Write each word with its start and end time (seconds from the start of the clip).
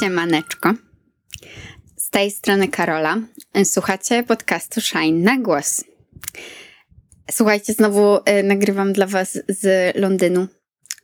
Siemaneczko. 0.00 0.74
Z 1.96 2.10
tej 2.10 2.30
strony 2.30 2.68
Karola. 2.68 3.16
Słuchacie 3.64 4.22
podcastu 4.22 4.80
Shine 4.80 5.24
na 5.24 5.38
głos. 5.38 5.84
Słuchajcie, 7.30 7.72
znowu 7.72 8.16
y, 8.16 8.42
nagrywam 8.42 8.92
dla 8.92 9.06
Was 9.06 9.38
z 9.48 9.96
Londynu. 9.96 10.48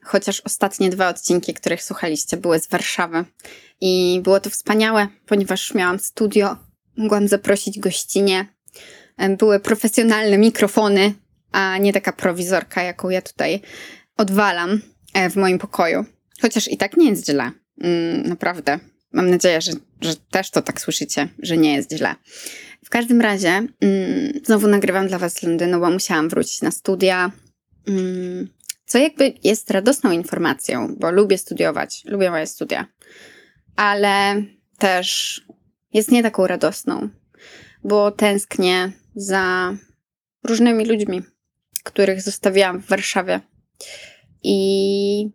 Chociaż 0.02 0.40
ostatnie 0.40 0.90
dwa 0.90 1.08
odcinki, 1.08 1.54
których 1.54 1.82
słuchaliście, 1.82 2.36
były 2.36 2.58
z 2.58 2.68
Warszawy. 2.68 3.24
I 3.80 4.20
było 4.24 4.40
to 4.40 4.50
wspaniałe, 4.50 5.08
ponieważ 5.26 5.74
miałam 5.74 5.98
studio, 5.98 6.56
mogłam 6.96 7.28
zaprosić 7.28 7.78
gościnie. 7.78 8.46
Były 9.38 9.60
profesjonalne 9.60 10.38
mikrofony, 10.38 11.14
a 11.52 11.78
nie 11.78 11.92
taka 11.92 12.12
prowizorka, 12.12 12.82
jaką 12.82 13.10
ja 13.10 13.22
tutaj 13.22 13.60
odwalam 14.16 14.80
y, 15.26 15.30
w 15.30 15.36
moim 15.36 15.58
pokoju. 15.58 16.04
Chociaż 16.42 16.68
i 16.68 16.76
tak 16.76 16.96
nie 16.96 17.10
jest 17.10 17.26
źle. 17.26 17.65
Mm, 17.80 18.28
naprawdę. 18.28 18.78
Mam 19.12 19.30
nadzieję, 19.30 19.60
że, 19.60 19.72
że 20.00 20.14
też 20.30 20.50
to 20.50 20.62
tak 20.62 20.80
słyszycie, 20.80 21.28
że 21.38 21.56
nie 21.56 21.74
jest 21.74 21.92
źle. 21.92 22.14
W 22.84 22.90
każdym 22.90 23.20
razie, 23.20 23.48
mm, 23.48 24.32
znowu 24.44 24.68
nagrywam 24.68 25.08
dla 25.08 25.18
Was 25.18 25.34
z 25.34 25.42
Londynu, 25.42 25.80
bo 25.80 25.90
musiałam 25.90 26.28
wrócić 26.28 26.62
na 26.62 26.70
studia. 26.70 27.32
Mm, 27.88 28.48
co 28.86 28.98
jakby 28.98 29.34
jest 29.44 29.70
radosną 29.70 30.10
informacją, 30.10 30.96
bo 30.98 31.10
lubię 31.10 31.38
studiować, 31.38 32.02
lubię 32.04 32.30
moje 32.30 32.46
studia, 32.46 32.86
ale 33.76 34.42
też 34.78 35.40
jest 35.92 36.10
nie 36.10 36.22
taką 36.22 36.46
radosną, 36.46 37.08
bo 37.84 38.10
tęsknię 38.10 38.92
za 39.14 39.76
różnymi 40.44 40.86
ludźmi, 40.86 41.22
których 41.84 42.22
zostawiłam 42.22 42.82
w 42.82 42.86
Warszawie. 42.86 43.40
I 44.42 45.30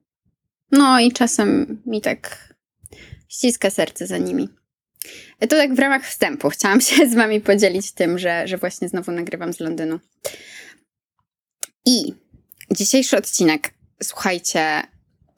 no 0.72 1.00
i 1.00 1.12
czasem 1.12 1.82
mi 1.86 2.02
tak 2.02 2.54
ściska 3.30 3.70
serce 3.70 4.08
za 4.08 4.18
nimi. 4.18 4.50
To 5.40 5.48
tak 5.48 5.74
w 5.76 5.80
ramach 5.80 6.08
wstępu. 6.08 6.50
Chciałam 6.50 6.82
się 6.82 6.96
z 7.12 7.16
wami 7.16 7.42
podzielić 7.42 7.92
tym, 7.92 8.20
że, 8.20 8.48
że 8.48 8.58
właśnie 8.58 8.90
znowu 8.90 9.12
nagrywam 9.12 9.54
z 9.54 9.60
Londynu. 9.60 10.00
I 11.86 12.14
dzisiejszy 12.72 13.18
odcinek, 13.18 13.74
słuchajcie, 14.04 14.82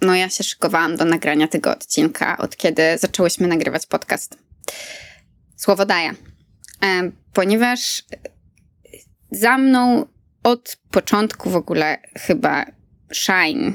no 0.02 0.16
ja 0.16 0.30
się 0.30 0.44
szykowałam 0.44 0.96
do 0.96 1.06
nagrania 1.06 1.48
tego 1.48 1.72
odcinka, 1.72 2.38
od 2.38 2.58
kiedy 2.58 2.98
zaczęłyśmy 2.98 3.48
nagrywać 3.48 3.86
podcast. 3.86 4.38
Słowo 5.58 5.86
daję. 5.86 6.14
E, 6.84 7.12
ponieważ 7.34 8.04
za 9.32 9.58
mną 9.58 10.06
od 10.44 10.78
początku 10.92 11.50
w 11.50 11.56
ogóle 11.56 11.98
chyba 12.18 12.66
Shine 13.14 13.74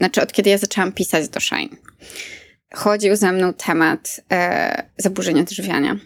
znaczy 0.00 0.22
od 0.22 0.32
kiedy 0.32 0.50
ja 0.50 0.58
zaczęłam 0.58 0.92
pisać 0.92 1.28
do 1.28 1.40
Shine, 1.40 1.76
chodził 2.74 3.16
ze 3.16 3.32
mną 3.32 3.52
temat 3.52 4.20
e, 4.32 4.88
zaburzeń 4.98 5.40
odżywiania, 5.40 5.96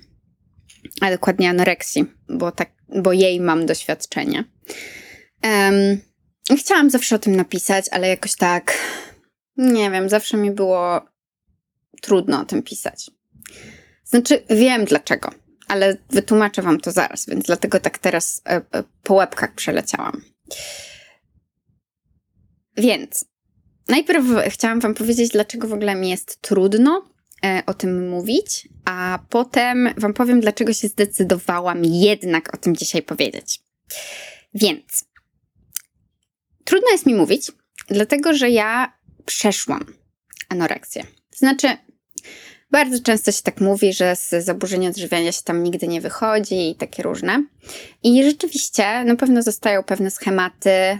a 1.01 1.11
dokładnie 1.11 1.51
anoreksji, 1.51 2.05
bo, 2.29 2.53
tak, 2.53 2.71
bo 2.89 3.13
jej 3.13 3.41
mam 3.41 3.67
doświadczenie. 3.67 4.45
Um, 5.45 6.01
chciałam 6.59 6.91
zawsze 6.91 7.17
o 7.17 7.19
tym 7.19 7.37
napisać, 7.37 7.87
ale 7.91 8.09
jakoś 8.09 8.35
tak, 8.35 8.79
nie 9.57 9.91
wiem, 9.91 10.09
zawsze 10.09 10.37
mi 10.37 10.51
było 10.51 11.01
trudno 12.03 12.41
o 12.41 12.45
tym 12.45 12.63
pisać. 12.63 13.11
Znaczy, 14.05 14.43
wiem 14.51 14.85
dlaczego, 14.85 15.31
ale 15.69 15.97
wytłumaczę 16.11 16.63
wam 16.63 16.81
to 16.81 16.93
zaraz, 16.93 17.27
więc 17.27 17.47
dlatego 17.47 17.81
tak 17.81 17.99
teraz 17.99 18.43
e, 18.47 18.51
e, 18.51 18.63
po 19.03 19.15
łebkach 19.15 19.55
przeleciałam. 19.55 20.23
Więc 22.77 23.34
Najpierw 23.89 24.25
chciałam 24.49 24.81
Wam 24.81 24.95
powiedzieć, 24.95 25.33
dlaczego 25.33 25.69
w 25.69 25.73
ogóle 25.73 25.95
mi 25.95 26.11
jest 26.11 26.41
trudno 26.41 27.11
e, 27.45 27.63
o 27.67 27.75
tym 27.75 28.09
mówić, 28.09 28.69
a 28.85 29.19
potem 29.29 29.95
Wam 29.97 30.15
powiem, 30.15 30.41
dlaczego 30.41 30.73
się 30.73 30.89
zdecydowałam 30.89 31.85
jednak 31.85 32.55
o 32.55 32.57
tym 32.57 32.77
dzisiaj 32.77 33.03
powiedzieć. 33.03 33.61
Więc 34.55 35.05
trudno 36.65 36.89
jest 36.93 37.07
mi 37.07 37.15
mówić, 37.15 37.53
dlatego 37.89 38.35
że 38.35 38.51
ja 38.51 38.93
przeszłam 39.25 39.85
anoreksję. 40.49 41.07
Znaczy, 41.37 41.77
bardzo 42.71 43.03
często 43.03 43.33
się 43.33 43.43
tak 43.43 43.61
mówi, 43.61 43.93
że 43.93 44.17
z 44.17 44.45
zaburzenia 44.45 44.89
odżywiania 44.89 45.33
się 45.33 45.43
tam 45.43 45.63
nigdy 45.65 45.89
nie 45.89 46.01
wychodzi 46.01 46.71
i 46.71 46.75
takie 46.75 47.03
różne. 47.03 47.45
I 48.03 48.25
rzeczywiście, 48.25 49.05
na 49.05 49.17
pewno 49.17 49.43
zostają 49.43 49.83
pewne 49.83 50.11
schematy, 50.11 50.99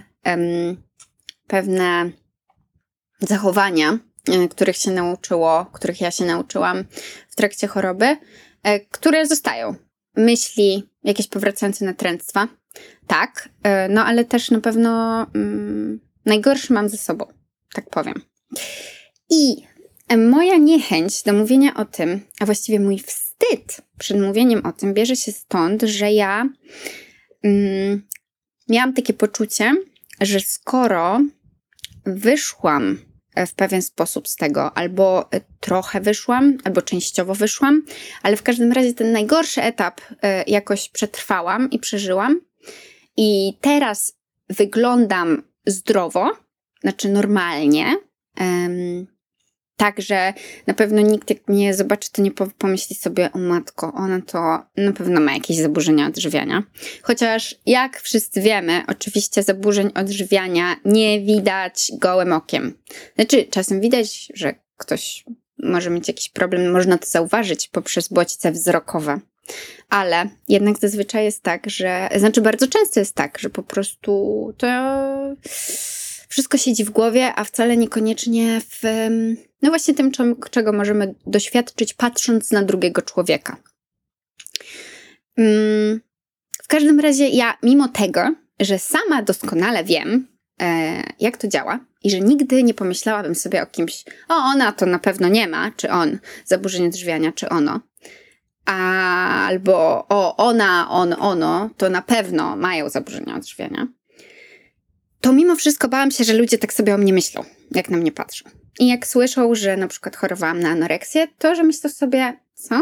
pewne 1.47 2.11
zachowania, 3.19 3.99
e, 4.29 4.47
których 4.47 4.77
się 4.77 4.91
nauczyło, 4.91 5.65
których 5.73 6.01
ja 6.01 6.11
się 6.11 6.25
nauczyłam 6.25 6.83
w 7.29 7.35
trakcie 7.35 7.67
choroby, 7.67 8.17
e, 8.63 8.79
które 8.79 9.27
zostają. 9.27 9.75
Myśli, 10.17 10.89
jakieś 11.03 11.27
powracające 11.27 11.85
natręctwa, 11.85 12.47
tak, 13.07 13.49
e, 13.63 13.89
no 13.89 14.05
ale 14.05 14.25
też 14.25 14.51
na 14.51 14.61
pewno 14.61 15.21
mm, 15.35 15.99
najgorsze 16.25 16.73
mam 16.73 16.89
ze 16.89 16.97
sobą, 16.97 17.25
tak 17.73 17.89
powiem. 17.89 18.21
I 19.29 19.63
moja 20.17 20.57
niechęć 20.57 21.23
do 21.23 21.33
mówienia 21.33 21.73
o 21.73 21.85
tym, 21.85 22.21
a 22.39 22.45
właściwie 22.45 22.79
mój 22.79 22.99
wstyd 22.99 23.81
przed 23.97 24.21
mówieniem 24.21 24.65
o 24.65 24.71
tym 24.71 24.93
bierze 24.93 25.15
się 25.15 25.31
stąd, 25.31 25.81
że 25.81 26.11
ja 26.11 26.49
mm, 27.43 28.07
miałam 28.69 28.93
takie 28.93 29.13
poczucie, 29.13 29.75
że 30.21 30.39
skoro 30.39 31.21
wyszłam 32.05 32.97
w 33.47 33.53
pewien 33.53 33.81
sposób 33.81 34.27
z 34.27 34.35
tego, 34.35 34.77
albo 34.77 35.29
trochę 35.59 36.01
wyszłam, 36.01 36.57
albo 36.63 36.81
częściowo 36.81 37.35
wyszłam, 37.35 37.83
ale 38.23 38.37
w 38.37 38.43
każdym 38.43 38.71
razie 38.71 38.93
ten 38.93 39.11
najgorszy 39.11 39.61
etap 39.63 40.01
e, 40.21 40.43
jakoś 40.43 40.89
przetrwałam 40.89 41.69
i 41.69 41.79
przeżyłam. 41.79 42.41
I 43.17 43.57
teraz 43.61 44.17
wyglądam 44.49 45.43
zdrowo, 45.65 46.31
znaczy 46.81 47.09
normalnie. 47.09 47.95
Także 49.77 50.33
na 50.67 50.73
pewno 50.73 51.01
nikt 51.01 51.29
jak 51.29 51.47
mnie 51.47 51.73
zobaczy, 51.73 52.11
to 52.11 52.21
nie 52.21 52.31
pomyśli 52.57 52.95
sobie, 52.95 53.31
o 53.31 53.37
matko, 53.37 53.93
ona 53.93 54.21
to 54.21 54.65
na 54.77 54.93
pewno 54.93 55.21
ma 55.21 55.33
jakieś 55.33 55.57
zaburzenia 55.57 56.07
odżywiania. 56.07 56.63
Chociaż 57.01 57.55
jak 57.65 58.01
wszyscy 58.01 58.41
wiemy, 58.41 58.81
oczywiście 58.87 59.43
zaburzeń 59.43 59.91
odżywiania 59.95 60.75
nie 60.85 61.21
widać 61.21 61.91
gołym 61.93 62.33
okiem. 62.33 62.73
Znaczy, 63.15 63.43
czasem 63.43 63.81
widać, 63.81 64.31
że 64.33 64.55
ktoś 64.77 65.25
może 65.63 65.89
mieć 65.89 66.07
jakiś 66.07 66.29
problem, 66.29 66.71
można 66.71 66.97
to 66.97 67.05
zauważyć 67.07 67.67
poprzez 67.67 68.07
bodźce 68.07 68.51
wzrokowe. 68.51 69.19
Ale 69.89 70.29
jednak 70.47 70.77
zazwyczaj 70.77 71.23
jest 71.25 71.43
tak, 71.43 71.69
że, 71.69 72.09
znaczy 72.15 72.41
bardzo 72.41 72.67
często 72.67 72.99
jest 72.99 73.15
tak, 73.15 73.39
że 73.39 73.49
po 73.49 73.63
prostu 73.63 74.53
to 74.57 74.67
wszystko 76.29 76.57
siedzi 76.57 76.83
w 76.83 76.89
głowie, 76.89 77.31
a 77.35 77.43
wcale 77.43 77.77
niekoniecznie 77.77 78.61
w, 78.69 78.81
no 79.65 79.71
właśnie 79.71 79.93
tym, 79.93 80.11
czego 80.51 80.73
możemy 80.73 81.15
doświadczyć 81.27 81.93
patrząc 81.93 82.51
na 82.51 82.63
drugiego 82.63 83.01
człowieka. 83.01 83.57
Mm, 85.37 86.01
w 86.63 86.67
każdym 86.67 86.99
razie 86.99 87.27
ja, 87.27 87.57
mimo 87.63 87.87
tego, 87.87 88.35
że 88.59 88.79
sama 88.79 89.21
doskonale 89.21 89.83
wiem, 89.83 90.27
e, 90.61 91.03
jak 91.19 91.37
to 91.37 91.47
działa 91.47 91.79
i 92.03 92.11
że 92.11 92.19
nigdy 92.19 92.63
nie 92.63 92.73
pomyślałabym 92.73 93.35
sobie 93.35 93.63
o 93.63 93.65
kimś, 93.65 94.03
o 94.29 94.35
ona 94.35 94.71
to 94.71 94.85
na 94.85 94.99
pewno 94.99 95.27
nie 95.27 95.47
ma, 95.47 95.71
czy 95.71 95.89
on, 95.89 96.17
zaburzenie 96.45 96.89
drzwiania, 96.89 97.31
czy 97.31 97.49
ono, 97.49 97.79
albo 98.65 100.05
o 100.09 100.37
ona, 100.37 100.89
on, 100.89 101.15
ono, 101.19 101.69
to 101.77 101.89
na 101.89 102.01
pewno 102.01 102.55
mają 102.55 102.89
zaburzenia 102.89 103.35
odżywiania 103.35 103.87
to 105.25 105.33
mimo 105.33 105.55
wszystko 105.55 105.87
bałam 105.87 106.11
się, 106.11 106.23
że 106.23 106.33
ludzie 106.33 106.57
tak 106.57 106.73
sobie 106.73 106.95
o 106.95 106.97
mnie 106.97 107.13
myślą, 107.13 107.43
jak 107.71 107.89
na 107.89 107.97
mnie 107.97 108.11
patrzą. 108.11 108.49
I 108.79 108.87
jak 108.87 109.07
słyszą, 109.07 109.55
że 109.55 109.77
na 109.77 109.87
przykład 109.87 110.15
chorowałam 110.15 110.59
na 110.59 110.69
anoreksję, 110.69 111.27
to 111.37 111.55
że 111.55 111.63
myślą 111.63 111.89
sobie, 111.89 112.39
co? 112.53 112.81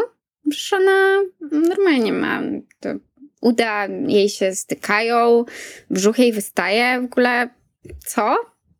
Przecież 0.50 0.74
ona 0.74 1.22
normalnie 1.52 2.14
ma. 2.14 2.42
To 2.80 2.90
uda 3.42 3.88
jej 4.08 4.30
się 4.30 4.56
stykają, 4.56 5.46
brzuch 5.90 6.20
jej 6.20 6.34
wystaje, 6.34 7.02
w 7.02 7.06
ogóle 7.06 7.50
co? 8.06 8.36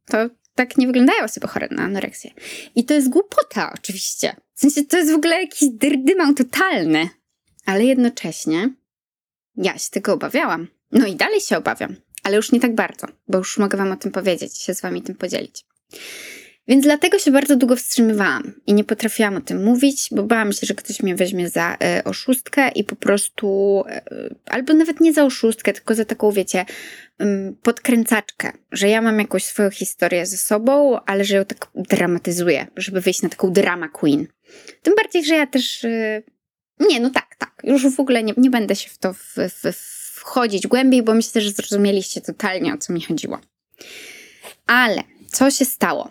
To 0.06 0.18
tak 0.56 0.78
nie 0.78 0.88
wyglądają 0.88 1.24
osoby 1.24 1.48
chore 1.48 1.68
na 1.72 1.84
anoreksję. 1.84 2.32
I 2.76 2.86
to 2.86 2.94
jest 2.94 3.10
głupota 3.10 3.74
oczywiście. 3.74 4.36
W 4.54 4.60
sensie 4.60 4.84
to 4.84 4.98
jest 4.98 5.12
w 5.12 5.16
ogóle 5.16 5.42
jakiś 5.42 5.70
drdymał 5.70 6.34
totalny. 6.34 7.10
Ale 7.66 7.86
jednocześnie 7.86 8.70
ja 9.56 9.78
się 9.78 9.90
tego 9.90 10.14
obawiałam. 10.14 10.68
No 10.92 11.08
i 11.08 11.16
dalej 11.16 11.42
się 11.42 11.58
obawiam 11.58 11.96
ale 12.24 12.36
już 12.36 12.52
nie 12.52 12.60
tak 12.60 12.76
bardzo, 12.76 13.08
bo 13.28 13.38
już 13.38 13.58
mogę 13.58 13.78
Wam 13.78 13.92
o 13.92 13.96
tym 13.96 14.12
powiedzieć, 14.12 14.58
się 14.58 14.74
z 14.74 14.82
Wami 14.82 15.02
tym 15.02 15.16
podzielić. 15.16 15.66
Więc 16.68 16.84
dlatego 16.84 17.20
się 17.20 17.32
bardzo 17.32 17.56
długo 17.56 17.76
wstrzymywałam 17.76 18.54
i 18.68 18.74
nie 18.74 18.84
potrafiłam 18.84 19.36
o 19.36 19.42
tym 19.42 19.64
mówić, 19.64 20.08
bo 20.12 20.24
bałam 20.24 20.54
się, 20.54 20.68
że 20.68 20.74
ktoś 20.74 21.04
mnie 21.04 21.16
weźmie 21.16 21.50
za 21.50 21.74
y, 21.74 22.04
oszustkę 22.04 22.70
i 22.70 22.84
po 22.84 22.96
prostu, 22.96 23.84
y, 24.12 24.36
albo 24.46 24.74
nawet 24.74 25.00
nie 25.00 25.14
za 25.14 25.24
oszustkę, 25.24 25.74
tylko 25.74 25.96
za 25.96 26.06
taką, 26.06 26.32
wiecie, 26.32 26.66
y, 27.22 27.26
podkręcaczkę, 27.64 28.52
że 28.72 28.90
ja 28.90 29.02
mam 29.02 29.20
jakąś 29.20 29.46
swoją 29.46 29.70
historię 29.70 30.26
ze 30.26 30.38
sobą, 30.38 31.00
ale 31.06 31.26
że 31.26 31.36
ją 31.36 31.46
tak 31.46 31.68
dramatyzuję, 31.76 32.68
żeby 32.76 33.02
wyjść 33.02 33.22
na 33.22 33.30
taką 33.30 33.54
drama 33.54 33.90
queen. 33.90 34.28
Tym 34.82 34.96
bardziej, 34.96 35.26
że 35.26 35.36
ja 35.36 35.48
też. 35.48 35.84
Y, 35.84 36.24
nie, 36.80 37.00
no 37.00 37.10
tak, 37.10 37.36
tak. 37.38 37.62
Już 37.64 37.96
w 37.96 38.00
ogóle 38.00 38.24
nie, 38.24 38.34
nie 38.38 38.50
będę 38.50 38.76
się 38.76 38.90
w 38.90 38.98
to 38.98 39.14
w, 39.14 39.36
w, 39.36 40.03
wchodzić 40.24 40.68
głębiej, 40.68 41.04
bo 41.04 41.14
myślę, 41.14 41.42
że 41.42 41.52
zrozumieliście 41.52 42.22
totalnie 42.22 42.74
o 42.74 42.78
co 42.78 42.94
mi 42.94 43.02
chodziło. 43.02 43.40
Ale 44.68 45.04
co 45.32 45.52
się 45.52 45.66
stało? 45.66 46.10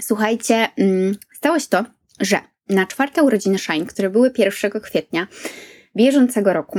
Słuchajcie, 0.00 0.68
mm, 0.76 1.16
stało 1.36 1.58
się 1.58 1.68
to, 1.68 1.84
że 2.20 2.40
na 2.68 2.86
czwarte 2.86 3.22
urodziny 3.22 3.58
Shine, 3.58 3.86
które 3.86 4.10
były 4.10 4.32
1 4.38 4.80
kwietnia 4.80 5.26
bieżącego 5.96 6.52
roku, 6.52 6.78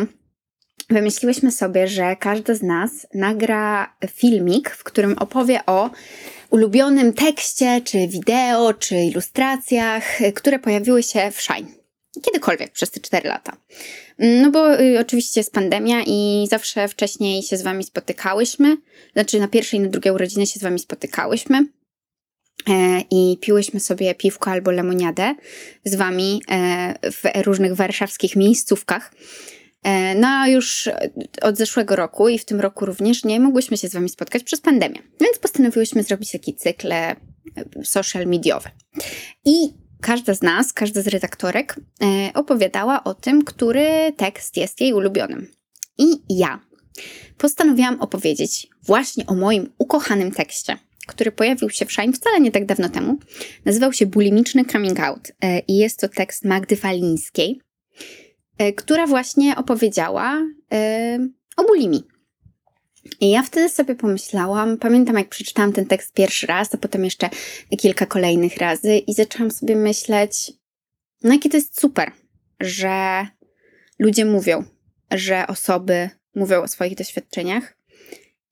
wymyśliłyśmy 0.89 1.51
sobie, 1.51 1.87
że 1.87 2.15
każda 2.15 2.53
z 2.55 2.61
nas 2.61 3.07
nagra 3.13 3.95
filmik, 4.09 4.69
w 4.69 4.83
którym 4.83 5.17
opowie 5.17 5.59
o 5.65 5.89
ulubionym 6.49 7.13
tekście, 7.13 7.81
czy 7.81 8.07
wideo, 8.07 8.73
czy 8.73 8.95
ilustracjach, 8.95 10.03
które 10.35 10.59
pojawiły 10.59 11.03
się 11.03 11.31
w 11.31 11.41
Shine. 11.41 11.82
Kiedykolwiek 12.21 12.71
przez 12.71 12.91
te 12.91 12.99
4 12.99 13.29
lata. 13.29 13.57
No 14.19 14.51
bo 14.51 14.81
y, 14.81 14.99
oczywiście 14.99 15.39
jest 15.39 15.53
pandemia 15.53 16.03
i 16.07 16.47
zawsze 16.49 16.87
wcześniej 16.87 17.43
się 17.43 17.57
z 17.57 17.61
wami 17.61 17.83
spotykałyśmy. 17.83 18.77
Znaczy 19.13 19.39
na 19.39 19.47
pierwszej 19.47 19.79
i 19.79 19.83
na 19.83 19.89
drugiej 19.89 20.13
urodziny 20.13 20.47
się 20.47 20.59
z 20.59 20.63
wami 20.63 20.79
spotykałyśmy. 20.79 21.65
E, 22.69 23.01
I 23.11 23.37
piłyśmy 23.41 23.79
sobie 23.79 24.15
piwko 24.15 24.51
albo 24.51 24.71
lemoniadę 24.71 25.35
z 25.83 25.95
wami 25.95 26.41
e, 26.51 27.11
w 27.11 27.45
różnych 27.45 27.75
warszawskich 27.75 28.35
miejscówkach. 28.35 29.13
E, 29.83 30.15
no 30.15 30.47
już 30.47 30.89
od 31.41 31.57
zeszłego 31.57 31.95
roku 31.95 32.29
i 32.29 32.39
w 32.39 32.45
tym 32.45 32.61
roku 32.61 32.85
również 32.85 33.23
nie 33.23 33.39
mogłyśmy 33.39 33.77
się 33.77 33.87
z 33.87 33.93
wami 33.93 34.09
spotkać 34.09 34.43
przez 34.43 34.61
pandemię. 34.61 34.99
Więc 35.21 35.39
postanowiłyśmy 35.39 36.03
zrobić 36.03 36.31
taki 36.31 36.55
cykl 36.55 36.89
social 37.83 38.25
mediowy. 38.25 38.69
I 39.45 39.82
każda 40.03 40.33
z 40.33 40.41
nas, 40.41 40.73
każda 40.73 41.01
z 41.01 41.07
redaktorek 41.07 41.75
e, 42.01 42.33
opowiadała 42.33 43.03
o 43.03 43.13
tym, 43.13 43.43
który 43.43 44.13
tekst 44.17 44.57
jest 44.57 44.81
jej 44.81 44.93
ulubionym. 44.93 45.47
I 45.97 46.05
ja 46.29 46.59
postanowiłam 47.37 48.01
opowiedzieć 48.01 48.67
właśnie 48.83 49.25
o 49.25 49.35
moim 49.35 49.69
ukochanym 49.77 50.31
tekście, 50.31 50.77
który 51.07 51.31
pojawił 51.31 51.69
się 51.69 51.85
w 51.85 51.91
Shine 51.91 52.13
wcale 52.13 52.41
nie 52.41 52.51
tak 52.51 52.65
dawno 52.65 52.89
temu. 52.89 53.17
Nazywał 53.65 53.93
się 53.93 54.05
Bulimiczny 54.05 54.65
Coming 54.65 54.99
Out 54.99 55.31
i 55.67 55.77
jest 55.77 55.99
to 55.99 56.09
tekst 56.09 56.45
Magdy 56.45 56.75
Falińskiej. 56.75 57.61
E, 58.57 58.73
która 58.73 59.07
właśnie 59.07 59.55
opowiedziała 59.55 60.41
e, 60.73 61.19
o 61.57 61.63
bulimi. 61.63 62.03
I 63.19 63.29
ja 63.29 63.43
wtedy 63.43 63.69
sobie 63.69 63.95
pomyślałam, 63.95 64.77
pamiętam 64.77 65.15
jak 65.15 65.29
przeczytałam 65.29 65.73
ten 65.73 65.85
tekst 65.85 66.13
pierwszy 66.13 66.47
raz, 66.47 66.75
a 66.75 66.77
potem 66.77 67.03
jeszcze 67.03 67.29
kilka 67.79 68.05
kolejnych 68.05 68.57
razy 68.57 68.97
i 68.97 69.13
zaczęłam 69.13 69.51
sobie 69.51 69.75
myśleć, 69.75 70.51
no 71.23 71.33
jakie 71.33 71.49
to 71.49 71.57
jest 71.57 71.79
super, 71.79 72.11
że 72.59 73.27
ludzie 73.99 74.25
mówią, 74.25 74.63
że 75.11 75.47
osoby 75.47 76.09
mówią 76.35 76.61
o 76.61 76.67
swoich 76.67 76.95
doświadczeniach 76.95 77.77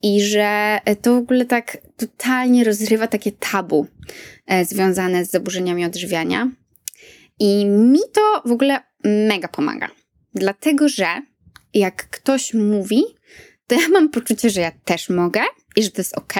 i 0.02 0.22
że 0.22 0.78
to 1.02 1.14
w 1.14 1.18
ogóle 1.18 1.44
tak 1.44 1.78
totalnie 1.96 2.64
rozrywa 2.64 3.06
takie 3.06 3.32
tabu 3.32 3.86
e, 4.46 4.64
związane 4.64 5.24
z 5.24 5.30
zaburzeniami 5.30 5.84
odżywiania. 5.84 6.50
I 7.38 7.66
mi 7.66 8.00
to 8.12 8.42
w 8.44 8.52
ogóle 8.52 8.80
mega 9.04 9.48
pomaga. 9.48 9.88
Dlatego, 10.34 10.88
że 10.88 11.06
jak 11.74 12.10
ktoś 12.10 12.54
mówi, 12.54 13.04
to 13.72 13.80
ja 13.80 13.88
mam 13.88 14.08
poczucie, 14.08 14.50
że 14.50 14.60
ja 14.60 14.72
też 14.84 15.08
mogę 15.08 15.40
i 15.76 15.82
że 15.82 15.90
to 15.90 16.00
jest 16.00 16.18
ok. 16.18 16.32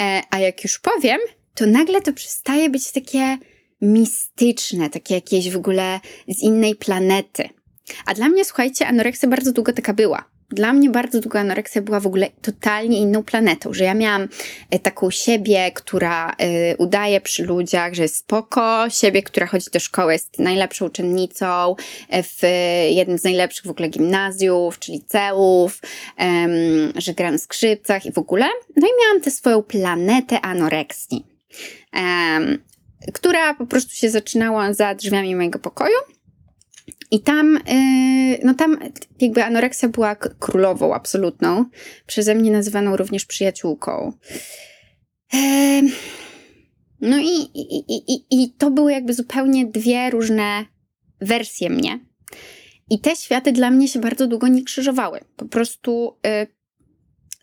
E, 0.00 0.22
a 0.30 0.38
jak 0.38 0.64
już 0.64 0.78
powiem, 0.78 1.18
to 1.54 1.66
nagle 1.66 2.00
to 2.00 2.12
przestaje 2.12 2.70
być 2.70 2.92
takie 2.92 3.38
mistyczne, 3.80 4.90
takie 4.90 5.14
jakieś 5.14 5.50
w 5.50 5.56
ogóle 5.56 6.00
z 6.28 6.42
innej 6.42 6.74
planety. 6.74 7.48
A 8.06 8.14
dla 8.14 8.28
mnie, 8.28 8.44
słuchajcie, 8.44 8.86
anoreksja 8.86 9.28
bardzo 9.28 9.52
długo 9.52 9.72
taka 9.72 9.94
była 9.94 10.24
dla 10.50 10.72
mnie 10.72 10.90
bardzo 10.90 11.20
długa 11.20 11.40
anoreksja 11.40 11.82
była 11.82 12.00
w 12.00 12.06
ogóle 12.06 12.30
totalnie 12.42 13.00
inną 13.00 13.22
planetą, 13.22 13.72
że 13.72 13.84
ja 13.84 13.94
miałam 13.94 14.28
e, 14.70 14.78
taką 14.78 15.10
siebie, 15.10 15.72
która 15.74 16.30
y, 16.30 16.76
udaje 16.78 17.20
przy 17.20 17.44
ludziach, 17.44 17.94
że 17.94 18.02
jest 18.02 18.16
spoko, 18.16 18.90
siebie, 18.90 19.22
która 19.22 19.46
chodzi 19.46 19.66
do 19.72 19.80
szkoły, 19.80 20.12
jest 20.12 20.38
najlepszą 20.38 20.86
uczennicą 20.86 21.76
e, 22.08 22.22
w 22.22 22.42
jednym 22.90 23.18
z 23.18 23.24
najlepszych 23.24 23.66
w 23.66 23.70
ogóle 23.70 23.88
gimnazjów 23.88 24.78
czy 24.78 24.92
liceów, 24.92 25.80
że 26.96 27.14
gram 27.14 27.38
w 27.38 27.40
skrzypcach 27.40 28.06
i 28.06 28.12
w 28.12 28.18
ogóle. 28.18 28.46
No 28.76 28.86
i 28.86 28.90
miałam 29.02 29.22
tę 29.22 29.30
swoją 29.30 29.62
planetę 29.62 30.40
anoreksji, 30.40 31.26
która 33.14 33.54
po 33.54 33.66
prostu 33.66 33.94
się 33.94 34.10
zaczynała 34.10 34.72
za 34.72 34.94
drzwiami 34.94 35.36
mojego 35.36 35.58
pokoju 35.58 36.13
i 37.10 37.20
tam, 37.20 37.58
yy, 37.68 38.38
no 38.44 38.54
tam 38.54 38.78
jakby 39.20 39.44
anoreksja 39.44 39.88
była 39.88 40.14
królową 40.14 40.94
absolutną, 40.94 41.64
przeze 42.06 42.34
mnie 42.34 42.50
nazywaną 42.50 42.96
również 42.96 43.24
przyjaciółką. 43.24 44.12
no 47.00 47.18
i, 47.18 47.34
i, 47.54 48.14
i, 48.14 48.24
i 48.30 48.52
to 48.58 48.70
były 48.70 48.92
jakby 48.92 49.14
zupełnie 49.14 49.66
dwie 49.66 50.10
różne 50.10 50.64
wersje 51.20 51.70
mnie. 51.70 52.00
I 52.90 53.00
te 53.00 53.16
światy 53.16 53.52
dla 53.52 53.70
mnie 53.70 53.88
się 53.88 54.00
bardzo 54.00 54.26
długo 54.26 54.48
nie 54.48 54.64
krzyżowały. 54.64 55.20
Po 55.36 55.44
prostu 55.44 56.16
yy, 56.24 56.46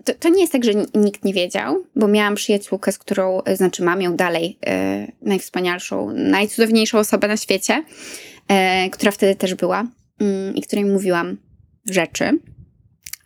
to, 0.03 0.13
to, 0.13 0.29
nie 0.29 0.41
jest 0.41 0.53
tak, 0.53 0.63
że 0.63 0.71
nikt 0.95 1.25
nie 1.25 1.33
wiedział, 1.33 1.83
bo 1.95 2.07
miałam 2.07 2.35
przyjaciółkę, 2.35 2.91
z 2.91 2.97
którą, 2.97 3.41
y, 3.49 3.55
znaczy 3.55 3.83
mam 3.83 4.01
ją 4.01 4.15
dalej, 4.15 4.59
najwspanialszą, 5.21 6.11
najcudowniejszą 6.13 6.99
osobę 6.99 7.27
na 7.27 7.37
świecie 7.37 7.83
e, 8.51 8.89
która 8.89 9.11
wtedy 9.11 9.35
też 9.35 9.55
była 9.55 9.87
mm, 10.19 10.55
i 10.55 10.61
której 10.61 10.85
mówiłam 10.85 11.37
rzeczy, 11.85 12.39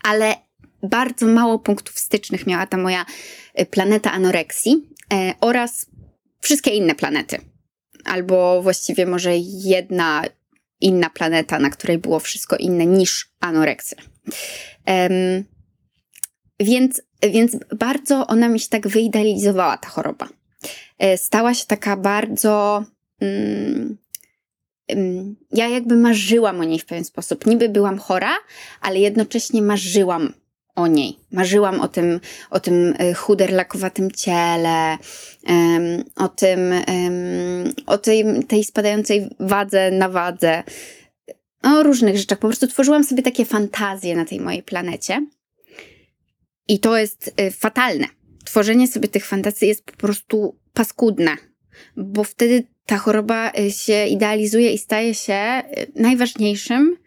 ale 0.03 0.35
bardzo 0.83 1.27
mało 1.27 1.59
punktów 1.59 1.99
stycznych 1.99 2.47
miała 2.47 2.67
ta 2.67 2.77
moja 2.77 3.05
e, 3.53 3.65
planeta 3.65 4.11
anoreksji 4.11 4.89
e, 5.13 5.33
oraz 5.41 5.85
wszystkie 6.39 6.71
inne 6.71 6.95
planety. 6.95 7.37
Albo 8.03 8.61
właściwie 8.61 9.05
może 9.05 9.31
jedna 9.63 10.23
inna 10.81 11.09
planeta, 11.09 11.59
na 11.59 11.69
której 11.69 11.97
było 11.97 12.19
wszystko 12.19 12.55
inne 12.57 12.85
niż 12.85 13.29
anoreksja. 13.39 13.97
Um, 14.87 15.43
więc, 16.59 17.01
więc 17.21 17.57
bardzo 17.79 18.27
ona 18.27 18.49
mi 18.49 18.59
się 18.59 18.69
tak 18.69 18.87
wyidealizowała, 18.87 19.77
ta 19.77 19.89
choroba. 19.89 20.29
E, 20.99 21.17
stała 21.17 21.53
się 21.53 21.65
taka 21.65 21.97
bardzo 21.97 22.83
mm, 23.21 23.97
ja 25.51 25.67
jakby 25.67 25.95
marzyłam 25.95 26.59
o 26.59 26.63
niej 26.63 26.79
w 26.79 26.85
pewien 26.85 27.05
sposób. 27.05 27.45
Niby 27.45 27.69
byłam 27.69 27.97
chora, 27.97 28.33
ale 28.81 28.99
jednocześnie 28.99 29.61
marzyłam 29.61 30.33
o 30.75 30.87
niej. 30.87 31.19
Marzyłam 31.31 31.81
o 31.81 31.87
tym, 31.87 32.19
o 32.49 32.59
tym 32.59 32.93
y, 33.01 33.13
chuderlakowatym 33.13 34.11
ciele, 34.11 34.97
um, 35.47 36.03
o 36.15 36.27
tym, 36.27 36.73
o 37.85 37.97
tej, 37.97 38.43
tej 38.47 38.63
spadającej 38.63 39.29
wadze 39.39 39.91
na 39.91 40.09
wadze, 40.09 40.63
o 41.63 41.83
różnych 41.83 42.17
rzeczach. 42.17 42.39
Po 42.39 42.47
prostu 42.47 42.67
tworzyłam 42.67 43.03
sobie 43.03 43.23
takie 43.23 43.45
fantazje 43.45 44.15
na 44.15 44.25
tej 44.25 44.39
mojej 44.39 44.63
planecie. 44.63 45.27
I 46.67 46.79
to 46.79 46.97
jest 46.97 47.33
y, 47.41 47.51
fatalne. 47.51 48.07
Tworzenie 48.45 48.87
sobie 48.87 49.07
tych 49.07 49.25
fantazji 49.25 49.67
jest 49.67 49.83
po 49.83 49.97
prostu 49.97 50.59
paskudne, 50.73 51.31
bo 51.97 52.23
wtedy 52.23 52.63
ta 52.85 52.97
choroba 52.97 53.51
y, 53.59 53.71
się 53.71 54.05
idealizuje 54.05 54.73
i 54.73 54.77
staje 54.77 55.13
się 55.13 55.63
y, 55.77 56.01
najważniejszym, 56.01 56.97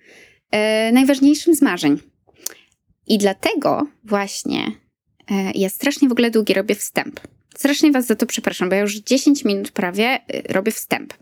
e, 0.50 0.92
najważniejszym 0.92 1.54
z 1.54 1.62
marzeń. 1.62 1.98
I 3.06 3.18
dlatego 3.18 3.86
właśnie 4.04 4.72
ja 5.54 5.68
strasznie 5.68 6.08
w 6.08 6.12
ogóle 6.12 6.30
długi 6.30 6.54
robię 6.54 6.74
wstęp. 6.74 7.20
Strasznie 7.56 7.92
Was 7.92 8.06
za 8.06 8.14
to 8.14 8.26
przepraszam, 8.26 8.68
bo 8.68 8.74
ja 8.74 8.80
już 8.80 8.94
10 8.94 9.44
minut 9.44 9.70
prawie 9.70 10.20
robię 10.48 10.72
wstęp. 10.72 11.14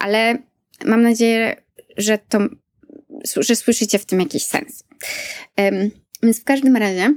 Ale 0.00 0.38
mam 0.84 1.02
nadzieję, 1.02 1.62
że 1.96 2.18
to, 2.18 2.38
że 3.36 3.56
słyszycie 3.56 3.98
w 3.98 4.04
tym 4.04 4.20
jakiś 4.20 4.44
sens. 4.44 4.84
Więc 6.22 6.40
w 6.40 6.44
każdym 6.44 6.76
razie 6.76 7.14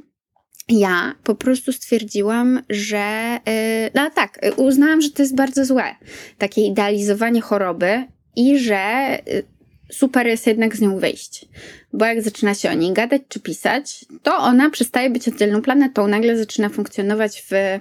ja 0.70 1.15
po 1.24 1.36
prostu 1.36 1.74
stwierdziłam, 1.74 2.63
że 2.70 3.39
yy, 3.46 3.91
no 3.96 4.10
tak, 4.10 4.39
uznałam, 4.58 5.01
że 5.01 5.10
to 5.12 5.22
jest 5.22 5.36
bardzo 5.36 5.65
złe, 5.65 5.96
takie 6.38 6.62
idealizowanie 6.62 7.41
choroby 7.41 8.03
i 8.36 8.60
że 8.60 9.18
yy, 9.27 9.44
super 9.91 10.27
jest 10.27 10.48
jednak 10.48 10.75
z 10.75 10.82
nią 10.82 11.00
wyjść. 11.00 11.46
Bo 11.94 12.06
jak 12.06 12.22
zaczyna 12.22 12.53
się 12.53 12.70
o 12.70 12.74
niej 12.74 12.94
gadać 12.94 13.22
czy 13.27 13.39
pisać, 13.39 14.06
to 14.24 14.38
ona 14.38 14.70
przestaje 14.70 15.10
być 15.10 15.27
oddzielną 15.27 15.62
planetą, 15.62 16.08
nagle 16.08 16.38
zaczyna 16.38 16.70
funkcjonować 16.70 17.41
w, 17.50 17.80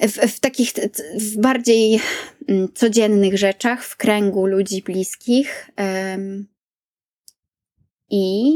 w, 0.00 0.32
w 0.32 0.40
takich 0.40 0.72
w 1.18 1.40
bardziej 1.40 2.00
mm, 2.48 2.68
codziennych 2.74 3.38
rzeczach, 3.38 3.84
w 3.84 3.96
kręgu 3.96 4.46
ludzi 4.46 4.82
bliskich. 4.82 5.70
Um, 5.78 6.46
I 8.10 8.52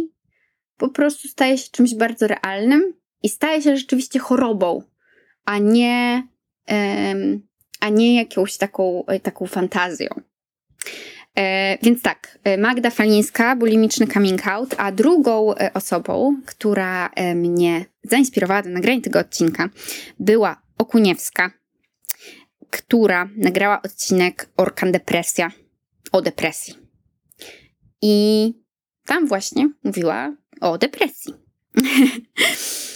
po 0.77 0.89
prostu 0.89 1.29
staje 1.29 1.59
się 1.59 1.69
czymś 1.71 1.95
bardzo 1.95 2.27
realnym 2.27 2.93
i 3.27 3.29
staje 3.29 3.63
się 3.63 3.77
rzeczywiście 3.77 4.19
chorobą, 4.19 4.83
a 5.45 5.59
nie, 5.59 6.27
a 7.81 7.89
nie 7.89 8.17
jakąś 8.17 8.57
taką, 8.57 9.05
taką 9.23 9.47
fantazją. 9.47 10.09
E, 11.39 11.79
więc 11.83 12.03
tak, 12.03 12.39
e, 12.45 12.59
Magda 12.59 12.91
Falińska, 12.91 13.57
bulimiczny 13.57 14.07
coming 14.07 14.47
out, 14.47 14.75
a 14.79 14.93
drugą 14.93 15.55
e, 15.55 15.73
osobą, 15.75 16.41
która 16.47 17.09
e, 17.09 17.35
mnie 17.35 17.85
zainspirowała 18.03 18.63
do 18.63 18.71
nagrania 18.71 19.01
tego 19.01 19.19
odcinka, 19.19 19.69
była 20.19 20.63
Okuniewska, 20.79 21.51
która 22.71 23.29
nagrała 23.37 23.83
odcinek 23.83 24.49
Orkan 24.57 24.93
Depresja 24.93 25.51
o 26.13 26.23
depresji. 26.23 26.75
I 28.03 28.53
tam 29.07 29.27
właśnie 29.27 29.71
mówiła 29.85 30.37
o 30.61 30.79
depresji. 30.79 31.35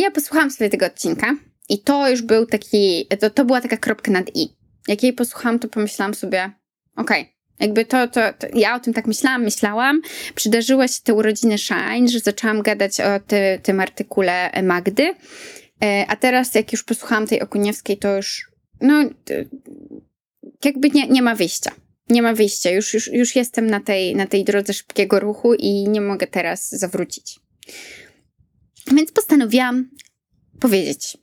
ja 0.00 0.10
posłuchałam 0.10 0.50
sobie 0.50 0.70
tego 0.70 0.86
odcinka 0.86 1.36
i 1.68 1.78
to 1.78 2.10
już 2.10 2.22
był 2.22 2.46
taki, 2.46 3.06
to, 3.20 3.30
to 3.30 3.44
była 3.44 3.60
taka 3.60 3.76
kropka 3.76 4.10
nad 4.10 4.36
i. 4.36 4.48
Jak 4.88 5.02
jej 5.02 5.12
posłuchałam, 5.12 5.58
to 5.58 5.68
pomyślałam 5.68 6.14
sobie, 6.14 6.52
okej, 6.96 7.22
okay, 7.22 7.32
jakby 7.60 7.84
to, 7.84 8.08
to, 8.08 8.20
to, 8.38 8.46
ja 8.54 8.76
o 8.76 8.80
tym 8.80 8.94
tak 8.94 9.06
myślałam, 9.06 9.42
myślałam. 9.42 10.02
Przydarzyły 10.34 10.88
się 10.88 11.00
te 11.04 11.14
urodziny 11.14 11.58
Shine, 11.58 12.08
że 12.08 12.20
zaczęłam 12.20 12.62
gadać 12.62 13.00
o 13.00 13.20
ty, 13.26 13.60
tym 13.62 13.80
artykule 13.80 14.62
Magdy. 14.62 15.14
E, 15.82 16.04
a 16.08 16.16
teraz, 16.16 16.54
jak 16.54 16.72
już 16.72 16.84
posłuchałam 16.84 17.26
tej 17.26 17.40
Okuniewskiej, 17.40 17.96
to 17.98 18.16
już, 18.16 18.50
no, 18.80 19.04
jakby 20.64 20.90
nie, 20.90 21.06
nie 21.06 21.22
ma 21.22 21.34
wyjścia. 21.34 21.70
Nie 22.08 22.22
ma 22.22 22.34
wyjścia. 22.34 22.70
Już, 22.70 22.94
już, 22.94 23.12
już 23.12 23.36
jestem 23.36 23.66
na 23.66 23.80
tej, 23.80 24.16
na 24.16 24.26
tej 24.26 24.44
drodze 24.44 24.72
szybkiego 24.72 25.20
ruchu 25.20 25.54
i 25.54 25.88
nie 25.88 26.00
mogę 26.00 26.26
teraz 26.26 26.70
zawrócić. 26.70 27.40
Więc 28.86 29.12
postanowiłam 29.12 29.90
powiedzieć. 30.60 31.18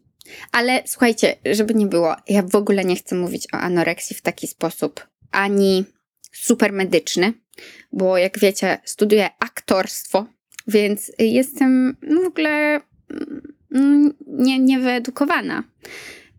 Ale 0.51 0.83
słuchajcie, 0.85 1.35
żeby 1.51 1.73
nie 1.73 1.85
było, 1.85 2.15
ja 2.27 2.43
w 2.43 2.55
ogóle 2.55 2.85
nie 2.85 2.95
chcę 2.95 3.15
mówić 3.15 3.47
o 3.53 3.57
anoreksji 3.57 4.15
w 4.15 4.21
taki 4.21 4.47
sposób. 4.47 5.07
Ani 5.31 5.85
super 6.31 6.73
medyczny, 6.73 7.33
bo 7.91 8.17
jak 8.17 8.39
wiecie, 8.39 8.77
studiuję 8.85 9.29
aktorstwo, 9.39 10.25
więc 10.67 11.11
jestem 11.19 11.97
no, 12.01 12.21
w 12.21 12.25
ogóle 12.25 12.81
mm, 13.75 14.13
nie, 14.27 14.59
niewyedukowana. 14.59 15.63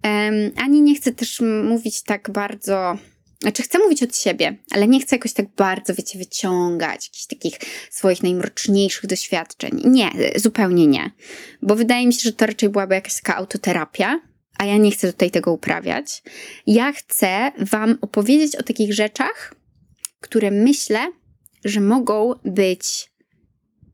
Um, 0.05 0.35
ani 0.57 0.83
nie 0.83 0.95
chcę 0.95 1.13
też 1.13 1.41
mówić 1.65 2.03
tak 2.03 2.31
bardzo. 2.31 2.99
Znaczy, 3.43 3.63
chcę 3.63 3.79
mówić 3.79 4.03
od 4.03 4.17
siebie, 4.17 4.57
ale 4.71 4.89
nie 4.89 5.01
chcę 5.01 5.17
jakoś 5.17 5.33
tak 5.33 5.49
bardzo, 5.49 5.95
wiecie, 5.95 6.19
wyciągać 6.19 7.07
jakichś 7.07 7.27
takich 7.27 7.59
swoich 7.91 8.23
najmroczniejszych 8.23 9.07
doświadczeń. 9.07 9.83
Nie, 9.85 10.11
zupełnie 10.37 10.87
nie. 10.87 11.11
Bo 11.63 11.77
wydaje 11.77 12.07
mi 12.07 12.13
się, 12.13 12.21
że 12.23 12.33
to 12.33 12.47
raczej 12.47 12.69
byłaby 12.69 12.95
jakaś 12.95 13.15
taka 13.15 13.37
autoterapia, 13.37 14.21
a 14.59 14.65
ja 14.65 14.77
nie 14.77 14.91
chcę 14.91 15.13
tutaj 15.13 15.31
tego 15.31 15.53
uprawiać. 15.53 16.23
Ja 16.67 16.93
chcę 16.93 17.53
Wam 17.59 17.99
opowiedzieć 18.01 18.57
o 18.57 18.63
takich 18.63 18.95
rzeczach, 18.95 19.55
które 20.21 20.51
myślę, 20.51 21.13
że 21.65 21.81
mogą 21.81 22.35
być, 22.45 23.11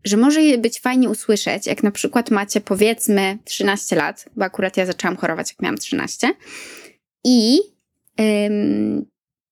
że 0.04 0.16
może 0.16 0.42
je 0.42 0.58
być 0.58 0.80
fajnie 0.80 1.08
usłyszeć, 1.08 1.66
jak 1.66 1.82
na 1.82 1.90
przykład 1.90 2.30
macie 2.30 2.60
powiedzmy 2.60 3.38
13 3.44 3.96
lat, 3.96 4.28
bo 4.36 4.44
akurat 4.44 4.76
ja 4.76 4.86
zaczęłam 4.86 5.16
chorować, 5.16 5.50
jak 5.50 5.62
miałam 5.62 5.78
13, 5.78 6.28
i 7.24 7.58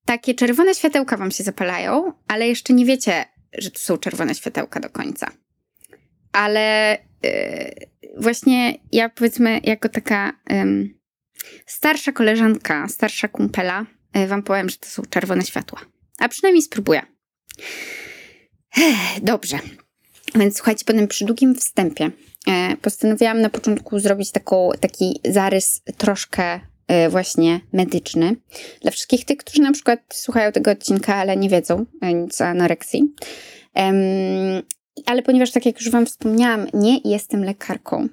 takie 0.04 0.34
czerwone 0.34 0.74
światełka 0.74 1.16
wam 1.16 1.30
się 1.30 1.44
zapalają, 1.44 2.12
ale 2.28 2.48
jeszcze 2.48 2.72
nie 2.72 2.84
wiecie, 2.84 3.24
że 3.58 3.70
to 3.70 3.78
są 3.78 3.98
czerwone 3.98 4.34
światełka 4.34 4.80
do 4.80 4.90
końca. 4.90 5.30
Ale 6.32 6.98
yy, 7.22 7.30
właśnie 8.18 8.74
ja 8.92 9.08
powiedzmy, 9.08 9.60
jako 9.64 9.88
taka 9.88 10.32
yy, 10.50 10.94
starsza 11.66 12.12
koleżanka, 12.12 12.88
starsza 12.88 13.28
kumpela, 13.28 13.86
yy, 14.14 14.26
wam 14.26 14.42
powiem, 14.42 14.68
że 14.68 14.76
to 14.76 14.88
są 14.88 15.02
czerwone 15.10 15.42
światła. 15.42 15.80
A 16.18 16.28
przynajmniej 16.28 16.62
spróbuję. 16.62 17.02
Dobrze. 19.22 19.58
Więc 20.34 20.56
słuchajcie, 20.56 20.84
po 20.84 20.92
tym 20.92 21.08
przy 21.08 21.24
długim 21.24 21.54
wstępie 21.54 22.10
e, 22.46 22.76
postanowiłam 22.76 23.40
na 23.40 23.50
początku 23.50 23.98
zrobić 23.98 24.30
taką, 24.30 24.70
taki 24.80 25.20
zarys 25.24 25.82
troszkę 25.96 26.60
właśnie 27.10 27.60
medyczny. 27.72 28.36
Dla 28.82 28.90
wszystkich 28.90 29.24
tych, 29.24 29.38
którzy 29.38 29.62
na 29.62 29.72
przykład 29.72 30.00
słuchają 30.12 30.52
tego 30.52 30.70
odcinka, 30.70 31.14
ale 31.14 31.36
nie 31.36 31.48
wiedzą 31.48 31.84
e, 32.00 32.14
nic 32.14 32.40
o 32.40 32.44
anoreksji. 32.44 33.14
ale 35.06 35.22
ponieważ, 35.24 35.50
tak 35.50 35.66
jak 35.66 35.80
już 35.80 35.90
Wam 35.90 36.06
wspomniałam, 36.06 36.66
nie 36.74 36.98
jestem 37.04 37.44
lekarką, 37.44 38.08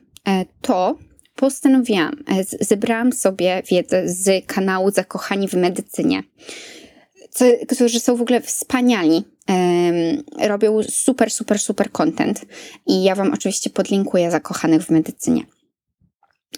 to 0.62 0.98
postanowiłam, 1.36 2.24
zebrałam 2.62 3.12
sobie 3.12 3.63
wiedzę 3.72 4.04
z 4.06 4.46
kanału 4.46 4.92
Zakochani 4.92 5.48
w 5.48 5.54
Medycynie 5.54 6.24
którzy 7.68 8.00
są 8.00 8.16
w 8.16 8.22
ogóle 8.22 8.42
wspaniali. 8.42 9.24
Robią 10.40 10.84
super, 10.84 11.32
super, 11.32 11.60
super 11.60 11.92
content. 11.92 12.46
I 12.88 13.04
ja 13.04 13.16
Wam 13.16 13.34
oczywiście 13.34 13.70
podlinkuję 13.70 14.32
zakochanych 14.32 14.84
w 14.84 14.90
medycynie. 14.90 15.44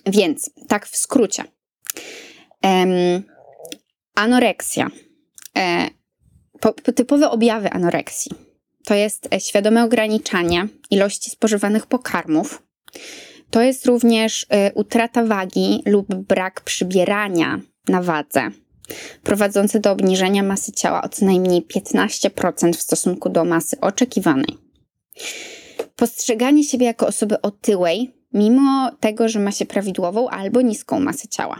Więc, 0.05 0.51
tak 0.67 0.87
w 0.87 0.97
skrócie. 0.97 1.43
Anoreksja. 4.15 4.89
E, 5.57 5.89
po, 6.59 6.73
po 6.73 6.91
typowe 6.91 7.29
objawy 7.29 7.69
anoreksji 7.69 8.31
to 8.85 8.93
jest 8.93 9.33
e, 9.33 9.39
świadome 9.39 9.83
ograniczanie 9.83 10.67
ilości 10.91 11.29
spożywanych 11.29 11.85
pokarmów. 11.85 12.63
To 13.49 13.61
jest 13.61 13.85
również 13.85 14.43
y, 14.43 14.47
utrata 14.73 15.25
wagi 15.25 15.83
lub 15.85 16.15
brak 16.15 16.61
przybierania 16.61 17.59
na 17.87 18.01
wadze 18.01 18.51
prowadzące 19.23 19.79
do 19.79 19.91
obniżenia 19.91 20.43
masy 20.43 20.71
ciała 20.71 21.01
o 21.01 21.09
co 21.09 21.25
najmniej 21.25 21.67
15% 21.75 22.73
w 22.73 22.81
stosunku 22.81 23.29
do 23.29 23.45
masy 23.45 23.79
oczekiwanej. 23.79 24.57
Postrzeganie 25.95 26.63
siebie 26.63 26.85
jako 26.85 27.07
osoby 27.07 27.41
otyłej, 27.41 28.13
mimo 28.33 28.91
tego, 28.99 29.29
że 29.29 29.39
ma 29.39 29.51
się 29.51 29.65
prawidłową 29.65 30.29
albo 30.29 30.61
niską 30.61 30.99
masę 30.99 31.27
ciała. 31.27 31.59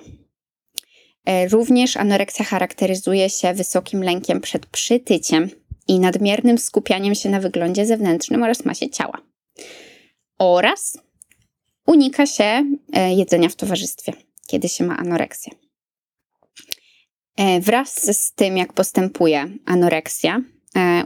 E, 1.26 1.48
również 1.48 1.98
anoreksja 1.98 2.46
charakteryzuje 2.46 3.30
się 3.30 3.54
wysokim 3.54 4.04
lękiem 4.04 4.42
przed 4.42 4.66
przytyciem 4.66 5.50
i 5.88 6.00
nadmiernym 6.00 6.58
skupianiem 6.58 7.16
się 7.16 7.30
na 7.30 7.40
wyglądzie 7.40 7.86
zewnętrznym 7.86 8.44
oraz 8.44 8.66
masie 8.66 8.90
ciała. 8.90 9.22
Oraz 10.40 10.98
unika 11.88 12.26
się 12.26 12.66
e, 12.94 13.14
jedzenia 13.14 13.50
w 13.50 13.56
towarzystwie, 13.56 14.14
kiedy 14.48 14.70
się 14.70 14.84
ma 14.84 14.98
anoreksję. 14.98 15.52
E, 17.38 17.60
wraz 17.60 18.18
z 18.22 18.34
tym, 18.34 18.58
jak 18.58 18.74
postępuje 18.74 19.48
anoreksja, 19.66 20.42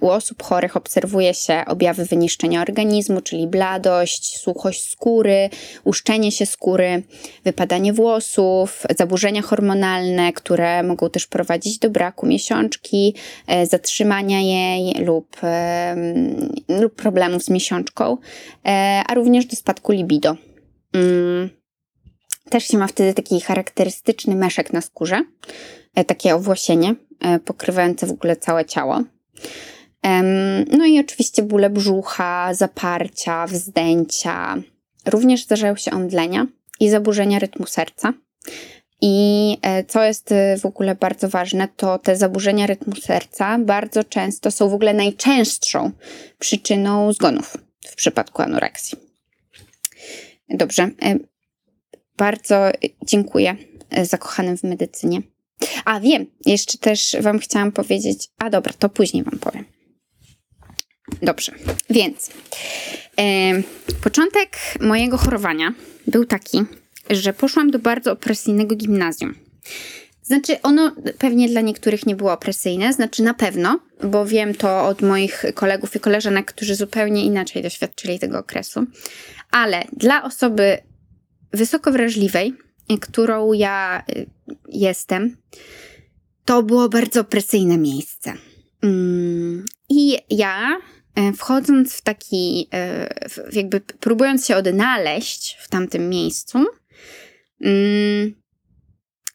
u 0.01 0.09
osób 0.09 0.43
chorych 0.43 0.77
obserwuje 0.77 1.33
się 1.33 1.63
objawy 1.67 2.05
wyniszczenia 2.05 2.61
organizmu, 2.61 3.21
czyli 3.21 3.47
bladość, 3.47 4.37
suchość 4.37 4.89
skóry, 4.91 5.49
uszczenie 5.83 6.31
się 6.31 6.45
skóry, 6.45 7.03
wypadanie 7.43 7.93
włosów, 7.93 8.83
zaburzenia 8.97 9.41
hormonalne, 9.41 10.33
które 10.33 10.83
mogą 10.83 11.09
też 11.09 11.27
prowadzić 11.27 11.79
do 11.79 11.89
braku 11.89 12.25
miesiączki, 12.25 13.15
e, 13.47 13.65
zatrzymania 13.65 14.41
jej 14.41 15.05
lub, 15.05 15.37
lub 16.81 16.95
problemów 16.95 17.43
z 17.43 17.49
miesiączką, 17.49 18.17
a 19.07 19.13
również 19.13 19.45
do 19.45 19.55
spadku 19.55 19.91
libido. 19.91 20.35
Mm. 20.93 21.49
Też 22.49 22.67
się 22.67 22.77
ma 22.77 22.87
wtedy 22.87 23.13
taki 23.13 23.41
charakterystyczny 23.41 24.35
meszek 24.35 24.73
na 24.73 24.81
skórze, 24.81 25.23
E, 25.97 26.05
takie 26.05 26.35
owłosienie 26.35 26.95
e, 27.19 27.39
pokrywające 27.39 28.07
w 28.07 28.11
ogóle 28.11 28.35
całe 28.35 28.65
ciało. 28.65 29.03
No 30.77 30.85
i 30.85 30.99
oczywiście 30.99 31.43
bóle 31.43 31.69
brzucha, 31.69 32.53
zaparcia, 32.53 33.47
wzdęcia. 33.47 34.57
Również 35.05 35.43
zdarzają 35.43 35.75
się 35.75 35.91
omdlenia 35.91 36.47
i 36.79 36.89
zaburzenia 36.89 37.39
rytmu 37.39 37.65
serca. 37.65 38.13
I 39.01 39.57
e, 39.61 39.83
co 39.83 40.03
jest 40.03 40.33
w 40.61 40.65
ogóle 40.65 40.95
bardzo 40.95 41.29
ważne, 41.29 41.67
to 41.77 41.99
te 41.99 42.17
zaburzenia 42.17 42.67
rytmu 42.67 42.95
serca 42.95 43.59
bardzo 43.59 44.03
często 44.03 44.51
są 44.51 44.69
w 44.69 44.73
ogóle 44.73 44.93
najczęstszą 44.93 45.91
przyczyną 46.39 47.13
zgonów 47.13 47.57
w 47.85 47.95
przypadku 47.95 48.41
anoreksji. 48.41 48.97
Dobrze. 50.49 50.89
Bardzo 52.17 52.71
dziękuję 53.05 53.55
zakochanym 54.03 54.57
w 54.57 54.63
medycynie. 54.63 55.21
A 55.85 55.99
wiem, 55.99 56.25
jeszcze 56.45 56.77
też 56.77 57.15
Wam 57.21 57.39
chciałam 57.39 57.71
powiedzieć, 57.71 58.27
a 58.37 58.49
dobra, 58.49 58.73
to 58.79 58.89
później 58.89 59.23
Wam 59.23 59.39
powiem. 59.39 59.65
Dobrze, 61.21 61.51
więc 61.89 62.31
e, 63.19 63.23
początek 64.03 64.57
mojego 64.79 65.17
chorowania 65.17 65.73
był 66.07 66.25
taki, 66.25 66.63
że 67.09 67.33
poszłam 67.33 67.71
do 67.71 67.79
bardzo 67.79 68.11
opresyjnego 68.11 68.75
gimnazjum. 68.75 69.35
Znaczy, 70.21 70.61
ono 70.61 70.95
pewnie 71.17 71.49
dla 71.49 71.61
niektórych 71.61 72.05
nie 72.05 72.15
było 72.15 72.33
opresyjne, 72.33 72.93
znaczy 72.93 73.23
na 73.23 73.33
pewno, 73.33 73.79
bo 74.03 74.25
wiem 74.25 74.55
to 74.55 74.87
od 74.87 75.01
moich 75.01 75.45
kolegów 75.53 75.95
i 75.95 75.99
koleżanek, 75.99 76.45
którzy 76.45 76.75
zupełnie 76.75 77.25
inaczej 77.25 77.63
doświadczyli 77.63 78.19
tego 78.19 78.39
okresu. 78.39 78.85
Ale 79.51 79.83
dla 79.93 80.23
osoby 80.23 80.77
wysoko 81.53 81.91
wrażliwej, 81.91 82.53
którą 83.01 83.53
ja 83.53 84.03
y, 84.09 84.25
jestem, 84.69 85.37
to 86.45 86.63
było 86.63 86.89
bardzo 86.89 87.21
opresyjne 87.21 87.77
miejsce. 87.77 88.33
Mm, 88.83 89.65
I 89.89 90.17
ja, 90.29 90.77
e, 91.15 91.33
wchodząc 91.33 91.93
w 91.93 92.01
taki, 92.01 92.67
e, 92.73 93.09
jakby 93.51 93.79
próbując 93.79 94.45
się 94.45 94.55
odnaleźć 94.55 95.57
w 95.59 95.69
tamtym 95.69 96.09
miejscu, 96.09 96.65
mm, 97.61 98.33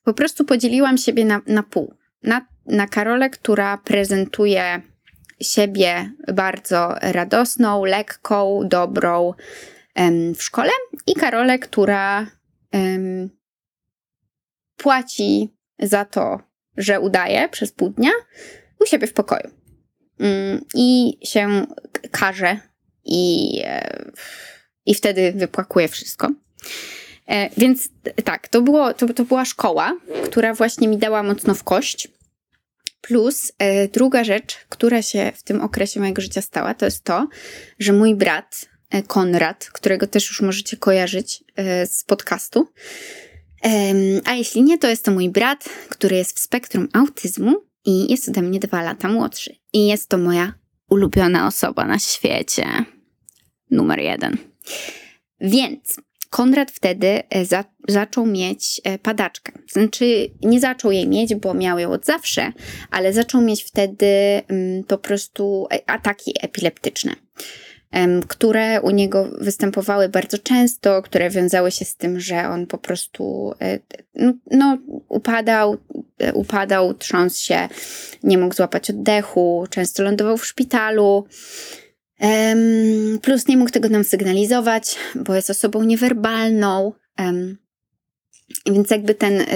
po 0.05 0.15
prostu 0.15 0.45
podzieliłam 0.45 0.99
siebie 0.99 1.25
na, 1.25 1.41
na 1.47 1.63
pół. 1.63 1.95
Na, 2.23 2.47
na 2.67 2.87
Karolę, 2.87 3.31
która 3.31 3.79
prezentuje 3.79 4.83
siebie 5.41 6.13
bardzo 6.35 6.95
radosną, 7.01 7.85
lekką, 7.85 8.61
dobrą 8.65 9.35
w 10.37 10.43
szkole, 10.43 10.71
i 11.07 11.15
Karolę, 11.15 11.59
która 11.59 12.27
płaci 14.83 15.55
za 15.79 16.05
to, 16.05 16.41
że 16.77 17.01
udaje 17.01 17.49
przez 17.49 17.73
pół 17.73 17.91
dnia 17.91 18.11
u 18.81 18.87
siebie 18.87 19.07
w 19.07 19.13
pokoju. 19.13 19.51
Mm, 20.19 20.65
I 20.75 21.19
się 21.27 21.67
karze 22.11 22.61
i, 23.05 23.61
e, 23.65 24.05
i 24.87 24.95
wtedy 24.95 25.33
wypłakuje 25.33 25.89
wszystko. 25.89 26.31
E, 27.27 27.51
więc 27.57 27.89
tak, 28.25 28.49
to, 28.49 28.63
było, 28.63 28.95
to, 28.95 29.15
to 29.15 29.25
była 29.25 29.45
szkoła, 29.45 29.97
która 30.25 30.55
właśnie 30.55 30.89
mi 30.89 30.99
dała 30.99 31.23
mocno 31.23 31.55
w 31.55 31.65
kość. 31.65 32.09
Plus 33.01 33.53
e, 33.59 33.89
druga 33.89 34.25
rzecz, 34.25 34.57
która 34.69 35.03
się 35.03 35.33
w 35.35 35.43
tym 35.43 35.61
okresie 35.61 36.01
mojego 36.01 36.23
życia 36.23 36.43
stała, 36.43 36.75
to 36.75 36.85
jest 36.85 37.05
to, 37.05 37.29
że 37.79 37.93
mój 37.93 38.15
brat 38.15 38.73
Konrad, 39.07 39.71
którego 39.73 40.07
też 40.07 40.29
już 40.29 40.41
możecie 40.41 40.77
kojarzyć 40.77 41.45
z 41.87 42.05
podcastu, 42.05 42.69
a 44.25 44.35
jeśli 44.35 44.63
nie, 44.63 44.79
to 44.79 44.89
jest 44.89 45.05
to 45.05 45.11
mój 45.11 45.31
brat, 45.31 45.69
który 45.89 46.17
jest 46.17 46.37
w 46.37 46.41
spektrum 46.41 46.89
autyzmu 46.93 47.57
i 47.85 48.11
jest 48.11 48.29
ode 48.29 48.43
mnie 48.43 48.61
dwa 48.61 48.83
lata 48.83 49.09
młodszy. 49.09 49.57
I 49.73 49.87
jest 49.87 50.09
to 50.09 50.19
moja 50.19 50.55
ulubiona 50.91 51.47
osoba 51.47 51.85
na 51.85 51.99
świecie. 51.99 52.67
Numer 53.71 54.01
jeden. 54.01 54.37
Więc 55.41 55.97
Konrad 56.33 56.71
wtedy 56.71 57.23
e, 57.31 57.45
za, 57.45 57.65
zaczął 57.89 58.27
mieć 58.27 58.81
e, 58.85 58.99
padaczkę. 58.99 59.53
Znaczy, 59.73 60.31
nie 60.43 60.61
zaczął 60.61 60.93
jej 60.93 61.09
mieć, 61.09 61.35
bo 61.35 61.55
miał 61.55 61.79
ją 61.79 61.93
od 61.93 62.05
zawsze, 62.05 62.53
ale 62.91 63.13
zaczął 63.13 63.41
mieć 63.41 63.65
wtedy 63.65 64.07
mm, 64.49 64.85
po 64.85 64.99
prostu 64.99 65.67
ataki 65.87 66.33
epileptyczne, 66.41 67.13
które 68.29 68.81
u 68.81 68.91
niego 68.91 69.29
występowały 69.41 70.09
bardzo 70.09 70.39
często, 70.39 71.03
które 71.03 71.31
wiązały 71.31 71.71
się 71.71 71.85
z 71.85 71.97
tym, 71.97 72.21
że 72.21 72.49
on 72.49 72.67
po 72.67 72.79
prostu 72.79 73.53
no, 74.15 74.33
no 74.51 74.79
upadał, 75.09 75.77
upadał, 76.35 76.95
trząsł 76.95 77.45
się, 77.45 77.69
nie 78.23 78.39
mógł 78.39 78.55
złapać 78.55 78.91
oddechu, 78.91 79.67
często 79.71 80.03
lądował 80.03 80.37
w 80.37 80.47
szpitalu. 80.47 81.27
Plus 83.23 83.49
nie 83.49 83.57
mógł 83.57 83.71
tego 83.71 83.89
nam 83.89 84.05
sygnalizować, 84.05 84.97
bo 85.15 85.35
jest 85.35 85.51
osobą 85.51 85.83
niewerbalną. 85.83 86.93
Więc 88.67 88.91
jakby 88.91 89.15
ten, 89.15 89.41
e, 89.41 89.47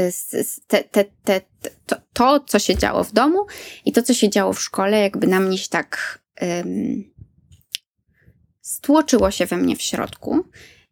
te, 0.66 0.84
te, 0.84 1.04
te, 1.24 1.40
to, 1.86 1.96
to, 2.12 2.40
co 2.40 2.58
się 2.58 2.76
działo 2.76 3.04
w 3.04 3.12
domu 3.12 3.46
i 3.84 3.92
to, 3.92 4.02
co 4.02 4.14
się 4.14 4.30
działo 4.30 4.52
w 4.52 4.62
szkole, 4.62 5.00
jakby 5.00 5.26
na 5.26 5.40
mnie 5.40 5.58
się 5.58 5.68
tak 5.68 6.18
stłoczyło 8.66 9.30
się 9.30 9.46
we 9.46 9.56
mnie 9.56 9.76
w 9.76 9.82
środku. 9.82 10.44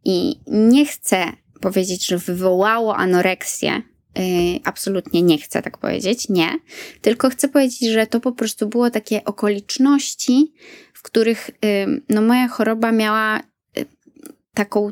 I 0.04 0.40
nie 0.46 0.87
chcę 0.87 1.32
powiedzieć, 1.60 2.06
że 2.06 2.18
wywołało 2.18 2.96
anoreksję. 2.96 3.82
Yy, 4.18 4.60
absolutnie 4.64 5.22
nie 5.22 5.38
chcę 5.38 5.62
tak 5.62 5.78
powiedzieć, 5.78 6.28
nie. 6.28 6.58
Tylko 7.00 7.30
chcę 7.30 7.48
powiedzieć, 7.48 7.90
że 7.90 8.06
to 8.06 8.20
po 8.20 8.32
prostu 8.32 8.68
było 8.68 8.90
takie 8.90 9.24
okoliczności, 9.24 10.52
których 11.04 11.50
no, 12.08 12.22
moja 12.22 12.48
choroba 12.48 12.92
miała 12.92 13.40
y, 13.40 13.87
taką 14.54 14.90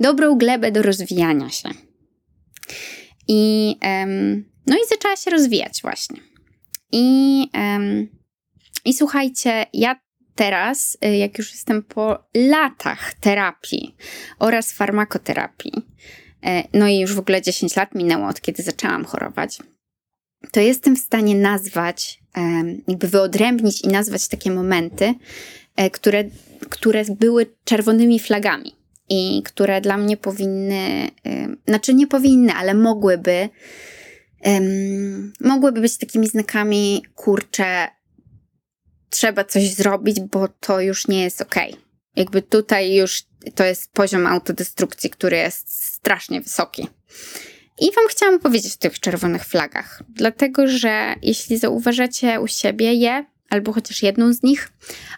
dobrą 0.00 0.38
glebę 0.38 0.72
do 0.72 0.82
rozwijania 0.82 1.50
się. 1.50 1.68
I, 3.28 3.76
no 4.66 4.76
i 4.76 4.88
zaczęła 4.88 5.16
się 5.16 5.30
rozwijać 5.30 5.82
właśnie. 5.82 6.20
I, 6.92 7.46
I 8.84 8.94
słuchajcie, 8.94 9.66
ja 9.72 10.00
teraz, 10.34 10.98
y, 11.04 11.16
jak 11.16 11.38
już 11.38 11.52
jestem 11.52 11.82
po 11.82 12.18
latach 12.34 13.14
terapii 13.14 13.96
oraz 14.38 14.72
farmakoterapii, 14.72 15.72
e, 16.44 16.64
no 16.78 16.88
i 16.88 16.98
już 16.98 17.14
w 17.14 17.18
ogóle 17.18 17.42
10 17.42 17.76
lat 17.76 17.94
minęło 17.94 18.28
od 18.28 18.40
kiedy 18.40 18.62
zaczęłam 18.62 19.04
chorować, 19.04 19.58
to 20.52 20.60
jestem 20.60 20.96
w 20.96 20.98
stanie 20.98 21.34
nazwać 21.34 22.22
jakby 22.88 23.08
wyodrębnić 23.08 23.80
i 23.80 23.88
nazwać 23.88 24.28
takie 24.28 24.50
momenty, 24.50 25.14
e, 25.76 25.90
które, 25.90 26.24
które 26.68 27.04
były 27.04 27.46
czerwonymi 27.64 28.20
flagami 28.20 28.76
i 29.08 29.42
które 29.44 29.80
dla 29.80 29.96
mnie 29.96 30.16
powinny, 30.16 31.10
znaczy 31.68 31.94
nie 31.94 32.06
powinny, 32.06 32.52
ale 32.52 32.74
mogłyby, 32.74 33.48
mogłyby 35.40 35.80
być 35.80 35.98
takimi 35.98 36.28
znakami, 36.28 37.02
kurczę, 37.14 37.88
trzeba 39.12 39.44
coś 39.44 39.74
zrobić, 39.74 40.20
bo 40.20 40.48
to 40.48 40.80
już 40.80 41.08
nie 41.08 41.22
jest 41.22 41.40
ok. 41.42 41.54
Jakby 42.16 42.42
tutaj 42.42 42.94
już 42.94 43.22
to 43.54 43.64
jest 43.64 43.92
poziom 43.92 44.26
autodestrukcji, 44.26 45.10
który 45.10 45.36
jest 45.36 45.84
strasznie 45.94 46.40
wysoki. 46.40 46.88
I 47.80 47.92
Wam 47.92 48.04
chciałam 48.08 48.40
powiedzieć 48.40 48.74
o 48.74 48.78
tych 48.78 49.00
czerwonych 49.00 49.44
flagach, 49.44 50.02
dlatego 50.08 50.68
że 50.68 51.14
jeśli 51.22 51.58
zauważacie 51.58 52.40
u 52.40 52.46
siebie 52.46 52.94
je, 52.94 53.24
albo 53.50 53.72
chociaż 53.72 54.02
jedną 54.02 54.32
z 54.32 54.42
nich, 54.42 54.70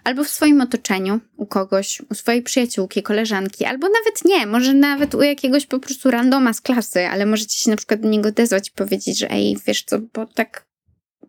albo 0.05 0.25
w 0.25 0.29
swoim 0.29 0.61
otoczeniu, 0.61 1.21
u 1.37 1.47
kogoś, 1.47 2.03
u 2.11 2.15
swojej 2.15 2.43
przyjaciółki, 2.43 3.03
koleżanki, 3.03 3.65
albo 3.65 3.89
nawet 3.89 4.25
nie, 4.25 4.47
może 4.47 4.75
nawet 4.75 5.15
u 5.15 5.23
jakiegoś 5.23 5.67
po 5.67 5.79
prostu 5.79 6.11
randoma 6.11 6.53
z 6.53 6.61
klasy, 6.61 7.07
ale 7.07 7.27
możecie 7.27 7.59
się 7.59 7.71
na 7.71 7.77
przykład 7.77 8.01
do 8.01 8.09
niego 8.09 8.29
odezwać 8.29 8.69
i 8.69 8.73
powiedzieć, 8.73 9.19
że 9.19 9.31
ej, 9.31 9.57
wiesz 9.67 9.83
co, 9.83 9.99
bo 9.99 10.27
tak 10.27 10.67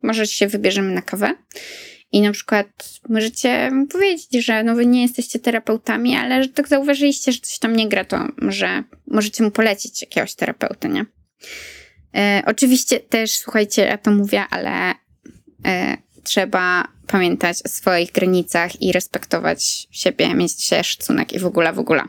może 0.03 0.27
się 0.27 0.47
wybierzemy 0.47 0.93
na 0.93 1.01
kawę. 1.01 1.35
I 2.15 2.21
na 2.21 2.31
przykład 2.31 2.67
możecie 3.09 3.71
powiedzieć, 3.91 4.45
że 4.45 4.63
no 4.63 4.75
wy 4.75 4.85
nie 4.85 5.01
jesteście 5.01 5.39
terapeutami, 5.39 6.15
ale 6.15 6.43
że 6.43 6.49
tak 6.49 6.67
zauważyliście, 6.67 7.31
że 7.31 7.39
coś 7.39 7.59
tam 7.59 7.75
nie 7.75 7.89
gra, 7.89 8.05
to 8.05 8.27
może 8.41 8.83
możecie 9.07 9.43
mu 9.43 9.51
polecić 9.51 10.01
jakiegoś 10.01 10.35
terapeuta, 10.35 10.87
nie? 10.87 11.05
E, 12.15 12.43
oczywiście 12.45 12.99
też, 12.99 13.31
słuchajcie, 13.31 13.81
ja 13.81 13.97
to 13.97 14.11
mówię, 14.11 14.45
ale 14.49 14.93
e, 15.65 15.97
trzeba 16.23 16.87
pamiętać 17.07 17.57
o 17.65 17.69
swoich 17.69 18.11
granicach 18.11 18.81
i 18.81 18.91
respektować 18.91 19.87
siebie, 19.91 20.35
mieć 20.35 20.63
się 20.63 20.83
szacunek 20.83 21.33
i 21.33 21.39
w 21.39 21.45
ogóle, 21.45 21.73
w 21.73 21.79
ogóle. 21.79 22.03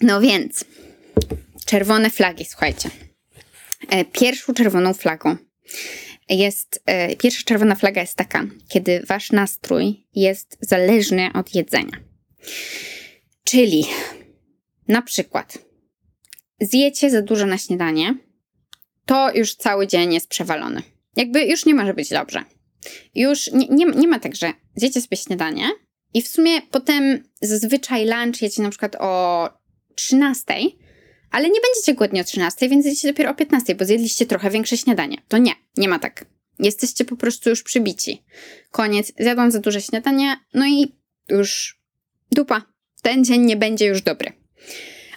No 0.00 0.20
więc, 0.20 0.64
czerwone 1.66 2.10
flagi, 2.10 2.44
słuchajcie. 2.44 2.90
E, 3.88 4.04
pierwszą 4.04 4.54
czerwoną 4.54 4.94
flagą 4.94 5.36
jest, 6.28 6.82
e, 6.86 7.16
pierwsza 7.16 7.42
czerwona 7.44 7.74
flaga 7.74 8.00
jest 8.00 8.16
taka, 8.16 8.44
kiedy 8.68 9.02
wasz 9.06 9.32
nastrój 9.32 10.06
jest 10.14 10.58
zależny 10.60 11.30
od 11.34 11.54
jedzenia. 11.54 12.00
Czyli 13.44 13.86
na 14.88 15.02
przykład 15.02 15.58
zjecie 16.60 17.10
za 17.10 17.22
dużo 17.22 17.46
na 17.46 17.58
śniadanie, 17.58 18.14
to 19.06 19.34
już 19.34 19.54
cały 19.54 19.86
dzień 19.86 20.14
jest 20.14 20.28
przewalony. 20.28 20.82
Jakby 21.16 21.44
już 21.44 21.66
nie 21.66 21.74
może 21.74 21.94
być 21.94 22.08
dobrze. 22.10 22.44
Już 23.14 23.52
nie, 23.52 23.66
nie, 23.68 23.86
nie 23.86 24.08
ma 24.08 24.18
tak, 24.18 24.36
że 24.36 24.52
zjecie 24.76 25.00
sobie 25.00 25.16
śniadanie 25.16 25.68
i 26.14 26.22
w 26.22 26.28
sumie 26.28 26.62
potem 26.62 27.24
zazwyczaj 27.42 28.06
lunch 28.06 28.42
jecie 28.42 28.62
na 28.62 28.70
przykład 28.70 28.96
o 29.00 29.48
13, 29.94 30.54
ale 31.34 31.50
nie 31.50 31.60
będziecie 31.60 31.94
głodni 31.94 32.20
o 32.20 32.24
13, 32.24 32.68
więc 32.68 32.84
zjecie 32.84 33.08
dopiero 33.08 33.30
o 33.30 33.34
15, 33.34 33.74
bo 33.74 33.84
zjedliście 33.84 34.26
trochę 34.26 34.50
większe 34.50 34.76
śniadanie. 34.76 35.16
To 35.28 35.38
nie, 35.38 35.52
nie 35.76 35.88
ma 35.88 35.98
tak. 35.98 36.24
Jesteście 36.58 37.04
po 37.04 37.16
prostu 37.16 37.50
już 37.50 37.62
przybici. 37.62 38.22
Koniec, 38.70 39.12
zjadłam 39.18 39.50
za 39.50 39.58
duże 39.58 39.80
śniadanie, 39.80 40.36
no 40.54 40.66
i 40.66 40.92
już 41.28 41.80
dupa. 42.30 42.62
Ten 43.02 43.24
dzień 43.24 43.42
nie 43.42 43.56
będzie 43.56 43.86
już 43.86 44.02
dobry. 44.02 44.32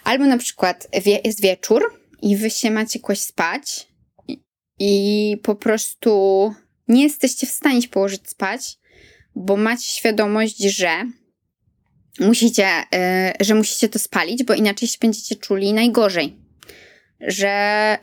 Albo 0.03 0.25
na 0.25 0.37
przykład 0.37 0.87
wie, 1.03 1.19
jest 1.23 1.41
wieczór 1.41 2.01
i 2.21 2.37
wy 2.37 2.49
się 2.49 2.71
macie 2.71 2.99
kłaść 2.99 3.21
spać 3.21 3.87
i, 4.27 4.39
i 4.79 5.37
po 5.43 5.55
prostu 5.55 6.53
nie 6.87 7.03
jesteście 7.03 7.47
w 7.47 7.51
stanie 7.51 7.81
się 7.81 7.87
położyć 7.87 8.29
spać, 8.29 8.77
bo 9.35 9.57
macie 9.57 9.87
świadomość, 9.87 10.57
że 10.57 10.89
musicie, 12.19 12.67
yy, 12.91 13.45
że 13.45 13.55
musicie 13.55 13.89
to 13.89 13.99
spalić, 13.99 14.43
bo 14.43 14.53
inaczej 14.53 14.87
się 14.87 14.97
będziecie 15.01 15.35
czuli 15.35 15.73
najgorzej. 15.73 16.35
Że. 17.19 17.97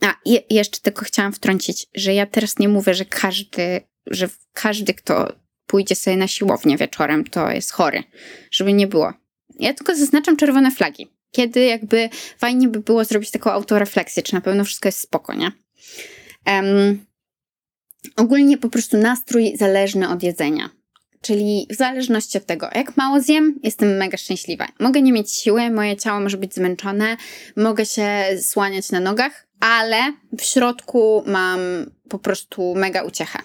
A, 0.00 0.14
je, 0.24 0.42
jeszcze 0.50 0.80
tylko 0.80 1.04
chciałam 1.04 1.32
wtrącić, 1.32 1.86
że 1.94 2.14
ja 2.14 2.26
teraz 2.26 2.58
nie 2.58 2.68
mówię, 2.68 2.94
że 2.94 3.04
każdy, 3.04 3.80
że 4.06 4.28
każdy, 4.52 4.94
kto 4.94 5.32
pójdzie 5.66 5.94
sobie 5.94 6.16
na 6.16 6.28
siłownię 6.28 6.76
wieczorem, 6.76 7.24
to 7.24 7.50
jest 7.50 7.70
chory. 7.70 8.02
Żeby 8.50 8.72
nie 8.72 8.86
było. 8.86 9.12
Ja 9.58 9.74
tylko 9.74 9.96
zaznaczam 9.96 10.36
czerwone 10.36 10.70
flagi. 10.70 11.06
Kiedy 11.30 11.64
jakby 11.64 12.08
fajnie 12.38 12.68
by 12.68 12.80
było 12.80 13.04
zrobić 13.04 13.30
taką 13.30 13.50
autorefleksję, 13.50 14.22
czy 14.22 14.34
na 14.34 14.40
pewno 14.40 14.64
wszystko 14.64 14.88
jest 14.88 15.00
spoko, 15.00 15.34
nie? 15.34 15.52
Um, 16.46 17.06
ogólnie 18.16 18.58
po 18.58 18.68
prostu 18.68 18.96
nastrój 18.96 19.56
zależny 19.56 20.08
od 20.08 20.22
jedzenia. 20.22 20.70
Czyli 21.22 21.66
w 21.70 21.74
zależności 21.74 22.38
od 22.38 22.46
tego, 22.46 22.68
jak 22.74 22.96
mało 22.96 23.20
zjem, 23.20 23.60
jestem 23.62 23.96
mega 23.96 24.16
szczęśliwa. 24.16 24.68
Mogę 24.80 25.02
nie 25.02 25.12
mieć 25.12 25.32
siły, 25.32 25.70
moje 25.70 25.96
ciało 25.96 26.20
może 26.20 26.36
być 26.36 26.54
zmęczone, 26.54 27.16
mogę 27.56 27.86
się 27.86 28.08
słaniać 28.40 28.90
na 28.90 29.00
nogach, 29.00 29.46
ale 29.60 29.96
w 30.38 30.42
środku 30.42 31.22
mam 31.26 31.60
po 32.08 32.18
prostu 32.18 32.74
mega 32.74 33.02
uciechę. 33.02 33.38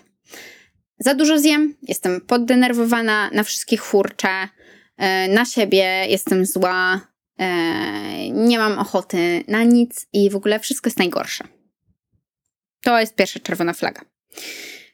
Za 0.99 1.13
dużo 1.13 1.39
zjem, 1.39 1.75
jestem 1.81 2.21
poddenerwowana, 2.21 3.29
na 3.33 3.43
wszystkich 3.43 3.83
furczę, 3.83 4.47
e, 4.97 5.27
na 5.27 5.45
siebie 5.45 6.05
jestem 6.09 6.45
zła, 6.45 7.01
e, 7.39 8.29
nie 8.29 8.57
mam 8.57 8.79
ochoty 8.79 9.43
na 9.47 9.63
nic 9.63 10.07
i 10.13 10.29
w 10.29 10.35
ogóle 10.35 10.59
wszystko 10.59 10.87
jest 10.87 10.99
najgorsze. 10.99 11.43
To 12.83 12.99
jest 12.99 13.15
pierwsza 13.15 13.39
czerwona 13.39 13.73
flaga. 13.73 14.01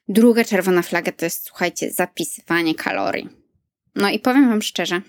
Druga 0.08 0.46
czerwona 0.46 0.82
flaga 0.82 1.12
to 1.12 1.26
jest, 1.26 1.46
słuchajcie, 1.46 1.92
zapisywanie 1.92 2.76
kalorii. 2.76 3.30
No 3.96 4.10
i 4.10 4.20
powiem 4.20 4.50
Wam 4.50 4.62
szczerze, 4.62 5.02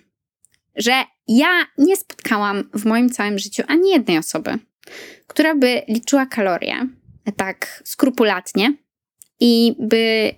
że 0.76 0.92
ja 1.28 1.66
nie 1.78 1.96
spotkałam 1.96 2.70
w 2.74 2.84
moim 2.84 3.10
całym 3.10 3.38
życiu 3.38 3.62
ani 3.68 3.90
jednej 3.90 4.18
osoby, 4.18 4.58
która 5.26 5.54
by 5.54 5.82
liczyła 5.88 6.26
kalorie 6.26 6.88
tak 7.36 7.82
skrupulatnie 7.84 8.74
i 9.40 9.74
by 9.78 10.34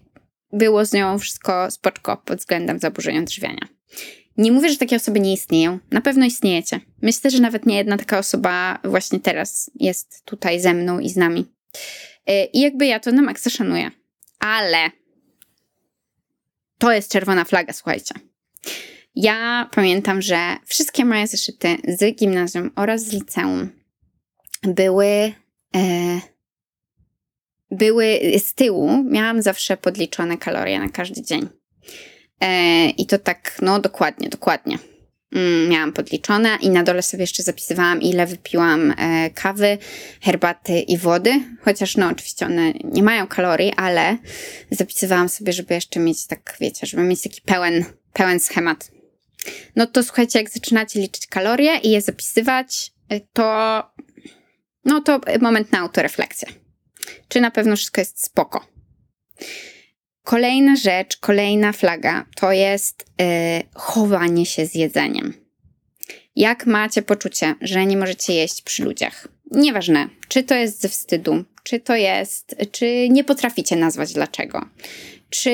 było 0.53 0.85
z 0.85 0.93
nią 0.93 1.19
wszystko 1.19 1.71
spoczko 1.71 2.17
pod 2.17 2.39
względem 2.39 2.79
zaburzenia 2.79 3.21
odżywiania. 3.21 3.69
Nie 4.37 4.53
mówię, 4.53 4.71
że 4.71 4.77
takie 4.77 4.97
osoby 4.97 5.21
nie 5.21 5.33
istnieją. 5.33 5.79
Na 5.91 6.01
pewno 6.01 6.27
istniejecie. 6.27 6.81
Myślę, 7.03 7.31
że 7.31 7.41
nawet 7.41 7.67
nie 7.67 7.77
jedna 7.77 7.97
taka 7.97 8.19
osoba 8.19 8.79
właśnie 8.85 9.21
teraz 9.21 9.71
jest 9.75 10.25
tutaj 10.25 10.61
ze 10.61 10.75
mną 10.75 10.99
i 10.99 11.09
z 11.09 11.17
nami. 11.17 11.47
Y, 12.31 12.33
I 12.53 12.61
jakby 12.61 12.87
ja 12.87 13.01
to 13.01 13.13
na 13.13 13.23
maksa 13.23 13.51
szanuję. 13.51 13.91
Ale 14.39 14.91
to 16.79 16.93
jest 16.93 17.13
czerwona 17.13 17.45
flaga, 17.45 17.73
słuchajcie. 17.73 18.15
Ja 19.15 19.69
pamiętam, 19.75 20.23
że 20.23 20.57
wszystkie 20.65 21.05
moje 21.05 21.27
zeszyty 21.27 21.77
z 21.89 22.17
gimnazjum 22.17 22.71
oraz 22.77 23.03
z 23.03 23.13
liceum 23.13 23.69
były, 24.63 25.07
e, 25.77 26.21
były 27.71 28.21
z 28.39 28.55
tyłu, 28.55 29.05
miałam 29.05 29.43
zawsze 29.43 29.77
podliczone 29.77 30.39
kalorie 30.39 30.81
na 30.81 30.89
każdy 30.89 31.23
dzień. 31.23 31.49
E, 32.41 32.89
I 32.89 33.07
to 33.07 33.19
tak, 33.19 33.59
no 33.63 33.81
dokładnie, 33.81 34.29
dokładnie. 34.29 34.79
Mm, 35.33 35.69
miałam 35.69 35.93
podliczone 35.93 36.59
i 36.61 36.71
na 36.71 36.83
dole 36.83 37.03
sobie 37.03 37.23
jeszcze 37.23 37.43
zapisywałam, 37.43 38.03
ile 38.03 38.27
wypiłam 38.27 38.95
e, 38.99 39.31
kawy, 39.31 39.79
herbaty 40.21 40.81
i 40.81 40.99
wody. 40.99 41.41
Chociaż, 41.61 41.97
no, 41.97 42.09
oczywiście 42.09 42.47
one 42.47 42.73
nie 42.73 43.03
mają 43.03 43.27
kalorii, 43.27 43.73
ale 43.77 44.19
zapisywałam 44.71 45.29
sobie, 45.29 45.53
żeby 45.53 45.75
jeszcze 45.75 46.01
mieć 46.01 46.27
tak, 46.27 46.57
wiecie, 46.61 46.87
żeby 46.87 47.03
mieć 47.03 47.23
taki 47.23 47.41
pełen, 47.41 47.85
pełen 48.13 48.41
schemat. 48.41 48.91
No 49.77 49.87
to 49.87 50.03
słuchajcie, 50.03 50.39
jak 50.39 50.51
zaczynacie 50.51 51.01
liczyć 51.01 51.27
kalorie 51.27 51.79
i 51.79 51.91
je 51.91 52.01
zapisywać, 52.01 52.93
e, 53.09 53.21
to, 53.21 53.83
no 54.85 55.01
to 55.01 55.21
moment 55.41 55.73
na 55.73 55.79
autorefleksję. 55.79 56.49
Czy 57.29 57.41
na 57.41 57.51
pewno 57.51 57.77
wszystko 57.77 58.01
jest 58.01 58.25
spoko. 58.25 58.67
Kolejna 60.27 60.77
rzecz, 60.77 61.17
kolejna 61.17 61.73
flaga 61.73 62.25
to 62.37 62.53
jest 62.53 63.05
yy, 63.19 63.27
chowanie 63.75 64.47
się 64.47 64.67
z 64.67 64.75
jedzeniem. 64.75 65.35
Jak 66.37 66.67
macie 66.67 67.03
poczucie, 67.03 67.55
że 67.61 67.87
nie 67.87 67.97
możecie 67.97 68.35
jeść 68.35 68.63
przy 68.63 68.85
ludziach? 68.85 69.29
Nieważne, 69.51 70.09
czy 70.29 70.43
to 70.43 70.55
jest 70.55 70.81
ze 70.81 70.89
wstydu, 70.89 71.45
czy 71.63 71.81
to 71.81 71.97
jest, 71.97 72.57
czy 72.73 73.09
nie 73.11 73.25
potraficie 73.25 73.77
nazwać 73.77 74.13
dlaczego. 74.13 74.69
Czy 75.31 75.51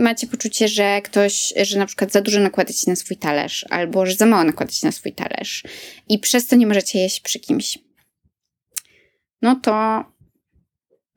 macie 0.00 0.26
poczucie, 0.26 0.68
że 0.68 1.02
ktoś, 1.02 1.54
że 1.62 1.78
na 1.78 1.86
przykład 1.86 2.12
za 2.12 2.20
dużo 2.20 2.40
nakładacie 2.40 2.90
na 2.90 2.96
swój 2.96 3.16
talerz, 3.16 3.66
albo 3.70 4.06
że 4.06 4.14
za 4.14 4.26
mało 4.26 4.44
nakładacie 4.44 4.86
na 4.86 4.92
swój 4.92 5.12
talerz 5.12 5.64
i 6.08 6.18
przez 6.18 6.46
to 6.46 6.56
nie 6.56 6.66
możecie 6.66 6.98
jeść 6.98 7.20
przy 7.20 7.40
kimś? 7.40 7.78
No 9.42 9.60
to 9.62 10.04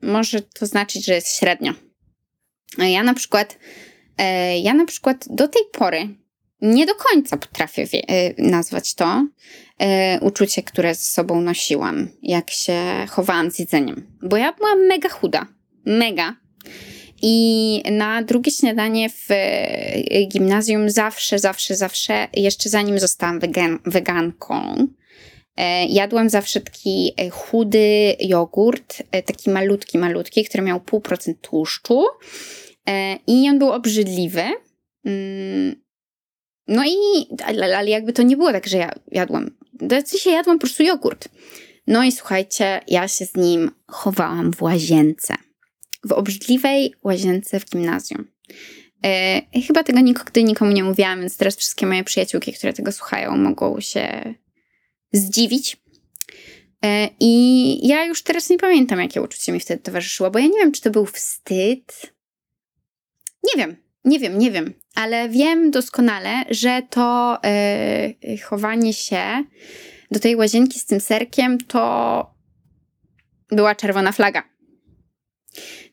może 0.02 0.40
to 0.42 0.66
znaczyć, 0.66 1.06
że 1.06 1.14
jest 1.14 1.36
średnio 1.38 1.89
ja 2.78 3.02
na 3.02 3.14
przykład, 3.14 3.58
e, 4.18 4.58
ja 4.58 4.74
na 4.74 4.86
przykład 4.86 5.24
do 5.30 5.48
tej 5.48 5.62
pory 5.72 6.08
nie 6.62 6.86
do 6.86 6.94
końca 6.94 7.36
potrafię 7.36 7.82
e, 7.92 8.42
nazwać 8.42 8.94
to 8.94 9.26
e, 9.78 10.20
uczucie, 10.20 10.62
które 10.62 10.94
z 10.94 11.10
sobą 11.10 11.40
nosiłam, 11.40 12.08
jak 12.22 12.50
się 12.50 13.06
chowałam 13.08 13.50
z 13.50 13.58
jedzeniem. 13.58 14.06
Bo 14.22 14.36
ja 14.36 14.52
byłam 14.52 14.86
mega 14.86 15.08
chuda. 15.08 15.46
Mega. 15.86 16.36
I 17.22 17.82
na 17.90 18.22
drugie 18.22 18.52
śniadanie 18.52 19.10
w 19.10 19.28
gimnazjum 20.28 20.90
zawsze, 20.90 21.38
zawsze, 21.38 21.76
zawsze, 21.76 22.28
jeszcze 22.34 22.68
zanim 22.68 22.98
zostałam 22.98 23.40
wegan, 23.40 23.78
weganką, 23.86 24.86
jadłam 25.88 26.30
zawsze 26.30 26.60
taki 26.60 27.12
chudy 27.30 28.16
jogurt, 28.20 29.02
taki 29.26 29.50
malutki, 29.50 29.98
malutki, 29.98 30.44
który 30.44 30.62
miał 30.62 30.80
pół 30.80 31.00
procent 31.00 31.40
tłuszczu 31.40 32.04
E, 32.88 33.18
I 33.26 33.48
on 33.48 33.58
był 33.58 33.70
obrzydliwy. 33.70 34.42
Mm, 35.04 35.82
no 36.68 36.84
i, 36.86 37.26
ale, 37.44 37.90
jakby 37.90 38.12
to 38.12 38.22
nie 38.22 38.36
było 38.36 38.52
tak, 38.52 38.66
że 38.66 38.78
ja 38.78 38.92
jadłam. 39.12 39.50
W 39.80 40.18
się 40.18 40.30
jadłam 40.30 40.56
po 40.56 40.60
prostu 40.60 40.82
jogurt. 40.82 41.28
No 41.86 42.04
i 42.04 42.12
słuchajcie, 42.12 42.80
ja 42.88 43.08
się 43.08 43.26
z 43.26 43.36
nim 43.36 43.70
chowałam 43.86 44.52
w 44.52 44.62
łazience. 44.62 45.34
W 46.04 46.12
obrzydliwej 46.12 46.94
łazience 47.02 47.60
w 47.60 47.70
gimnazjum. 47.70 48.26
E, 49.04 49.42
chyba 49.66 49.82
tego 49.82 50.00
nigdy 50.00 50.44
nikomu 50.44 50.72
nie 50.72 50.84
mówiłam, 50.84 51.20
więc 51.20 51.36
teraz 51.36 51.56
wszystkie 51.56 51.86
moje 51.86 52.04
przyjaciółki, 52.04 52.52
które 52.52 52.72
tego 52.72 52.92
słuchają, 52.92 53.36
mogą 53.36 53.80
się 53.80 54.34
zdziwić. 55.12 55.76
E, 56.84 57.08
I 57.20 57.88
ja 57.88 58.04
już 58.04 58.22
teraz 58.22 58.50
nie 58.50 58.58
pamiętam, 58.58 59.00
jakie 59.00 59.22
uczucie 59.22 59.52
mi 59.52 59.60
wtedy 59.60 59.82
towarzyszyło, 59.82 60.30
bo 60.30 60.38
ja 60.38 60.46
nie 60.46 60.58
wiem, 60.58 60.72
czy 60.72 60.80
to 60.80 60.90
był 60.90 61.06
wstyd, 61.06 62.12
nie 63.44 63.62
wiem, 63.62 63.76
nie 64.04 64.18
wiem, 64.18 64.38
nie 64.38 64.50
wiem, 64.50 64.74
ale 64.94 65.28
wiem 65.28 65.70
doskonale, 65.70 66.44
że 66.50 66.82
to 66.90 67.38
yy, 68.24 68.38
chowanie 68.38 68.92
się 68.92 69.44
do 70.10 70.20
tej 70.20 70.36
łazienki 70.36 70.78
z 70.78 70.86
tym 70.86 71.00
serkiem 71.00 71.58
to 71.58 72.34
była 73.48 73.74
czerwona 73.74 74.12
flaga. 74.12 74.42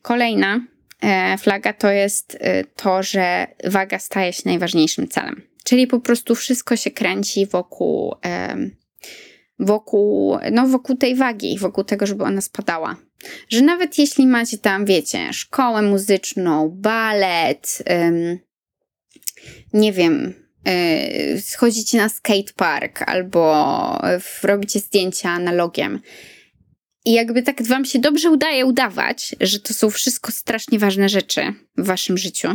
Kolejna 0.02 0.60
e, 1.02 1.38
flaga 1.38 1.72
to 1.72 1.90
jest 1.90 2.36
e, 2.40 2.64
to, 2.64 3.02
że 3.02 3.46
waga 3.64 3.98
staje 3.98 4.32
się 4.32 4.42
najważniejszym 4.44 5.08
celem. 5.08 5.42
Czyli 5.64 5.86
po 5.86 6.00
prostu 6.00 6.34
wszystko 6.34 6.76
się 6.76 6.90
kręci 6.90 7.46
wokół, 7.46 8.14
wokół, 9.58 10.38
no 10.52 10.66
wokół 10.66 10.96
tej 10.96 11.14
wagi, 11.14 11.58
wokół 11.58 11.84
tego, 11.84 12.06
żeby 12.06 12.24
ona 12.24 12.40
spadała. 12.40 12.96
Że 13.48 13.60
nawet 13.60 13.98
jeśli 13.98 14.26
macie 14.26 14.58
tam, 14.58 14.84
wiecie, 14.84 15.32
szkołę 15.32 15.82
muzyczną, 15.82 16.68
balet, 16.68 17.82
ym, 17.90 18.38
nie 19.72 19.92
wiem, 19.92 20.34
yy, 20.64 21.40
schodzicie 21.40 21.98
na 21.98 22.08
skatepark 22.08 23.02
albo 23.02 23.98
robicie 24.42 24.80
zdjęcia 24.80 25.30
analogiem, 25.30 26.00
i 27.04 27.12
jakby 27.12 27.42
tak 27.42 27.62
wam 27.62 27.84
się 27.84 27.98
dobrze 27.98 28.30
udaje 28.30 28.66
udawać, 28.66 29.36
że 29.40 29.60
to 29.60 29.74
są 29.74 29.90
wszystko 29.90 30.32
strasznie 30.32 30.78
ważne 30.78 31.08
rzeczy 31.08 31.54
w 31.76 31.86
waszym 31.86 32.18
życiu, 32.18 32.48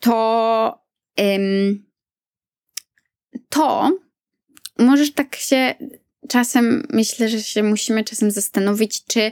to 0.00 0.84
ym, 1.20 1.86
to 3.48 3.98
możesz 4.78 5.12
tak 5.12 5.36
się 5.36 5.74
czasem 6.28 6.86
myślę, 6.90 7.28
że 7.28 7.42
się 7.42 7.62
musimy 7.62 8.04
czasem 8.04 8.30
zastanowić, 8.30 9.04
czy 9.04 9.30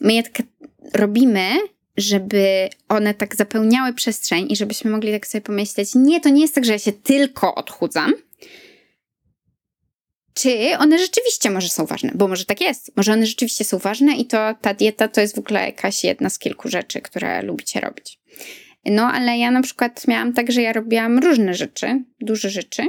my 0.00 0.14
je 0.14 0.22
tak 0.22 0.46
robimy, 0.94 1.50
żeby 1.96 2.68
one 2.88 3.14
tak 3.14 3.36
zapełniały 3.36 3.92
przestrzeń 3.92 4.46
i 4.50 4.56
żebyśmy 4.56 4.90
mogli 4.90 5.12
tak 5.12 5.26
sobie 5.26 5.42
pomyśleć, 5.42 5.90
nie, 5.94 6.20
to 6.20 6.28
nie 6.28 6.42
jest 6.42 6.54
tak, 6.54 6.64
że 6.64 6.72
ja 6.72 6.78
się 6.78 6.92
tylko 6.92 7.54
odchudzam, 7.54 8.12
czy 10.34 10.78
one 10.78 10.98
rzeczywiście 10.98 11.50
może 11.50 11.68
są 11.68 11.86
ważne, 11.86 12.12
bo 12.14 12.28
może 12.28 12.44
tak 12.44 12.60
jest, 12.60 12.96
może 12.96 13.12
one 13.12 13.26
rzeczywiście 13.26 13.64
są 13.64 13.78
ważne 13.78 14.16
i 14.16 14.26
to 14.26 14.54
ta 14.60 14.74
dieta 14.74 15.08
to 15.08 15.20
jest 15.20 15.36
w 15.36 15.38
ogóle 15.38 15.66
jakaś 15.66 16.04
jedna 16.04 16.30
z 16.30 16.38
kilku 16.38 16.68
rzeczy, 16.68 17.00
które 17.00 17.42
lubicie 17.42 17.80
robić. 17.80 18.20
No, 18.84 19.02
ale 19.06 19.38
ja 19.38 19.50
na 19.50 19.62
przykład 19.62 20.08
miałam 20.08 20.32
tak, 20.32 20.52
że 20.52 20.62
ja 20.62 20.72
robiłam 20.72 21.18
różne 21.18 21.54
rzeczy, 21.54 22.02
duże 22.20 22.50
rzeczy, 22.50 22.82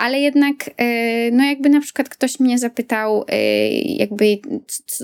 ale 0.00 0.20
jednak, 0.20 0.68
y, 0.68 1.30
no 1.32 1.44
jakby 1.44 1.68
na 1.68 1.80
przykład 1.80 2.08
ktoś 2.08 2.40
mnie 2.40 2.58
zapytał, 2.58 3.22
y, 3.22 3.26
jakby 3.84 4.38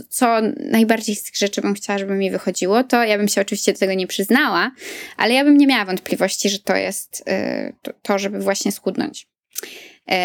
co 0.09 0.27
najbardziej 0.71 1.17
z 1.17 1.23
tych 1.23 1.37
rzeczy 1.37 1.61
bym 1.61 1.75
chciała, 1.75 1.99
żeby 1.99 2.15
mi 2.15 2.31
wychodziło, 2.31 2.85
to 2.85 3.05
ja 3.05 3.19
bym 3.19 3.29
się 3.29 3.41
oczywiście 3.41 3.73
do 3.73 3.79
tego 3.79 3.95
nie 3.95 4.07
przyznała, 4.07 4.71
ale 5.17 5.35
ja 5.35 5.45
bym 5.45 5.59
nie 5.59 5.67
miała 5.67 5.85
wątpliwości, 5.85 6.49
że 6.49 6.59
to 6.59 6.77
jest 6.77 7.25
y, 7.29 7.93
to, 8.03 8.19
żeby 8.19 8.39
właśnie 8.39 8.73
schudnąć. 8.73 9.27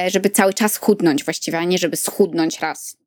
Żeby 0.07 0.29
cały 0.29 0.53
czas 0.53 0.77
chudnąć 0.77 1.23
właściwie, 1.23 1.57
a 1.57 1.63
nie 1.63 1.77
żeby 1.77 1.97
schudnąć 1.97 2.59
raz. 2.59 2.97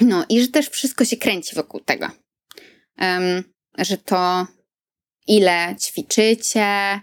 No 0.00 0.24
i 0.28 0.40
że 0.40 0.48
też 0.48 0.68
wszystko 0.68 1.04
się 1.04 1.16
kręci 1.16 1.54
wokół 1.56 1.80
tego. 1.80 2.08
Że 3.78 3.96
to 3.96 4.46
ile 5.26 5.76
ćwiczycie, 5.80 7.00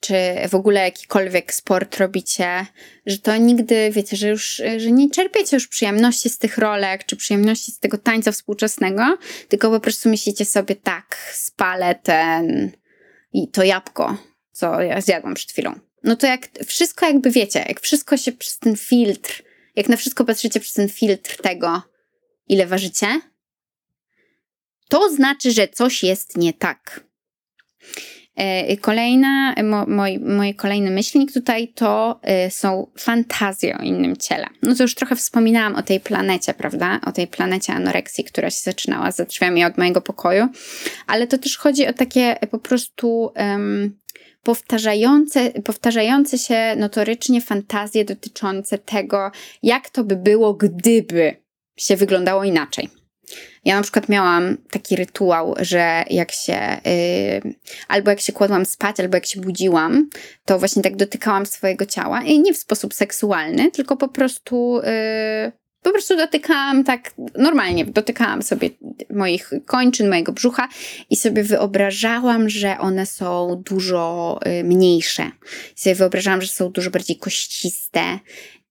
czy 0.00 0.14
w 0.48 0.54
ogóle 0.54 0.80
jakikolwiek 0.80 1.54
sport 1.54 1.96
robicie, 1.96 2.66
że 3.06 3.18
to 3.18 3.36
nigdy, 3.36 3.90
wiecie, 3.90 4.16
że 4.16 4.28
już, 4.28 4.62
że 4.76 4.90
nie 4.90 5.10
czerpiecie 5.10 5.56
już 5.56 5.68
przyjemności 5.68 6.30
z 6.30 6.38
tych 6.38 6.58
rolek, 6.58 7.04
czy 7.04 7.16
przyjemności 7.16 7.72
z 7.72 7.78
tego 7.78 7.98
tańca 7.98 8.32
współczesnego, 8.32 9.18
tylko 9.48 9.70
po 9.70 9.80
prostu 9.80 10.08
myślicie 10.08 10.44
sobie 10.44 10.76
tak, 10.76 11.32
spalę 11.34 11.94
ten 11.94 12.72
i 13.32 13.48
to 13.48 13.64
jabłko, 13.64 14.18
co 14.52 14.80
ja 14.80 15.00
zjadłam 15.00 15.34
przed 15.34 15.50
chwilą. 15.50 15.80
No 16.02 16.16
to 16.16 16.26
jak 16.26 16.48
wszystko 16.66 17.06
jakby 17.06 17.30
wiecie, 17.30 17.64
jak 17.68 17.80
wszystko 17.80 18.16
się 18.16 18.32
przez 18.32 18.58
ten 18.58 18.76
filtr, 18.76 19.42
jak 19.76 19.88
na 19.88 19.96
wszystko 19.96 20.24
patrzycie 20.24 20.60
przez 20.60 20.72
ten 20.72 20.88
filtr 20.88 21.36
tego, 21.42 21.82
ile 22.48 22.66
ważycie, 22.66 23.20
to 24.88 25.10
znaczy, 25.10 25.50
że 25.50 25.68
coś 25.68 26.02
jest 26.02 26.36
nie 26.36 26.52
tak. 26.52 27.06
E, 28.36 28.76
kolejna, 28.76 29.54
mo, 29.64 29.86
mój 30.20 30.54
kolejny 30.54 30.90
myślnik 30.90 31.32
tutaj 31.32 31.68
to 31.68 32.20
y, 32.46 32.50
są 32.50 32.90
fantazje 32.98 33.78
o 33.78 33.82
innym 33.82 34.16
ciele. 34.16 34.46
No 34.62 34.74
to 34.74 34.82
już 34.82 34.94
trochę 34.94 35.16
wspominałam 35.16 35.74
o 35.74 35.82
tej 35.82 36.00
planecie, 36.00 36.54
prawda? 36.54 37.00
O 37.06 37.12
tej 37.12 37.26
planecie 37.26 37.72
anoreksji, 37.72 38.24
która 38.24 38.50
się 38.50 38.60
zaczynała 38.60 39.10
za 39.10 39.24
drzwiami 39.24 39.64
od 39.64 39.78
mojego 39.78 40.00
pokoju, 40.00 40.48
ale 41.06 41.26
to 41.26 41.38
też 41.38 41.58
chodzi 41.58 41.86
o 41.86 41.92
takie 41.92 42.36
po 42.50 42.58
prostu 42.58 43.32
um, 43.36 43.98
powtarzające, 44.42 45.50
powtarzające 45.50 46.38
się 46.38 46.76
notorycznie 46.76 47.40
fantazje 47.40 48.04
dotyczące 48.04 48.78
tego, 48.78 49.30
jak 49.62 49.90
to 49.90 50.04
by 50.04 50.16
było, 50.16 50.54
gdyby 50.54 51.36
się 51.76 51.96
wyglądało 51.96 52.44
inaczej. 52.44 52.88
Ja 53.66 53.76
na 53.76 53.82
przykład 53.82 54.08
miałam 54.08 54.56
taki 54.70 54.96
rytuał, 54.96 55.54
że 55.60 56.04
jak 56.10 56.32
się 56.32 56.80
yy, 57.42 57.54
albo 57.88 58.10
jak 58.10 58.20
się 58.20 58.32
kładłam 58.32 58.66
spać, 58.66 59.00
albo 59.00 59.16
jak 59.16 59.26
się 59.26 59.40
budziłam, 59.40 60.10
to 60.44 60.58
właśnie 60.58 60.82
tak 60.82 60.96
dotykałam 60.96 61.46
swojego 61.46 61.86
ciała 61.86 62.22
i 62.22 62.40
nie 62.40 62.54
w 62.54 62.56
sposób 62.56 62.94
seksualny, 62.94 63.70
tylko 63.70 63.96
po 63.96 64.08
prostu 64.08 64.80
yy, 65.44 65.52
po 65.82 65.92
prostu 65.92 66.16
dotykałam 66.16 66.84
tak 66.84 67.14
normalnie, 67.38 67.84
dotykałam 67.84 68.42
sobie 68.42 68.70
moich 69.10 69.50
kończyn, 69.66 70.08
mojego 70.08 70.32
brzucha 70.32 70.68
i 71.10 71.16
sobie 71.16 71.42
wyobrażałam, 71.42 72.48
że 72.48 72.78
one 72.78 73.06
są 73.06 73.62
dużo 73.66 74.38
y, 74.60 74.64
mniejsze. 74.64 75.30
I 75.76 75.80
sobie 75.80 75.94
wyobrażałam, 75.94 76.42
że 76.42 76.48
są 76.48 76.70
dużo 76.70 76.90
bardziej 76.90 77.16
kościste, 77.16 78.18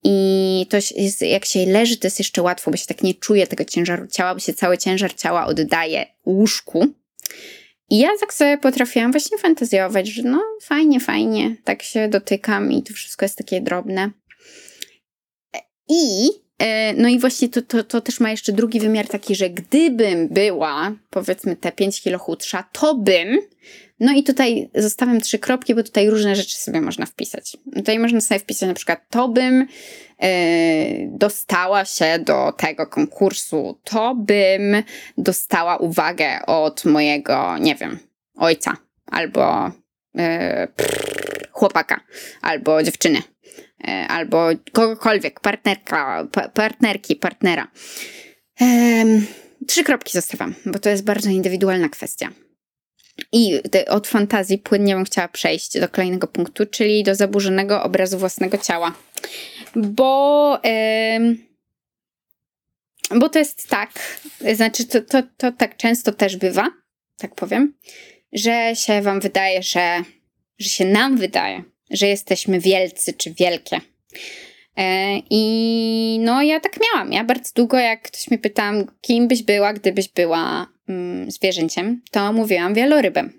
i 0.08 0.66
to 0.70 0.76
jest, 0.76 1.22
jak 1.22 1.44
się 1.44 1.66
leży, 1.66 1.96
to 1.96 2.06
jest 2.06 2.18
jeszcze 2.18 2.42
łatwo, 2.42 2.70
bo 2.70 2.76
się 2.76 2.86
tak 2.86 3.02
nie 3.02 3.14
czuje 3.14 3.46
tego 3.46 3.64
ciężaru 3.64 4.06
ciała, 4.06 4.34
bo 4.34 4.40
się 4.40 4.54
cały 4.54 4.78
ciężar 4.78 5.14
ciała 5.14 5.46
oddaje 5.46 6.06
łóżku. 6.26 6.86
I 7.90 7.98
ja 7.98 8.08
tak 8.20 8.34
sobie 8.34 8.58
potrafiłam 8.58 9.12
właśnie 9.12 9.38
fantazjować, 9.38 10.08
że 10.08 10.22
no 10.22 10.42
fajnie, 10.62 11.00
fajnie, 11.00 11.56
tak 11.64 11.82
się 11.82 12.08
dotykam 12.08 12.72
i 12.72 12.82
to 12.82 12.94
wszystko 12.94 13.24
jest 13.24 13.38
takie 13.38 13.60
drobne. 13.60 14.10
I 15.88 16.26
e, 16.26 16.45
no 16.96 17.08
i 17.08 17.18
właśnie 17.18 17.48
to, 17.48 17.62
to, 17.62 17.84
to 17.84 18.00
też 18.00 18.20
ma 18.20 18.30
jeszcze 18.30 18.52
drugi 18.52 18.80
wymiar 18.80 19.08
taki, 19.08 19.34
że 19.34 19.50
gdybym 19.50 20.28
była, 20.28 20.92
powiedzmy 21.10 21.56
te 21.56 21.72
5 21.72 22.02
kilo 22.02 22.18
chudsza, 22.18 22.64
to 22.72 22.94
bym 22.94 23.38
no 24.00 24.12
i 24.12 24.22
tutaj 24.22 24.70
zostawiam 24.74 25.20
trzy 25.20 25.38
kropki, 25.38 25.74
bo 25.74 25.82
tutaj 25.82 26.10
różne 26.10 26.36
rzeczy 26.36 26.56
sobie 26.56 26.80
można 26.80 27.06
wpisać. 27.06 27.56
Tutaj 27.74 27.98
można 27.98 28.20
sobie 28.20 28.40
wpisać 28.40 28.68
na 28.68 28.74
przykład 28.74 29.00
to 29.10 29.28
bym 29.28 29.66
yy, 30.20 30.28
dostała 31.10 31.84
się 31.84 32.18
do 32.18 32.52
tego 32.52 32.86
konkursu, 32.86 33.80
to 33.84 34.14
bym 34.14 34.82
dostała 35.18 35.76
uwagę 35.76 36.46
od 36.46 36.84
mojego, 36.84 37.58
nie 37.58 37.74
wiem, 37.74 37.98
ojca 38.36 38.76
albo 39.06 39.70
yy, 40.14 40.22
pff, 40.76 41.50
chłopaka, 41.52 42.00
albo 42.42 42.82
dziewczyny, 42.82 43.22
albo 44.08 44.48
kogokolwiek, 44.72 45.40
partnerka, 45.40 46.28
pa, 46.32 46.48
partnerki, 46.48 47.16
partnera. 47.16 47.70
Trzy 49.66 49.84
kropki 49.84 50.12
zostawiam, 50.12 50.54
bo 50.66 50.78
to 50.78 50.90
jest 50.90 51.04
bardzo 51.04 51.30
indywidualna 51.30 51.88
kwestia. 51.88 52.28
I 53.32 53.60
od 53.88 54.06
fantazji 54.06 54.58
płynnie 54.58 54.94
bym 54.94 55.04
chciała 55.04 55.28
przejść 55.28 55.80
do 55.80 55.88
kolejnego 55.88 56.26
punktu, 56.26 56.66
czyli 56.66 57.04
do 57.04 57.14
zaburzonego 57.14 57.82
obrazu 57.82 58.18
własnego 58.18 58.58
ciała. 58.58 58.92
Bo, 59.76 60.60
bo 63.14 63.28
to 63.28 63.38
jest 63.38 63.68
tak, 63.68 64.20
znaczy 64.54 64.86
to, 64.86 65.00
to, 65.00 65.22
to 65.36 65.52
tak 65.52 65.76
często 65.76 66.12
też 66.12 66.36
bywa, 66.36 66.70
tak 67.16 67.34
powiem, 67.34 67.74
że 68.32 68.76
się 68.76 69.02
wam 69.02 69.20
wydaje, 69.20 69.62
że, 69.62 70.02
że 70.58 70.68
się 70.68 70.84
nam 70.84 71.16
wydaje, 71.16 71.62
że 71.90 72.06
jesteśmy 72.06 72.60
wielcy 72.60 73.12
czy 73.12 73.34
wielkie. 73.34 73.80
E, 74.76 75.18
I 75.30 76.18
no, 76.20 76.42
ja 76.42 76.60
tak 76.60 76.78
miałam. 76.80 77.12
Ja 77.12 77.24
bardzo 77.24 77.50
długo, 77.54 77.78
jak 77.78 78.02
ktoś 78.02 78.30
mnie 78.30 78.38
pytał, 78.38 78.74
kim 79.00 79.28
byś 79.28 79.42
była, 79.42 79.72
gdybyś 79.72 80.08
była 80.08 80.66
mm, 80.88 81.30
zwierzęciem, 81.30 82.02
to 82.10 82.32
mówiłam 82.32 82.74
wielorybem. 82.74 83.32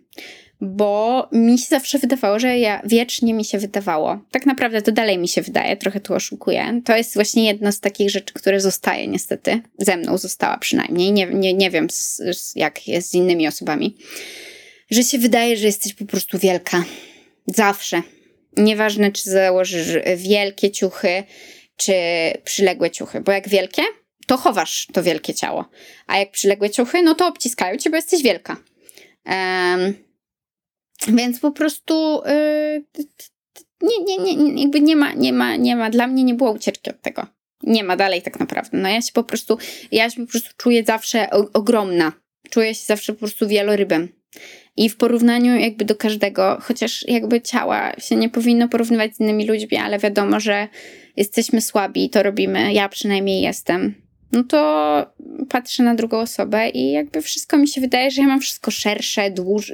Bo 0.62 1.28
mi 1.32 1.60
się 1.60 1.66
zawsze 1.66 2.00
wydawało, 2.00 2.40
że 2.40 2.60
ja 2.60 2.82
wiecznie 2.86 3.34
mi 3.34 3.46
się 3.46 3.60
wydawało. 3.60 4.20
Tak 4.32 4.46
naprawdę 4.46 4.82
to 4.82 4.92
dalej 4.92 5.18
mi 5.18 5.28
się 5.28 5.42
wydaje, 5.42 5.78
trochę 5.78 6.00
tu 6.00 6.14
oszukuję. 6.14 6.82
To 6.86 6.98
jest 6.98 7.14
właśnie 7.14 7.46
jedno 7.46 7.72
z 7.72 7.80
takich 7.80 8.10
rzeczy, 8.10 8.34
które 8.34 8.62
zostaje 8.62 9.08
niestety. 9.08 9.62
Ze 9.78 9.98
mną 9.98 10.18
została 10.18 10.58
przynajmniej. 10.58 11.12
Nie, 11.12 11.26
nie, 11.26 11.54
nie 11.54 11.72
wiem, 11.72 11.90
z, 11.90 12.18
z, 12.18 12.56
jak 12.56 12.88
jest 12.88 13.10
z 13.10 13.14
innymi 13.14 13.48
osobami. 13.48 13.98
Że 14.92 15.04
się 15.04 15.18
wydaje, 15.18 15.58
że 15.58 15.66
jesteś 15.66 15.94
po 15.94 16.06
prostu 16.06 16.40
wielka. 16.40 16.84
Zawsze 17.48 18.02
Nieważne, 18.58 19.12
czy 19.12 19.30
założysz 19.30 19.88
wielkie 20.16 20.72
ciuchy, 20.72 21.24
czy 21.76 21.94
przyległe 22.44 22.92
ciuchy, 22.92 23.22
bo 23.22 23.32
jak 23.32 23.50
wielkie, 23.50 23.82
to 24.28 24.38
chowasz 24.38 24.88
to 24.94 25.04
wielkie 25.04 25.34
ciało, 25.34 25.70
a 26.08 26.18
jak 26.18 26.32
przyległe 26.32 26.70
ciuchy, 26.70 27.02
no 27.02 27.16
to 27.16 27.28
obciskają 27.28 27.78
cię, 27.78 27.90
bo 27.90 27.96
jesteś 27.96 28.24
wielka. 28.24 28.58
Um, 29.26 29.94
więc 31.08 31.40
po 31.40 31.52
prostu 31.52 32.22
yy, 32.26 33.08
nie, 33.82 34.18
nie, 34.18 34.36
nie, 34.36 34.62
jakby 34.62 34.82
nie 34.82 34.96
ma, 34.96 35.14
nie 35.14 35.34
ma, 35.34 35.56
nie 35.56 35.76
ma, 35.76 35.90
dla 35.90 36.08
mnie 36.08 36.24
nie 36.24 36.34
było 36.34 36.52
ucieczki 36.52 36.90
od 36.90 37.02
tego. 37.02 37.28
Nie 37.64 37.84
ma 37.84 37.96
dalej 37.96 38.22
tak 38.22 38.40
naprawdę. 38.40 38.78
No 38.78 38.90
ja 38.90 39.02
się 39.02 39.12
po 39.14 39.24
prostu, 39.24 39.58
ja 39.92 40.10
się 40.10 40.26
po 40.26 40.32
prostu 40.32 40.50
czuję 40.58 40.84
zawsze 40.84 41.30
ogromna. 41.54 42.12
Czuję 42.50 42.76
się 42.76 42.86
zawsze 42.86 43.14
po 43.14 43.20
prostu 43.20 43.48
wielorybem. 43.48 44.10
I 44.78 44.90
w 44.90 44.98
porównaniu 44.98 45.56
jakby 45.56 45.86
do 45.86 45.96
każdego, 45.96 46.58
chociaż 46.62 47.06
jakby 47.08 47.42
ciała 47.42 47.94
się 48.00 48.16
nie 48.16 48.30
powinno 48.30 48.70
porównywać 48.70 49.16
z 49.16 49.20
innymi 49.20 49.48
ludźmi, 49.48 49.78
ale 49.78 50.00
wiadomo, 50.00 50.40
że 50.40 50.68
jesteśmy 51.16 51.62
słabi, 51.62 52.10
to 52.10 52.24
robimy, 52.24 52.74
ja 52.74 52.90
przynajmniej 52.90 53.42
jestem. 53.42 53.96
No 54.32 54.44
to 54.44 55.06
patrzę 55.50 55.84
na 55.84 55.96
drugą 55.96 56.20
osobę 56.20 56.70
i 56.70 56.92
jakby 56.92 57.22
wszystko 57.22 57.58
mi 57.58 57.68
się 57.68 57.82
wydaje, 57.82 58.12
że 58.12 58.22
ja 58.22 58.28
mam 58.28 58.40
wszystko 58.40 58.72
szersze, 58.72 59.32
dłuższe, 59.32 59.74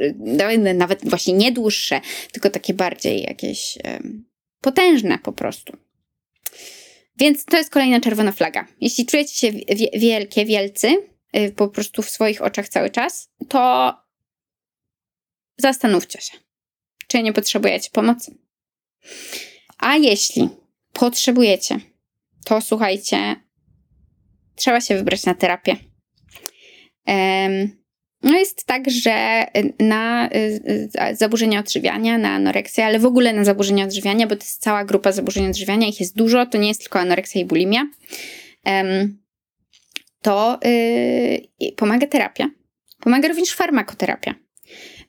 nawet 0.74 1.10
właśnie 1.10 1.34
nie 1.34 1.52
dłuższe, 1.52 2.02
tylko 2.32 2.50
takie 2.50 2.74
bardziej 2.74 3.22
jakieś 3.22 3.78
potężne 4.62 5.18
po 5.24 5.34
prostu. 5.34 5.78
Więc 7.18 7.46
to 7.46 7.58
jest 7.58 7.70
kolejna 7.70 8.00
czerwona 8.00 8.32
flaga. 8.32 8.68
Jeśli 8.82 9.06
czujecie 9.06 9.36
się 9.36 9.52
wielkie, 9.94 10.46
wielcy, 10.46 10.88
y, 11.38 11.52
po 11.56 11.68
prostu 11.68 12.02
w 12.02 12.10
swoich 12.10 12.42
oczach 12.42 12.70
cały 12.70 12.90
czas, 12.90 13.30
to 13.50 13.94
zastanówcie 15.58 16.22
się, 16.22 16.38
czy 17.08 17.24
nie 17.24 17.34
potrzebujecie 17.34 17.90
pomocy. 17.92 18.38
A 19.78 19.98
jeśli 19.98 20.50
potrzebujecie, 20.94 21.80
to 22.46 22.62
słuchajcie, 22.62 23.36
trzeba 24.56 24.82
się 24.82 24.96
wybrać 24.96 25.26
na 25.26 25.34
terapię. 25.34 25.76
No 28.22 28.40
jest 28.40 28.66
tak, 28.66 28.90
że 28.90 29.46
na 29.80 30.30
zaburzenia 31.14 31.60
odżywiania, 31.60 32.18
na 32.18 32.30
anoreksję, 32.30 32.86
ale 32.86 33.00
w 33.00 33.06
ogóle 33.06 33.34
na 33.34 33.44
zaburzenia 33.44 33.86
odżywiania, 33.86 34.28
bo 34.28 34.36
to 34.36 34.44
jest 34.44 34.62
cała 34.62 34.86
grupa 34.86 35.12
zaburzeń 35.12 35.48
odżywiania, 35.48 35.88
ich 35.88 36.00
jest 36.00 36.16
dużo, 36.16 36.46
to 36.46 36.58
nie 36.58 36.68
jest 36.68 36.82
tylko 36.82 37.00
anoreksja 37.00 37.42
i 37.42 37.46
bulimia, 37.46 37.88
to 40.22 40.60
pomaga 41.76 42.08
terapia. 42.08 42.50
Pomaga 43.00 43.28
również 43.28 43.52
farmakoterapia. 43.52 44.36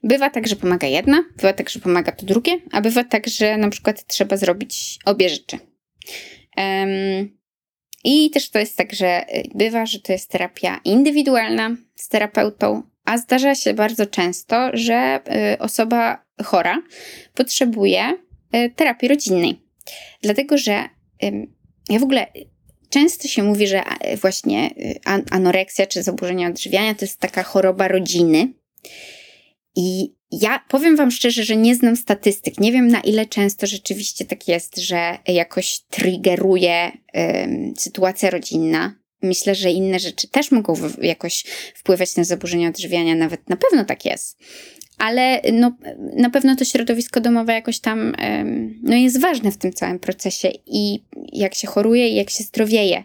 Bywa 0.05 0.31
tak, 0.31 0.49
że 0.49 0.57
pomaga 0.57 0.87
jedna, 0.87 1.25
bywa 1.37 1.53
tak, 1.53 1.71
że 1.71 1.81
pomaga 1.81 2.12
to 2.12 2.27
drugie, 2.27 2.59
a 2.73 2.81
bywa 2.81 3.05
tak, 3.05 3.29
że 3.29 3.57
na 3.57 3.69
przykład 3.69 4.07
trzeba 4.07 4.37
zrobić 4.37 4.99
obie 5.05 5.29
rzeczy. 5.29 5.59
Um, 6.57 7.38
I 8.05 8.31
też 8.31 8.51
to 8.51 8.59
jest 8.59 8.77
tak, 8.77 8.93
że 8.93 9.37
y, 9.37 9.43
bywa, 9.55 9.87
że 9.87 10.01
to 10.01 10.12
jest 10.12 10.31
terapia 10.31 10.81
indywidualna 10.85 11.77
z 11.95 12.09
terapeutą, 12.09 12.83
a 13.05 13.19
zdarza 13.19 13.55
się 13.55 13.75
bardzo 13.75 14.07
często, 14.07 14.71
że 14.73 15.21
y, 15.55 15.59
osoba 15.59 16.25
chora 16.45 16.83
potrzebuje 17.35 18.12
y, 18.55 18.71
terapii 18.77 19.09
rodzinnej. 19.09 19.61
Dlatego, 20.23 20.59
że 20.59 20.85
ja 21.88 21.99
w 21.99 22.03
ogóle 22.03 22.27
często 22.88 23.29
się 23.29 23.43
mówi, 23.43 23.67
że 23.67 23.83
właśnie 24.21 24.71
anoreksja 25.31 25.87
czy 25.87 26.03
zaburzenia 26.03 26.49
odżywiania 26.49 26.95
to 26.95 27.05
jest 27.05 27.21
taka 27.21 27.43
choroba 27.43 27.88
rodziny. 27.88 28.53
I 29.77 30.15
ja 30.41 30.65
powiem 30.69 30.97
Wam 30.97 31.11
szczerze, 31.11 31.45
że 31.45 31.57
nie 31.57 31.75
znam 31.75 31.97
statystyk. 31.97 32.61
Nie 32.61 32.73
wiem, 32.73 32.89
na 32.89 33.01
ile 33.01 33.27
często 33.27 33.67
rzeczywiście 33.67 34.25
tak 34.25 34.49
jest, 34.49 34.79
że 34.79 35.19
jakoś 35.29 35.81
triggeruje 35.91 36.93
um, 37.15 37.75
sytuacja 37.79 38.31
rodzinna. 38.31 38.95
Myślę, 39.23 39.55
że 39.55 39.71
inne 39.71 39.99
rzeczy 39.99 40.29
też 40.29 40.51
mogą 40.51 40.75
jakoś 41.03 41.45
wpływać 41.75 42.17
na 42.17 42.25
zaburzenia 42.25 42.69
odżywiania, 42.69 43.15
nawet 43.15 43.49
na 43.49 43.57
pewno 43.57 43.85
tak 43.85 44.05
jest. 44.05 44.39
Ale 44.99 45.41
no, 45.53 45.77
na 46.17 46.31
pewno 46.31 46.57
to 46.57 46.65
środowisko 46.65 47.21
domowe 47.21 47.53
jakoś 47.53 47.81
tam 47.81 48.15
um, 48.19 48.81
no 48.83 48.97
jest 48.97 49.21
ważne 49.21 49.53
w 49.53 49.57
tym 49.57 49.73
całym 49.73 49.99
procesie 49.99 50.51
i 50.67 51.05
jak 51.33 51.55
się 51.55 51.67
choruje 51.67 52.09
i 52.09 52.15
jak 52.15 52.31
się 52.31 52.45
zdrowieje. 52.45 53.05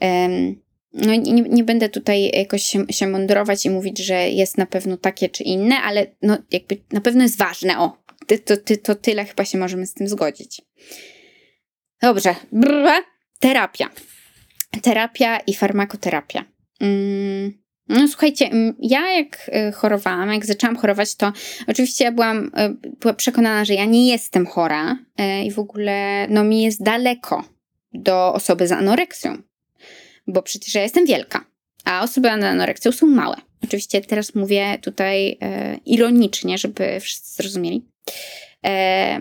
Um, 0.00 0.63
no 0.94 1.14
nie, 1.14 1.32
nie 1.32 1.64
będę 1.64 1.88
tutaj 1.88 2.30
jakoś 2.34 2.62
się, 2.62 2.84
się 2.90 3.06
mądrować 3.06 3.66
i 3.66 3.70
mówić, 3.70 3.98
że 3.98 4.28
jest 4.28 4.58
na 4.58 4.66
pewno 4.66 4.96
takie 4.96 5.28
czy 5.28 5.42
inne, 5.42 5.76
ale 5.76 6.06
no 6.22 6.38
jakby 6.50 6.76
na 6.92 7.00
pewno 7.00 7.22
jest 7.22 7.38
ważne. 7.38 7.78
O, 7.78 7.96
ty, 8.26 8.38
to, 8.38 8.56
ty, 8.56 8.76
to 8.76 8.94
tyle 8.94 9.24
chyba 9.24 9.44
się 9.44 9.58
możemy 9.58 9.86
z 9.86 9.94
tym 9.94 10.08
zgodzić. 10.08 10.62
Dobrze. 12.02 12.34
Terapia. 13.40 13.90
Terapia 14.82 15.38
i 15.38 15.54
farmakoterapia. 15.54 16.44
Mm. 16.80 17.64
No 17.88 18.08
słuchajcie, 18.08 18.46
mm, 18.46 18.74
ja 18.78 19.10
jak 19.10 19.50
y, 19.68 19.72
chorowałam, 19.72 20.32
jak 20.32 20.46
zaczęłam 20.46 20.76
chorować, 20.76 21.16
to 21.16 21.32
oczywiście 21.66 22.04
ja 22.04 22.12
byłam, 22.12 22.50
y, 23.06 23.14
przekonana, 23.14 23.64
że 23.64 23.74
ja 23.74 23.84
nie 23.84 24.08
jestem 24.08 24.46
chora 24.46 24.92
y, 24.92 25.44
i 25.44 25.50
w 25.50 25.58
ogóle 25.58 26.26
no 26.28 26.44
mi 26.44 26.62
jest 26.62 26.82
daleko 26.82 27.44
do 27.92 28.34
osoby 28.34 28.66
z 28.66 28.72
anoreksją 28.72 29.42
bo 30.26 30.42
przecież 30.42 30.74
ja 30.74 30.82
jestem 30.82 31.06
wielka, 31.06 31.44
a 31.84 32.02
osoby 32.02 32.28
z 32.28 32.44
anoreksją 32.44 32.92
są 32.92 33.06
małe. 33.06 33.36
Oczywiście 33.64 34.00
teraz 34.00 34.34
mówię 34.34 34.78
tutaj 34.82 35.38
e, 35.40 35.78
ironicznie, 35.86 36.58
żeby 36.58 37.00
wszyscy 37.00 37.36
zrozumieli. 37.36 37.84
E, 38.66 39.20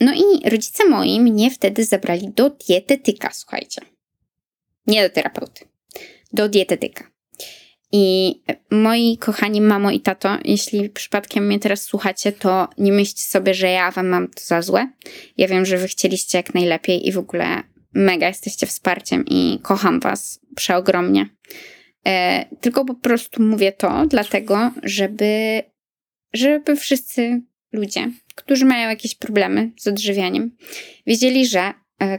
no 0.00 0.12
i 0.14 0.50
rodzice 0.50 0.84
moi 0.84 1.20
mnie 1.20 1.50
wtedy 1.50 1.84
zabrali 1.84 2.28
do 2.36 2.50
dietetyka, 2.50 3.30
słuchajcie. 3.32 3.80
Nie 4.86 5.08
do 5.08 5.14
terapeuty, 5.14 5.64
do 6.32 6.48
dietetyka. 6.48 7.12
I 7.92 8.34
moi 8.70 9.18
kochani 9.18 9.60
mamo 9.60 9.90
i 9.90 10.00
tato, 10.00 10.38
jeśli 10.44 10.90
przypadkiem 10.90 11.46
mnie 11.46 11.58
teraz 11.58 11.82
słuchacie, 11.82 12.32
to 12.32 12.68
nie 12.78 12.92
myślcie 12.92 13.24
sobie, 13.24 13.54
że 13.54 13.70
ja 13.70 13.90
wam 13.90 14.08
mam 14.08 14.28
to 14.28 14.40
za 14.44 14.62
złe. 14.62 14.88
Ja 15.36 15.48
wiem, 15.48 15.66
że 15.66 15.78
wy 15.78 15.88
chcieliście 15.88 16.38
jak 16.38 16.54
najlepiej 16.54 17.08
i 17.08 17.12
w 17.12 17.18
ogóle 17.18 17.62
mega 17.94 18.28
jesteście 18.28 18.66
wsparciem 18.66 19.24
i 19.28 19.58
kocham 19.62 20.00
Was 20.00 20.40
przeogromnie. 20.56 21.28
E, 22.06 22.44
tylko 22.60 22.84
po 22.84 22.94
prostu 22.94 23.42
mówię 23.42 23.72
to 23.72 24.06
dlatego, 24.06 24.70
żeby, 24.82 25.62
żeby 26.32 26.76
wszyscy 26.76 27.42
ludzie, 27.72 28.10
którzy 28.34 28.64
mają 28.64 28.88
jakieś 28.88 29.14
problemy 29.14 29.70
z 29.78 29.86
odżywianiem, 29.86 30.56
wiedzieli, 31.06 31.46
że 31.46 31.72
e, 32.02 32.18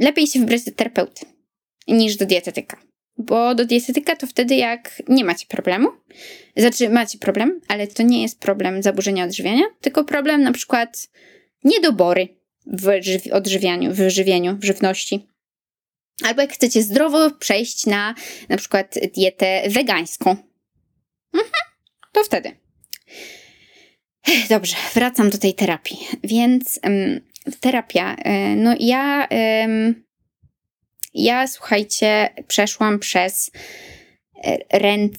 lepiej 0.00 0.26
się 0.26 0.40
wybrać 0.40 0.64
do 0.64 0.72
terapeuty 0.72 1.26
niż 1.88 2.16
do 2.16 2.26
dietetyka. 2.26 2.76
Bo 3.18 3.54
do 3.54 3.64
dietetyka 3.64 4.16
to 4.16 4.26
wtedy, 4.26 4.54
jak 4.54 5.02
nie 5.08 5.24
macie 5.24 5.46
problemu, 5.46 5.88
znaczy 6.56 6.88
macie 6.88 7.18
problem, 7.18 7.60
ale 7.68 7.86
to 7.86 8.02
nie 8.02 8.22
jest 8.22 8.40
problem 8.40 8.82
zaburzenia 8.82 9.24
odżywiania, 9.24 9.64
tylko 9.80 10.04
problem 10.04 10.42
na 10.42 10.52
przykład 10.52 11.08
niedobory 11.64 12.28
w 12.66 12.88
odżywianiu, 13.32 13.94
w 13.94 14.10
żywieniu, 14.10 14.56
w 14.56 14.64
żywności. 14.64 15.28
Albo 16.24 16.42
jak 16.42 16.52
chcecie 16.52 16.82
zdrowo 16.82 17.30
przejść 17.30 17.86
na 17.86 18.14
na 18.48 18.56
przykład 18.56 18.94
dietę 19.14 19.62
wegańską. 19.68 20.30
Mhm, 21.34 21.52
to 22.12 22.24
wtedy. 22.24 22.50
Dobrze, 24.48 24.76
wracam 24.94 25.30
do 25.30 25.38
tej 25.38 25.54
terapii. 25.54 25.98
Więc 26.24 26.80
terapia, 27.60 28.14
y, 28.14 28.56
no 28.56 28.74
ja, 28.80 29.28
ja 31.14 31.46
słuchajcie, 31.46 32.28
przeszłam 32.48 32.98
przez 32.98 33.50
e, 34.44 34.78
ręc, 34.78 35.14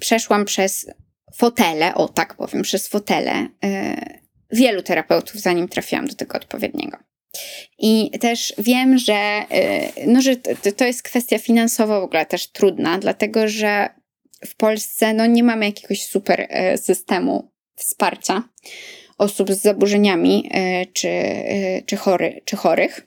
przeszłam 0.00 0.44
przez 0.44 0.90
fotele, 1.34 1.94
o 1.94 2.08
tak 2.08 2.34
powiem, 2.34 2.62
przez 2.62 2.88
fotele. 2.88 3.48
Y, 3.64 4.23
wielu 4.54 4.82
terapeutów, 4.82 5.40
zanim 5.40 5.68
trafiłam 5.68 6.06
do 6.06 6.14
tego 6.14 6.36
odpowiedniego. 6.36 6.96
I 7.78 8.10
też 8.20 8.54
wiem, 8.58 8.98
że, 8.98 9.42
y, 9.96 10.06
no, 10.06 10.22
że 10.22 10.36
to 10.76 10.84
jest 10.84 11.02
kwestia 11.02 11.38
finansowa 11.38 12.00
w 12.00 12.04
ogóle 12.04 12.26
też 12.26 12.46
trudna, 12.46 12.98
dlatego 12.98 13.48
że 13.48 13.88
w 14.46 14.56
Polsce 14.56 15.14
no, 15.14 15.26
nie 15.26 15.42
mamy 15.42 15.66
jakiegoś 15.66 16.02
super 16.02 16.40
y, 16.40 16.78
systemu 16.78 17.52
wsparcia 17.76 18.42
osób 19.18 19.52
z 19.52 19.62
zaburzeniami 19.62 20.50
y, 20.82 20.86
czy, 20.92 21.10
czy, 21.86 21.96
chory, 21.96 22.40
czy 22.44 22.56
chorych. 22.56 23.06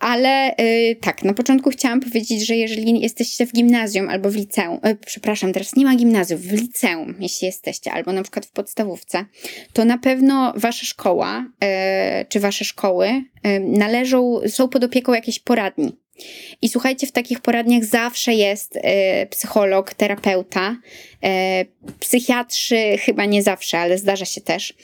Ale 0.00 0.54
yy, 0.58 0.96
tak, 0.96 1.22
na 1.24 1.34
początku 1.34 1.70
chciałam 1.70 2.00
powiedzieć, 2.00 2.46
że 2.46 2.56
jeżeli 2.56 3.00
jesteście 3.00 3.46
w 3.46 3.52
gimnazjum 3.52 4.08
albo 4.08 4.30
w 4.30 4.34
liceum, 4.34 4.80
yy, 4.84 4.96
przepraszam, 5.06 5.52
teraz 5.52 5.76
nie 5.76 5.84
ma 5.84 5.96
gimnazjum, 5.96 6.40
w 6.40 6.52
liceum, 6.52 7.14
jeśli 7.20 7.46
jesteście, 7.46 7.92
albo 7.92 8.12
na 8.12 8.22
przykład 8.22 8.46
w 8.46 8.50
podstawówce, 8.50 9.24
to 9.72 9.84
na 9.84 9.98
pewno 9.98 10.52
wasza 10.56 10.86
szkoła 10.86 11.46
yy, 11.62 11.68
czy 12.28 12.40
wasze 12.40 12.64
szkoły 12.64 13.08
y, 13.08 13.60
należą, 13.60 14.40
są 14.46 14.68
pod 14.68 14.84
opieką 14.84 15.14
jakiejś 15.14 15.38
poradni. 15.38 15.96
I 16.62 16.68
słuchajcie, 16.68 17.06
w 17.06 17.12
takich 17.12 17.40
poradniach 17.40 17.84
zawsze 17.84 18.34
jest 18.34 18.76
y, 18.76 18.80
psycholog, 19.30 19.94
terapeuta, 19.94 20.76
y, 21.24 21.90
psychiatrzy 22.00 22.96
chyba 22.98 23.24
nie 23.24 23.42
zawsze, 23.42 23.78
ale 23.78 23.98
zdarza 23.98 24.24
się 24.24 24.40
też 24.40 24.74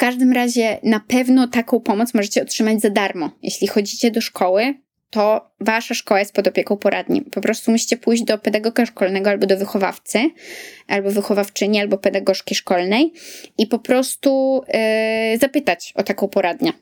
każdym 0.00 0.32
razie 0.32 0.78
na 0.82 1.00
pewno 1.00 1.48
taką 1.48 1.80
pomoc 1.80 2.14
możecie 2.14 2.42
otrzymać 2.42 2.80
za 2.80 2.90
darmo. 2.90 3.30
Jeśli 3.42 3.66
chodzicie 3.68 4.10
do 4.10 4.20
szkoły, 4.20 4.74
to 5.10 5.50
wasza 5.60 5.94
szkoła 5.94 6.20
jest 6.20 6.34
pod 6.34 6.48
opieką 6.48 6.76
poradni. 6.76 7.22
Po 7.22 7.40
prostu 7.40 7.70
musicie 7.70 7.96
pójść 7.96 8.24
do 8.24 8.38
pedagoga 8.38 8.86
szkolnego 8.86 9.30
albo 9.30 9.46
do 9.46 9.56
wychowawcy, 9.56 10.30
albo 10.88 11.10
wychowawczyni, 11.10 11.80
albo 11.80 11.98
pedagogzki 11.98 12.54
szkolnej 12.54 13.12
i 13.58 13.66
po 13.66 13.78
prostu 13.78 14.62
yy, 15.32 15.38
zapytać 15.38 15.92
o 15.96 16.02
taką 16.02 16.28
poradnię. 16.28 16.72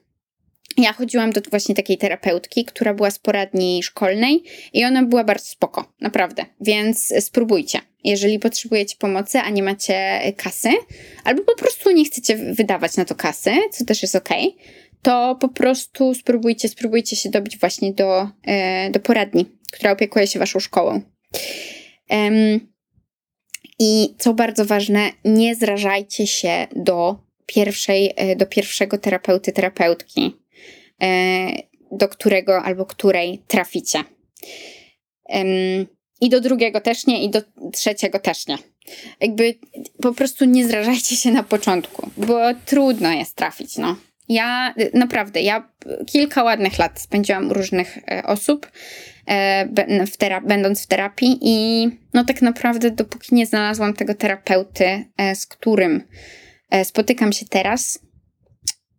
Ja 0.78 0.92
chodziłam 0.92 1.30
do 1.30 1.40
właśnie 1.50 1.74
takiej 1.74 1.98
terapeutki, 1.98 2.64
która 2.64 2.94
była 2.94 3.10
z 3.10 3.18
poradni 3.18 3.82
szkolnej 3.82 4.42
i 4.72 4.84
ona 4.84 5.02
była 5.02 5.24
bardzo 5.24 5.46
spoko, 5.46 5.92
naprawdę. 6.00 6.44
Więc 6.60 7.14
spróbujcie. 7.20 7.78
Jeżeli 8.04 8.38
potrzebujecie 8.38 8.96
pomocy, 8.98 9.38
a 9.38 9.50
nie 9.50 9.62
macie 9.62 10.20
kasy, 10.36 10.70
albo 11.24 11.42
po 11.42 11.56
prostu 11.56 11.90
nie 11.90 12.04
chcecie 12.04 12.36
wydawać 12.36 12.96
na 12.96 13.04
to 13.04 13.14
kasy, 13.14 13.50
co 13.72 13.84
też 13.84 14.02
jest 14.02 14.16
ok, 14.16 14.28
to 15.02 15.36
po 15.40 15.48
prostu 15.48 16.14
spróbujcie, 16.14 16.68
spróbujcie 16.68 17.16
się 17.16 17.30
dobić 17.30 17.58
właśnie 17.58 17.92
do, 17.92 18.28
e, 18.46 18.90
do 18.90 19.00
poradni, 19.00 19.46
która 19.72 19.92
opiekuje 19.92 20.26
się 20.26 20.38
waszą 20.38 20.60
szkołą. 20.60 21.00
I 23.78 24.14
co 24.18 24.34
bardzo 24.34 24.64
ważne, 24.64 25.10
nie 25.24 25.54
zrażajcie 25.54 26.26
się 26.26 26.66
do 26.76 27.18
pierwszej, 27.46 28.12
e, 28.16 28.36
do 28.36 28.46
pierwszego 28.46 28.98
terapeuty, 28.98 29.52
terapeutki 29.52 30.36
do 31.92 32.08
którego 32.08 32.62
albo 32.62 32.86
której 32.86 33.42
traficie. 33.46 34.04
I 36.20 36.28
do 36.30 36.40
drugiego 36.40 36.80
też 36.80 37.06
nie, 37.06 37.24
i 37.24 37.30
do 37.30 37.42
trzeciego 37.72 38.18
też 38.18 38.46
nie. 38.46 38.58
Jakby 39.20 39.54
po 40.02 40.12
prostu 40.12 40.44
nie 40.44 40.68
zrażajcie 40.68 41.16
się 41.16 41.30
na 41.30 41.42
początku, 41.42 42.10
bo 42.16 42.38
trudno 42.66 43.12
jest 43.12 43.36
trafić, 43.36 43.76
no. 43.76 43.96
Ja 44.28 44.74
naprawdę, 44.94 45.40
ja 45.40 45.72
kilka 46.06 46.42
ładnych 46.42 46.78
lat 46.78 47.00
spędziłam 47.00 47.50
u 47.50 47.54
różnych 47.54 47.98
osób, 48.24 48.70
w 50.06 50.16
terap- 50.18 50.46
będąc 50.46 50.82
w 50.82 50.86
terapii, 50.86 51.38
i 51.40 51.88
no 52.14 52.24
tak 52.24 52.42
naprawdę, 52.42 52.90
dopóki 52.90 53.34
nie 53.34 53.46
znalazłam 53.46 53.94
tego 53.94 54.14
terapeuty, 54.14 55.04
z 55.34 55.46
którym 55.46 56.02
spotykam 56.84 57.32
się 57.32 57.46
teraz, 57.46 57.98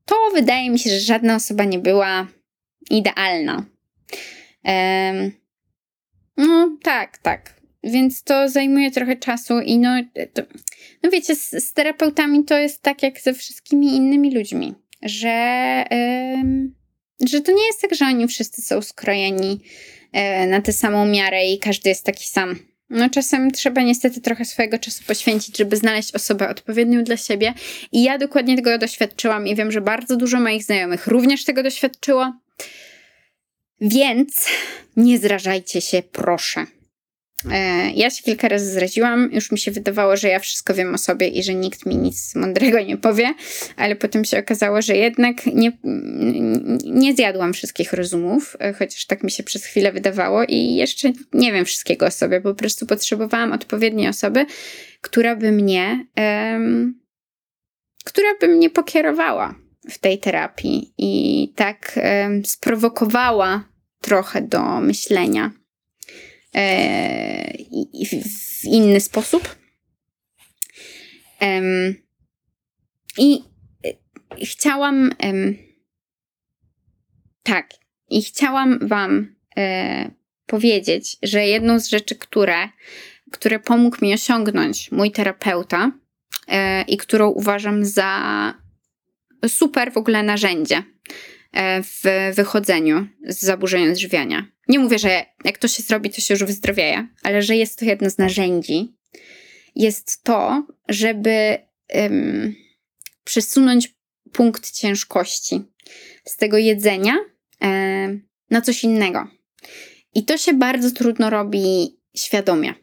to 0.09 0.15
wydaje 0.33 0.69
mi 0.69 0.79
się, 0.79 0.89
że 0.89 0.99
żadna 0.99 1.35
osoba 1.35 1.63
nie 1.63 1.79
była 1.79 2.27
idealna. 2.89 3.65
no, 6.37 6.77
tak, 6.83 7.17
tak. 7.17 7.59
Więc 7.83 8.23
to 8.23 8.49
zajmuje 8.49 8.91
trochę 8.91 9.15
czasu 9.15 9.59
i 9.59 9.77
no, 9.77 9.89
to, 10.33 10.41
no 11.03 11.09
wiecie, 11.09 11.35
z, 11.35 11.49
z, 11.49 11.73
terapeutami 11.73 12.45
to 12.45 12.57
jest 12.57 12.81
tak 12.81 13.03
jak 13.03 13.21
ze 13.21 13.33
wszystkimi 13.33 13.95
innymi 13.95 14.35
ludźmi, 14.35 14.73
że, 15.01 15.85
że 17.27 17.41
to 17.41 17.51
nie 17.51 17.67
jest 17.67 17.81
tak, 17.81 17.95
że 17.95 18.05
oni 18.05 18.27
wszyscy 18.27 18.61
są 18.61 18.81
skrojeni 18.81 19.61
e, 20.11 20.47
na 20.47 20.61
tę 20.61 20.73
samą 20.73 21.05
miarę 21.05 21.45
i 21.45 21.59
każdy 21.59 21.89
jest 21.89 22.05
taki 22.05 22.25
sam. 22.25 22.68
No 22.89 23.09
czasem 23.09 23.51
trzeba 23.51 23.81
niestety 23.81 24.21
trochę 24.21 24.45
swojego 24.45 24.79
czasu 24.79 25.03
poświęcić, 25.07 25.57
żeby 25.57 25.77
znaleźć 25.77 26.15
osobę 26.15 26.49
odpowiednią 26.49 27.03
dla 27.03 27.17
siebie. 27.17 27.53
I 27.91 28.03
ja 28.03 28.17
dokładnie 28.17 28.55
tego 28.55 28.77
doświadczyłam 28.77 29.47
i 29.47 29.55
wiem, 29.55 29.71
że 29.71 29.81
bardzo 29.81 30.15
dużo 30.15 30.39
moich 30.39 30.63
znajomych 30.63 31.07
również 31.07 31.45
tego 31.45 31.63
doświadczyło. 31.63 32.33
Więc 33.81 34.45
nie 34.97 35.19
zrażajcie 35.19 35.81
się, 35.81 36.03
proszę. 36.11 36.65
E, 37.51 37.91
ja 37.91 38.09
się 38.09 38.23
kilka 38.23 38.47
razy 38.47 38.71
zraziłam, 38.71 39.29
już 39.31 39.51
mi 39.51 39.59
się 39.59 39.71
wydawało, 39.71 40.17
że 40.17 40.27
ja 40.27 40.39
wszystko 40.39 40.73
wiem 40.73 40.93
o 40.93 40.97
sobie 40.97 41.27
i 41.27 41.43
że 41.43 41.53
nikt 41.53 41.85
mi 41.85 41.97
nic 41.97 42.35
mądrego 42.35 42.81
nie 42.81 42.97
powie, 42.97 43.33
ale 43.77 43.95
potem 43.95 44.25
się 44.25 44.39
okazało, 44.39 44.81
że 44.81 44.97
jednak 44.97 45.45
nie, 45.45 45.71
nie 46.85 47.15
zjadłam 47.15 47.53
wszystkich 47.53 47.93
rozumów, 47.93 48.57
e, 48.59 48.73
chociaż 48.73 49.05
tak 49.05 49.23
mi 49.23 49.31
się 49.31 49.43
przez 49.43 49.65
chwilę 49.65 49.91
wydawało 49.91 50.43
i 50.43 50.75
jeszcze 50.75 51.11
nie 51.33 51.53
wiem 51.53 51.65
wszystkiego 51.65 52.05
o 52.05 52.11
sobie, 52.11 52.41
po 52.41 52.55
prostu 52.55 52.85
potrzebowałam 52.85 53.51
odpowiedniej 53.51 54.07
osoby, 54.07 54.45
która 55.01 55.35
by 55.35 55.51
mnie, 55.51 56.05
um, 56.17 56.99
która 58.05 58.29
by 58.41 58.47
mnie 58.47 58.69
pokierowała 58.69 59.55
w 59.89 59.97
tej 59.97 60.19
terapii 60.19 60.93
i 60.97 61.53
tak 61.55 61.99
um, 62.23 62.45
sprowokowała 62.45 63.63
trochę 64.01 64.41
do 64.41 64.81
myślenia 64.81 65.51
w 68.61 68.63
inny 68.63 68.99
sposób. 68.99 69.55
I 73.17 73.43
chciałam. 74.43 75.11
Um, 75.23 75.57
tak, 77.43 77.69
i 78.09 78.23
chciałam 78.23 78.87
Wam 78.87 79.35
e, 79.57 80.11
powiedzieć, 80.45 81.17
że 81.23 81.45
jedną 81.45 81.79
z 81.79 81.87
rzeczy, 81.87 82.15
które, 82.15 82.69
które 83.31 83.59
pomógł 83.59 83.97
mi 84.01 84.13
osiągnąć 84.13 84.91
mój 84.91 85.11
terapeuta 85.11 85.91
e, 86.47 86.81
i 86.81 86.97
którą 86.97 87.29
uważam 87.29 87.85
za 87.85 88.53
super 89.47 89.93
w 89.93 89.97
ogóle 89.97 90.23
narzędzie 90.23 90.83
E, 91.53 91.83
w 91.83 92.35
wychodzeniu 92.35 93.07
z 93.27 93.39
zaburzeń 93.39 93.89
odżywiania. 93.89 94.45
Nie 94.69 94.79
mówię, 94.79 94.99
że 94.99 95.25
jak 95.43 95.57
to 95.57 95.67
się 95.67 95.83
zrobi, 95.83 96.09
to 96.09 96.21
się 96.21 96.33
już 96.33 96.43
wyzdrowieje, 96.43 97.07
ale 97.23 97.41
że 97.41 97.55
jest 97.55 97.79
to 97.79 97.85
jedno 97.85 98.09
z 98.09 98.17
narzędzi. 98.17 98.95
Jest 99.75 100.23
to, 100.23 100.67
żeby 100.89 101.57
um, 101.93 102.55
przesunąć 103.23 103.95
punkt 104.31 104.71
ciężkości 104.71 105.61
z 106.25 106.37
tego 106.37 106.57
jedzenia 106.57 107.17
um, 107.61 108.27
na 108.49 108.61
coś 108.61 108.83
innego. 108.83 109.27
I 110.13 110.25
to 110.25 110.37
się 110.37 110.53
bardzo 110.53 110.91
trudno 110.91 111.29
robi 111.29 111.97
świadomie. 112.15 112.73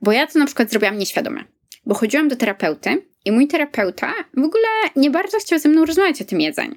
Bo 0.00 0.12
ja 0.12 0.26
to 0.26 0.38
na 0.38 0.46
przykład 0.46 0.70
zrobiłam 0.70 0.98
nieświadomie. 0.98 1.44
Bo 1.86 1.94
chodziłam 1.94 2.28
do 2.28 2.36
terapeuty 2.36 3.02
i 3.28 3.32
mój 3.32 3.46
terapeuta 3.46 4.14
w 4.36 4.44
ogóle 4.44 4.68
nie 4.96 5.10
bardzo 5.10 5.38
chciał 5.38 5.58
ze 5.58 5.68
mną 5.68 5.84
rozmawiać 5.84 6.22
o 6.22 6.24
tym 6.24 6.40
jedzeniu. 6.40 6.74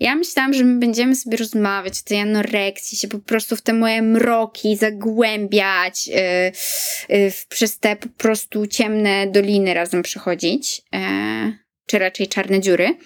Ja 0.00 0.14
myślałam, 0.14 0.54
że 0.54 0.64
my 0.64 0.78
będziemy 0.78 1.16
sobie 1.16 1.36
rozmawiać 1.36 2.00
o 2.00 2.08
tej 2.08 2.20
anoreksji, 2.20 2.98
się 2.98 3.08
po 3.08 3.18
prostu 3.18 3.56
w 3.56 3.62
te 3.62 3.72
moje 3.72 4.02
mroki 4.02 4.76
zagłębiać, 4.76 6.08
yy, 6.08 6.14
yy, 7.08 7.32
przez 7.48 7.78
te 7.78 7.96
po 7.96 8.08
prostu 8.08 8.66
ciemne 8.66 9.26
doliny 9.26 9.74
razem 9.74 10.02
przechodzić, 10.02 10.82
yy, 10.92 11.00
czy 11.86 11.98
raczej 11.98 12.28
czarne 12.28 12.60
dziury. 12.60 12.96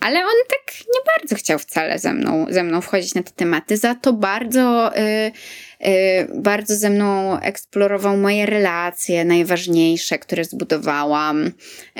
Ale 0.00 0.18
on 0.18 0.34
tak 0.48 0.74
nie 0.94 1.00
bardzo 1.16 1.34
chciał 1.34 1.58
wcale 1.58 1.98
ze 1.98 2.12
mną, 2.12 2.46
ze 2.48 2.62
mną 2.62 2.80
wchodzić 2.80 3.14
na 3.14 3.22
te 3.22 3.30
tematy, 3.30 3.76
za 3.76 3.94
to 3.94 4.12
bardzo, 4.12 4.92
yy, 4.96 5.90
yy, 5.90 6.42
bardzo 6.42 6.76
ze 6.76 6.90
mną 6.90 7.40
eksplorował 7.40 8.16
moje 8.16 8.46
relacje 8.46 9.24
najważniejsze, 9.24 10.18
które 10.18 10.44
zbudowałam, 10.44 11.52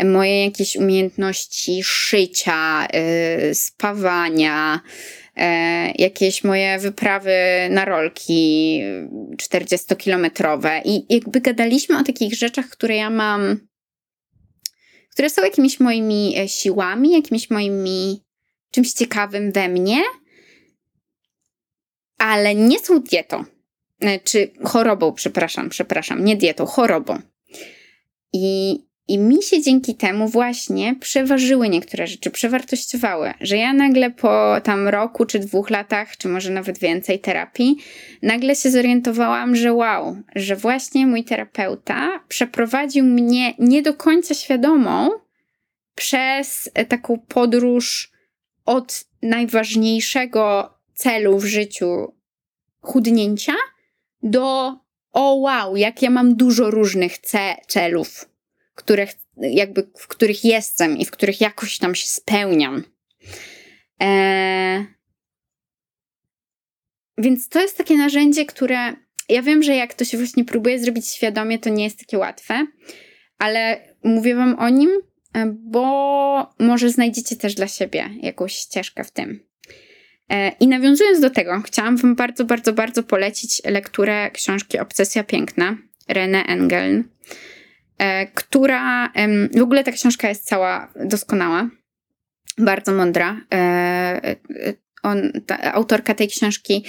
moje 0.04 0.44
jakieś 0.44 0.76
umiejętności 0.76 1.82
szycia, 1.84 2.88
yy, 3.46 3.54
spawania, 3.54 4.80
y, 5.38 5.42
jakieś 5.98 6.44
moje 6.44 6.78
wyprawy 6.78 7.34
na 7.70 7.84
rolki 7.84 8.80
40-kilometrowe. 9.36 10.80
I 10.84 11.14
jakby 11.14 11.40
gadaliśmy 11.40 11.98
o 11.98 12.04
takich 12.04 12.34
rzeczach, 12.34 12.66
które 12.68 12.96
ja 12.96 13.10
mam 13.10 13.58
które 15.16 15.30
są 15.30 15.42
jakimiś 15.42 15.80
moimi 15.80 16.38
e, 16.38 16.48
siłami, 16.48 17.12
jakimiś 17.12 17.50
moimi 17.50 18.22
czymś 18.70 18.92
ciekawym 18.92 19.52
we 19.52 19.68
mnie, 19.68 20.02
ale 22.18 22.54
nie 22.54 22.78
są 22.78 23.00
dietą. 23.00 23.44
E, 24.00 24.20
czy 24.20 24.50
chorobą, 24.64 25.12
przepraszam, 25.12 25.68
przepraszam, 25.68 26.24
nie 26.24 26.36
dietą, 26.36 26.66
chorobą. 26.66 27.18
I 28.32 28.78
i 29.08 29.18
mi 29.18 29.42
się 29.42 29.62
dzięki 29.62 29.94
temu 29.94 30.28
właśnie 30.28 30.94
przeważyły 31.00 31.68
niektóre 31.68 32.06
rzeczy, 32.06 32.30
przewartościowały, 32.30 33.34
że 33.40 33.56
ja 33.56 33.72
nagle 33.72 34.10
po 34.10 34.56
tam 34.64 34.88
roku 34.88 35.26
czy 35.26 35.38
dwóch 35.38 35.70
latach, 35.70 36.16
czy 36.16 36.28
może 36.28 36.50
nawet 36.50 36.78
więcej 36.78 37.18
terapii, 37.18 37.76
nagle 38.22 38.56
się 38.56 38.70
zorientowałam, 38.70 39.56
że 39.56 39.72
wow, 39.72 40.16
że 40.34 40.56
właśnie 40.56 41.06
mój 41.06 41.24
terapeuta 41.24 42.24
przeprowadził 42.28 43.04
mnie 43.04 43.54
nie 43.58 43.82
do 43.82 43.94
końca 43.94 44.34
świadomą 44.34 45.10
przez 45.94 46.70
taką 46.88 47.18
podróż 47.18 48.12
od 48.64 49.04
najważniejszego 49.22 50.74
celu 50.94 51.38
w 51.38 51.44
życiu 51.44 52.14
chudnięcia 52.80 53.54
do 54.22 54.76
o 55.12 55.34
wow, 55.34 55.76
jak 55.76 56.02
ja 56.02 56.10
mam 56.10 56.36
dużo 56.36 56.70
różnych 56.70 57.18
ce 57.18 57.56
celów 57.68 58.35
których, 58.76 59.10
jakby, 59.36 59.88
w 59.98 60.06
których 60.06 60.44
jestem 60.44 60.98
i 60.98 61.04
w 61.04 61.10
których 61.10 61.40
jakoś 61.40 61.78
tam 61.78 61.94
się 61.94 62.06
spełniam. 62.06 62.84
Eee, 63.98 64.84
więc 67.18 67.48
to 67.48 67.60
jest 67.60 67.76
takie 67.76 67.96
narzędzie, 67.96 68.46
które 68.46 68.96
ja 69.28 69.42
wiem, 69.42 69.62
że 69.62 69.76
jak 69.76 69.94
to 69.94 70.04
się 70.04 70.18
właśnie 70.18 70.44
próbuje 70.44 70.78
zrobić 70.78 71.08
świadomie, 71.08 71.58
to 71.58 71.70
nie 71.70 71.84
jest 71.84 71.98
takie 71.98 72.18
łatwe, 72.18 72.66
ale 73.38 73.80
mówię 74.04 74.34
Wam 74.34 74.58
o 74.58 74.68
nim, 74.68 74.90
e, 75.34 75.46
bo 75.46 76.54
może 76.58 76.90
znajdziecie 76.90 77.36
też 77.36 77.54
dla 77.54 77.68
siebie 77.68 78.10
jakąś 78.22 78.54
ścieżkę 78.54 79.04
w 79.04 79.10
tym. 79.10 79.40
E, 80.30 80.52
I 80.60 80.68
nawiązując 80.68 81.20
do 81.20 81.30
tego, 81.30 81.60
chciałam 81.60 81.96
Wam 81.96 82.14
bardzo, 82.14 82.44
bardzo, 82.44 82.72
bardzo 82.72 83.02
polecić 83.02 83.62
lekturę 83.64 84.30
książki 84.30 84.78
Obsesja 84.78 85.24
Piękna 85.24 85.76
René 86.08 86.42
Engeln. 86.48 87.04
E, 87.98 88.26
która 88.26 89.12
w 89.58 89.62
ogóle 89.62 89.84
ta 89.84 89.92
książka 89.92 90.28
jest 90.28 90.44
cała 90.44 90.92
doskonała, 91.04 91.70
bardzo 92.58 92.92
mądra. 92.92 93.40
E, 93.52 93.56
e, 93.56 94.36
on, 95.02 95.32
ta, 95.46 95.72
autorka 95.72 96.14
tej 96.14 96.28
książki 96.28 96.84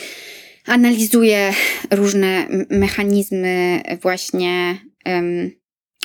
analizuje 0.65 1.53
różne 1.91 2.47
mechanizmy 2.69 3.81
właśnie 4.01 4.77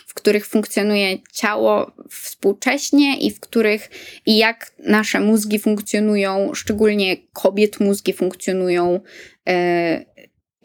w 0.07 0.15
których 0.15 0.47
funkcjonuje 0.47 1.19
ciało 1.33 1.93
współcześnie 2.11 3.19
i 3.19 3.31
w 3.31 3.41
których 3.41 3.91
i 4.27 4.39
jak 4.39 4.73
nasze 4.79 5.21
mózgi 5.21 5.59
funkcjonują, 5.59 6.55
szczególnie 6.55 7.17
kobiet 7.33 7.81
mózgi 7.81 8.13
funkcjonują 8.13 9.01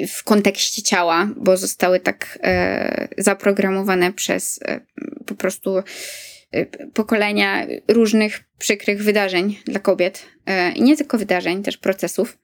w 0.08 0.24
kontekście 0.24 0.82
ciała, 0.82 1.30
bo 1.36 1.58
zostały 1.58 2.00
tak 2.00 2.40
e, 2.44 3.08
zaprogramowane 3.18 4.14
przez 4.14 4.60
e, 4.66 4.82
po 5.26 5.36
prostu 5.36 5.78
e, 6.52 6.66
pokolenia 6.94 7.68
różnych 7.88 8.44
przykrych 8.58 9.04
wydarzeń 9.04 9.58
dla 9.66 9.80
kobiet. 9.80 10.26
E, 10.46 10.72
I 10.72 10.82
nie 10.82 10.98
tylko 10.98 11.18
wydarzeń, 11.18 11.64
też 11.64 11.78
procesów. 11.78 12.38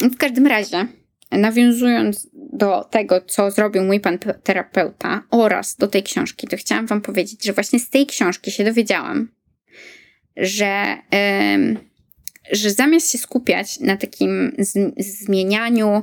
w 0.00 0.16
każdym 0.18 0.46
razie, 0.46 0.86
nawiązując 1.30 2.28
do 2.52 2.84
tego, 2.84 3.20
co 3.20 3.50
zrobił 3.50 3.84
mój 3.84 4.00
pan 4.00 4.18
terapeuta 4.18 5.22
oraz 5.30 5.76
do 5.76 5.88
tej 5.88 6.02
książki, 6.02 6.46
to 6.46 6.56
chciałam 6.56 6.86
Wam 6.86 7.00
powiedzieć, 7.00 7.44
że 7.44 7.52
właśnie 7.52 7.78
z 7.78 7.90
tej 7.90 8.06
książki 8.06 8.50
się 8.50 8.64
dowiedziałam, 8.64 9.28
że, 10.36 10.96
że 12.52 12.70
zamiast 12.70 13.12
się 13.12 13.18
skupiać 13.18 13.80
na 13.80 13.96
takim 13.96 14.56
zmienianiu 14.98 16.02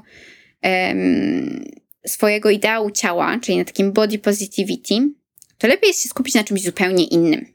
swojego 2.07 2.49
ideału 2.49 2.91
ciała, 2.91 3.39
czyli 3.41 3.57
na 3.57 3.65
takim 3.65 3.91
body 3.91 4.19
positivity, 4.19 4.95
to 5.57 5.67
lepiej 5.67 5.87
jest 5.87 6.03
się 6.03 6.09
skupić 6.09 6.35
na 6.35 6.43
czymś 6.43 6.63
zupełnie 6.63 7.03
innym. 7.03 7.45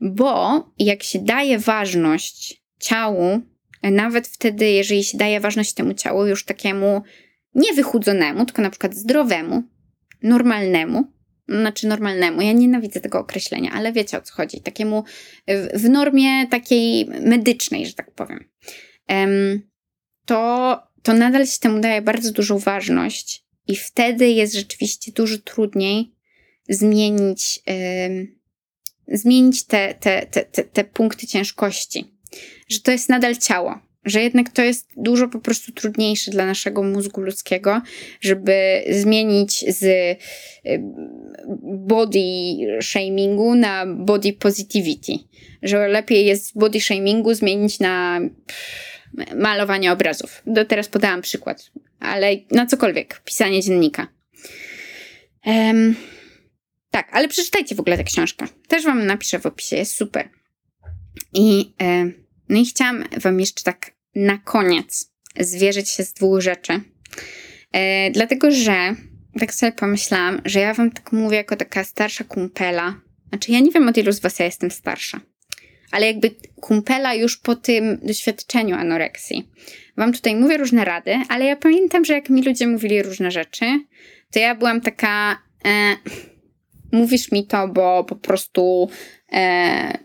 Bo 0.00 0.64
jak 0.78 1.02
się 1.02 1.18
daje 1.18 1.58
ważność 1.58 2.62
ciału, 2.80 3.40
nawet 3.82 4.28
wtedy, 4.28 4.70
jeżeli 4.70 5.04
się 5.04 5.18
daje 5.18 5.40
ważność 5.40 5.72
temu 5.72 5.94
ciału 5.94 6.26
już 6.26 6.44
takiemu 6.44 7.02
nie 7.54 7.72
wychudzonemu, 7.72 8.46
tylko 8.46 8.62
na 8.62 8.70
przykład 8.70 8.94
zdrowemu, 8.94 9.62
normalnemu, 10.22 11.12
znaczy 11.60 11.86
normalnemu, 11.86 12.42
ja 12.42 12.52
nienawidzę 12.52 13.00
tego 13.00 13.18
określenia, 13.18 13.70
ale 13.72 13.92
wiecie 13.92 14.18
o 14.18 14.22
co 14.22 14.34
chodzi, 14.34 14.60
takiemu 14.60 15.04
w 15.74 15.88
normie 15.88 16.46
takiej 16.46 17.06
medycznej, 17.06 17.86
że 17.86 17.92
tak 17.92 18.10
powiem, 18.10 18.44
to, 20.26 20.78
to 21.02 21.14
nadal 21.14 21.46
się 21.46 21.58
temu 21.60 21.80
daje 21.80 22.02
bardzo 22.02 22.32
dużą 22.32 22.58
ważność 22.58 23.44
i 23.68 23.76
wtedy 23.76 24.28
jest 24.28 24.54
rzeczywiście 24.54 25.12
dużo 25.12 25.38
trudniej 25.38 26.14
zmienić, 26.68 27.60
zmienić 29.08 29.64
te, 29.64 29.94
te, 30.00 30.26
te, 30.26 30.44
te, 30.44 30.64
te 30.64 30.84
punkty 30.84 31.26
ciężkości, 31.26 32.18
że 32.68 32.80
to 32.80 32.90
jest 32.90 33.08
nadal 33.08 33.36
ciało, 33.36 33.91
że 34.04 34.22
jednak 34.22 34.50
to 34.50 34.62
jest 34.62 34.88
dużo 34.96 35.28
po 35.28 35.38
prostu 35.38 35.72
trudniejsze 35.72 36.30
dla 36.30 36.46
naszego 36.46 36.82
mózgu 36.82 37.20
ludzkiego, 37.20 37.82
żeby 38.20 38.82
zmienić 38.90 39.64
z 39.68 39.82
y, 39.82 40.16
body 41.62 42.20
shamingu 42.80 43.54
na 43.54 43.86
body 43.86 44.32
positivity. 44.32 45.12
Że 45.62 45.88
lepiej 45.88 46.26
jest 46.26 46.58
body 46.58 46.80
shamingu 46.80 47.34
zmienić 47.34 47.80
na 47.80 48.20
malowanie 49.34 49.92
obrazów. 49.92 50.42
Do 50.46 50.64
teraz 50.64 50.88
podałam 50.88 51.22
przykład, 51.22 51.70
ale 52.00 52.36
na 52.50 52.66
cokolwiek, 52.66 53.22
pisanie 53.24 53.62
dziennika. 53.62 54.06
Um, 55.46 55.96
tak, 56.90 57.08
ale 57.12 57.28
przeczytajcie 57.28 57.74
w 57.74 57.80
ogóle 57.80 57.96
tę 57.96 58.04
książkę. 58.04 58.46
Też 58.68 58.84
wam 58.84 59.06
napiszę 59.06 59.38
w 59.38 59.46
opisie, 59.46 59.76
jest 59.76 59.94
super. 59.94 60.28
I 61.34 61.74
e, 61.82 62.21
no 62.52 62.58
i 62.58 62.64
chciałam 62.64 63.04
Wam 63.20 63.40
jeszcze 63.40 63.62
tak 63.62 63.90
na 64.14 64.38
koniec 64.38 65.10
zwierzyć 65.40 65.88
się 65.88 66.04
z 66.04 66.12
dwóch 66.12 66.40
rzeczy. 66.40 66.80
E, 67.72 68.10
dlatego, 68.10 68.50
że 68.50 68.94
tak 69.40 69.54
sobie 69.54 69.72
pomyślałam, 69.72 70.40
że 70.44 70.60
ja 70.60 70.74
Wam 70.74 70.90
tak 70.90 71.12
mówię 71.12 71.36
jako 71.36 71.56
taka 71.56 71.84
starsza 71.84 72.24
kumpela. 72.24 72.94
Znaczy, 73.28 73.52
ja 73.52 73.60
nie 73.60 73.70
wiem 73.70 73.88
od 73.88 73.96
ilu 73.96 74.12
z 74.12 74.20
Was 74.20 74.38
ja 74.38 74.44
jestem 74.44 74.70
starsza, 74.70 75.20
ale 75.90 76.06
jakby 76.06 76.30
kumpela 76.60 77.14
już 77.14 77.36
po 77.36 77.56
tym 77.56 77.98
doświadczeniu 78.02 78.76
anoreksji. 78.76 79.48
Wam 79.96 80.12
tutaj 80.12 80.36
mówię 80.36 80.56
różne 80.56 80.84
rady, 80.84 81.16
ale 81.28 81.44
ja 81.44 81.56
pamiętam, 81.56 82.04
że 82.04 82.12
jak 82.12 82.30
mi 82.30 82.42
ludzie 82.42 82.66
mówili 82.66 83.02
różne 83.02 83.30
rzeczy, 83.30 83.64
to 84.30 84.38
ja 84.38 84.54
byłam 84.54 84.80
taka. 84.80 85.42
E, 85.64 85.96
mówisz 86.92 87.32
mi 87.32 87.46
to, 87.46 87.68
bo 87.68 88.04
po 88.04 88.16
prostu 88.16 88.90
e, 89.32 89.98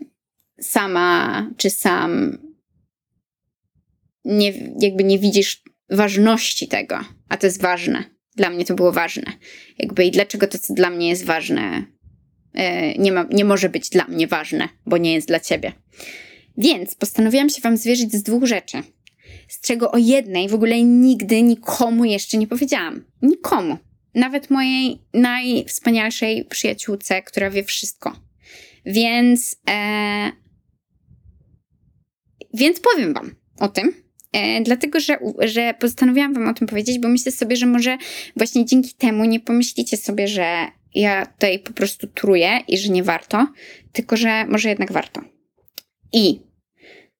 sama 0.60 1.50
czy 1.56 1.70
sam 1.70 2.38
nie, 4.24 4.52
jakby 4.80 5.04
nie 5.04 5.18
widzisz 5.18 5.62
ważności 5.90 6.68
tego, 6.68 7.00
a 7.28 7.36
to 7.36 7.46
jest 7.46 7.62
ważne. 7.62 8.04
Dla 8.36 8.50
mnie 8.50 8.64
to 8.64 8.74
było 8.74 8.92
ważne. 8.92 9.32
Jakby 9.78 10.04
i 10.04 10.10
dlaczego 10.10 10.46
to, 10.46 10.58
co 10.58 10.74
dla 10.74 10.90
mnie 10.90 11.08
jest 11.08 11.24
ważne, 11.24 11.84
yy, 12.54 12.62
nie, 12.98 13.12
ma, 13.12 13.26
nie 13.30 13.44
może 13.44 13.68
być 13.68 13.90
dla 13.90 14.04
mnie 14.04 14.26
ważne, 14.26 14.68
bo 14.86 14.96
nie 14.96 15.12
jest 15.12 15.28
dla 15.28 15.40
ciebie. 15.40 15.72
Więc 16.58 16.94
postanowiłam 16.94 17.50
się 17.50 17.60
wam 17.60 17.76
zwierzyć 17.76 18.12
z 18.12 18.22
dwóch 18.22 18.44
rzeczy. 18.44 18.82
Z 19.48 19.60
czego 19.60 19.92
o 19.92 19.98
jednej 19.98 20.48
w 20.48 20.54
ogóle 20.54 20.82
nigdy 20.82 21.42
nikomu 21.42 22.04
jeszcze 22.04 22.38
nie 22.38 22.46
powiedziałam. 22.46 23.04
Nikomu. 23.22 23.76
Nawet 24.14 24.50
mojej 24.50 24.98
najwspanialszej 25.14 26.44
przyjaciółce, 26.44 27.22
która 27.22 27.50
wie 27.50 27.64
wszystko. 27.64 28.16
Więc 28.86 29.56
e, 29.70 30.32
więc 32.54 32.80
powiem 32.80 33.14
Wam 33.14 33.34
o 33.58 33.68
tym. 33.68 33.94
E, 34.32 34.62
dlatego, 34.62 35.00
że, 35.00 35.18
że 35.38 35.74
postanowiłam 35.80 36.34
Wam 36.34 36.48
o 36.48 36.54
tym 36.54 36.66
powiedzieć, 36.66 36.98
bo 36.98 37.08
myślę 37.08 37.32
sobie, 37.32 37.56
że 37.56 37.66
może 37.66 37.98
właśnie 38.36 38.64
dzięki 38.64 38.94
temu 38.94 39.24
nie 39.24 39.40
pomyślicie 39.40 39.96
sobie, 39.96 40.28
że 40.28 40.66
ja 40.94 41.26
tutaj 41.26 41.58
po 41.58 41.72
prostu 41.72 42.06
truję 42.06 42.60
i 42.68 42.78
że 42.78 42.88
nie 42.88 43.02
warto, 43.02 43.46
tylko 43.92 44.16
że 44.16 44.46
może 44.46 44.68
jednak 44.68 44.92
warto. 44.92 45.20
I 46.12 46.40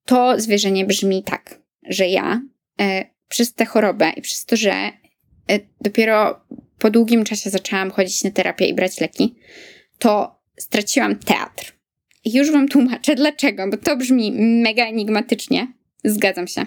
to 0.05 0.41
zwierzenie 0.41 0.85
brzmi 0.85 1.23
tak, 1.23 1.61
że 1.89 2.09
ja 2.09 2.43
e, 2.81 3.05
przez 3.29 3.55
tę 3.55 3.65
chorobę 3.67 4.13
i 4.17 4.23
przez 4.23 4.45
to, 4.45 4.57
że 4.57 4.73
e, 4.73 4.93
dopiero 5.81 6.41
po 6.79 6.91
długim 6.91 7.25
czasie 7.25 7.51
zaczęłam 7.51 7.91
chodzić 7.91 8.25
na 8.25 8.31
terapię 8.31 8.67
i 8.67 8.75
brać 8.75 9.01
leki, 9.01 9.35
to 9.99 10.41
straciłam 10.59 11.17
teatr. 11.17 11.78
Już 12.25 12.53
wam 12.53 12.69
tłumaczę 12.69 13.15
dlaczego, 13.15 13.71
bo 13.71 13.77
to 13.77 13.97
brzmi 13.97 14.33
mega 14.63 14.85
enigmatycznie. 14.87 15.73
Zgadzam 16.05 16.49
się. 16.49 16.67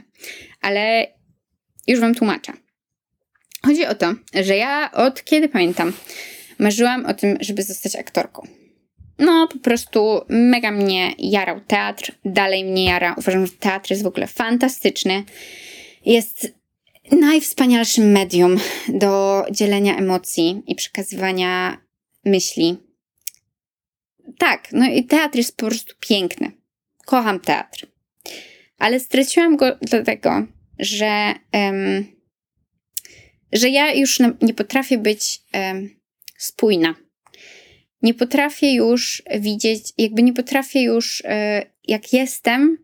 Ale 0.62 1.08
już 1.88 2.00
wam 2.00 2.16
tłumaczę. 2.16 2.54
Chodzi 3.66 3.86
o 3.86 3.96
to, 3.96 4.14
że 4.44 4.58
ja 4.58 4.92
od 4.92 5.24
kiedy 5.24 5.50
pamiętam, 5.50 5.94
marzyłam 6.60 7.06
o 7.06 7.14
tym, 7.14 7.38
żeby 7.42 7.64
zostać 7.64 7.96
aktorką. 7.96 8.48
No, 9.20 9.48
po 9.48 9.60
prostu 9.60 10.22
mega 10.30 10.72
mnie 10.72 11.14
jarał 11.18 11.60
teatr, 11.60 12.12
dalej 12.26 12.66
mnie 12.66 12.86
jara. 12.86 13.16
Uważam, 13.18 13.46
że 13.46 13.52
teatr 13.52 13.92
jest 13.92 14.04
w 14.04 14.08
ogóle 14.08 14.28
fantastyczny. 14.28 15.24
Jest 16.06 16.54
najwspanialszym 17.12 18.12
medium 18.12 18.58
do 18.88 19.46
dzielenia 19.52 19.98
emocji 19.98 20.64
i 20.68 20.76
przekazywania 20.76 21.78
myśli 22.26 22.78
tak, 24.38 24.68
no 24.72 24.86
i 24.86 25.04
teatr 25.04 25.38
jest 25.38 25.58
po 25.58 25.66
prostu 25.66 25.96
piękny. 26.00 26.52
Kocham 27.06 27.40
teatr. 27.40 27.88
Ale 28.78 29.00
straciłam 29.00 29.58
go 29.58 29.78
dlatego, 29.82 30.48
że, 30.80 31.34
um, 31.54 32.06
że 33.54 33.70
ja 33.70 33.94
już 33.94 34.20
nie 34.42 34.54
potrafię 34.54 34.98
być 34.98 35.42
um, 35.54 35.90
spójna. 36.38 36.96
Nie 38.02 38.14
potrafię 38.14 38.74
już 38.74 39.24
widzieć, 39.40 39.94
jakby 39.98 40.24
nie 40.24 40.34
potrafię 40.34 40.82
już, 40.82 41.24
e, 41.26 41.66
jak 41.88 42.14
jestem, 42.14 42.78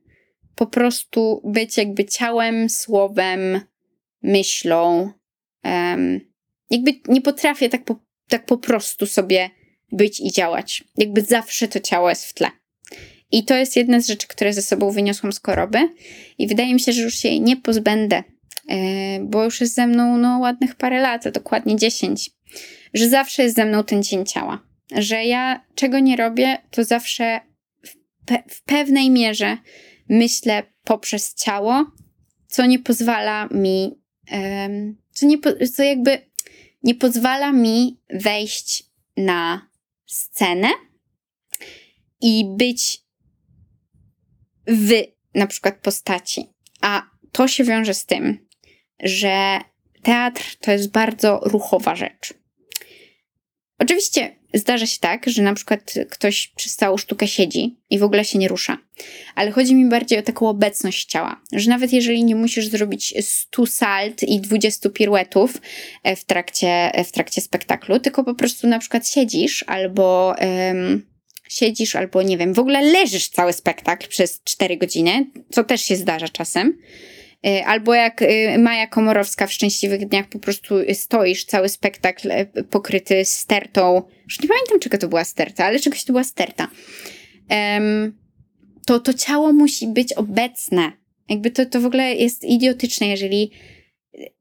po 0.56 0.68
prostu 0.68 1.42
być 1.44 1.78
jakby 1.78 2.06
ciałem, 2.06 2.70
słowem, 2.70 3.62
myślą. 4.22 5.12
Jakby 6.70 6.92
nie 7.08 7.22
potrafię 7.22 7.70
tak 7.70 7.84
po, 7.84 7.96
tak 8.28 8.46
po 8.46 8.58
prostu 8.58 9.06
sobie 9.06 9.50
być 9.92 10.20
i 10.20 10.32
działać. 10.32 10.84
Jakby 10.98 11.22
zawsze 11.22 11.68
to 11.68 11.80
ciało 11.80 12.10
jest 12.10 12.26
w 12.26 12.34
tle. 12.34 12.52
I 13.32 13.44
to 13.44 13.56
jest 13.56 13.76
jedna 13.76 14.00
z 14.00 14.08
rzeczy, 14.08 14.28
które 14.28 14.54
ze 14.54 14.62
sobą 14.62 14.92
wyniosłam 14.92 15.34
z 15.34 15.42
choroby 15.42 15.90
i 16.38 16.48
wydaje 16.48 16.74
mi 16.74 16.80
się, 16.80 16.94
że 16.94 17.02
już 17.02 17.16
się 17.16 17.28
jej 17.30 17.42
nie 17.42 17.58
pozbędę, 17.58 18.24
yy, 18.68 18.76
bo 19.22 19.44
już 19.44 19.62
jest 19.62 19.76
ze 19.76 19.88
mną 19.88 20.18
no, 20.18 20.40
ładnych 20.40 20.76
parę 20.76 21.02
lat, 21.02 21.30
dokładnie 21.30 21.76
10. 21.76 22.30
Że 22.94 23.10
zawsze 23.10 23.44
jest 23.44 23.56
ze 23.56 23.66
mną 23.66 23.84
ten 23.84 24.04
cień 24.04 24.26
ciała. 24.26 24.60
Że 24.96 25.26
ja 25.26 25.66
czego 25.76 26.00
nie 26.00 26.16
robię, 26.16 26.58
to 26.72 26.84
zawsze 26.84 27.40
w, 27.84 27.96
pe 28.26 28.44
w 28.50 28.64
pewnej 28.64 29.10
mierze 29.10 29.58
myślę 30.10 30.64
poprzez 30.84 31.34
ciało, 31.34 31.86
co 32.48 32.66
nie 32.66 32.80
pozwala 32.80 33.48
mi, 33.52 34.02
co, 35.12 35.26
nie, 35.26 35.38
co 35.74 35.84
jakby 35.84 36.22
nie 36.84 36.96
pozwala 36.96 37.52
mi 37.52 38.00
wejść 38.10 38.84
na 39.18 39.67
scenę 40.08 40.70
i 42.22 42.46
być 42.58 43.02
w 44.68 44.92
na 45.34 45.48
przykład 45.48 45.82
postaci. 45.82 46.54
A 46.82 47.10
to 47.32 47.48
się 47.48 47.64
wiąże 47.64 47.94
z 47.94 48.06
tym, 48.06 48.48
że 49.00 49.60
teatr 50.04 50.56
to 50.62 50.72
jest 50.72 50.92
bardzo 50.92 51.40
ruchowa 51.44 51.96
rzecz. 51.96 52.34
Oczywiście 53.80 54.37
zdarza 54.54 54.86
się 54.86 55.00
tak, 55.00 55.30
że 55.30 55.42
na 55.42 55.54
przykład 55.54 55.94
ktoś 56.10 56.48
przez 56.56 56.76
całą 56.76 56.98
sztukę 56.98 57.28
siedzi 57.28 57.78
i 57.90 58.00
w 58.00 58.04
ogóle 58.04 58.26
się 58.26 58.40
nie 58.40 58.48
rusza. 58.48 58.78
Ale 59.36 59.52
chodzi 59.52 59.76
mi 59.76 59.90
bardziej 59.90 60.20
o 60.20 60.22
taką 60.22 60.50
obecność 60.50 61.06
ciała, 61.06 61.42
że 61.52 61.70
nawet 61.70 61.94
jeżeli 61.94 62.24
nie 62.24 62.36
musisz 62.36 62.68
zrobić 62.68 63.14
100 63.22 63.66
salt 63.66 64.24
i 64.24 64.42
20 64.42 64.90
piruetów 64.90 65.62
e, 66.04 66.16
w 66.16 66.26
trakcie, 66.26 66.68
e, 66.68 67.04
w 67.04 67.12
trakcie 67.12 67.42
spektaklu, 67.42 68.00
tylko 68.00 68.24
po 68.24 68.34
prostu 68.34 68.68
na 68.68 68.80
przykład 68.80 69.10
siedzisz 69.10 69.64
albo 69.68 70.36
siedzisz 71.50 71.96
albo 71.96 72.22
nie 72.22 72.38
wiem, 72.38 72.54
w 72.54 72.60
ogóle 72.60 72.82
leżysz 72.82 73.30
cały 73.30 73.54
spektakl 73.54 74.08
przez 74.08 74.42
4 74.44 74.78
godziny, 74.78 75.26
co 75.52 75.64
też 75.64 75.82
się 75.82 75.96
zdarza 75.96 76.30
czasem 76.30 76.78
albo 77.66 77.94
jak 77.94 78.22
e, 78.22 78.58
Maja 78.58 78.88
Komorowska 78.88 79.48
w 79.48 79.54
Szczęśliwych 79.54 80.08
Dniach 80.08 80.30
po 80.30 80.40
prostu 80.40 80.76
stoisz 80.94 81.46
cały 81.46 81.70
spektakl 81.70 82.32
e, 82.32 82.46
pokryty 82.46 83.26
stertą. 83.26 84.02
Już 84.24 84.42
nie 84.42 84.48
pamiętam, 84.48 84.80
czego 84.80 84.98
to 84.98 85.08
była 85.08 85.24
sterta, 85.24 85.66
ale 85.66 85.80
czegoś 85.80 86.04
to 86.04 86.14
była 86.14 86.24
sterta. 86.24 86.68
To 88.86 89.00
to 89.00 89.14
ciało 89.14 89.54
musi 89.54 89.88
być 89.88 90.14
obecne. 90.14 90.92
Jakby 91.30 91.52
to, 91.52 91.66
to 91.66 91.82
w 91.82 91.86
ogóle 91.86 92.16
jest 92.16 92.44
idiotyczne, 92.44 93.08
jeżeli 93.08 93.52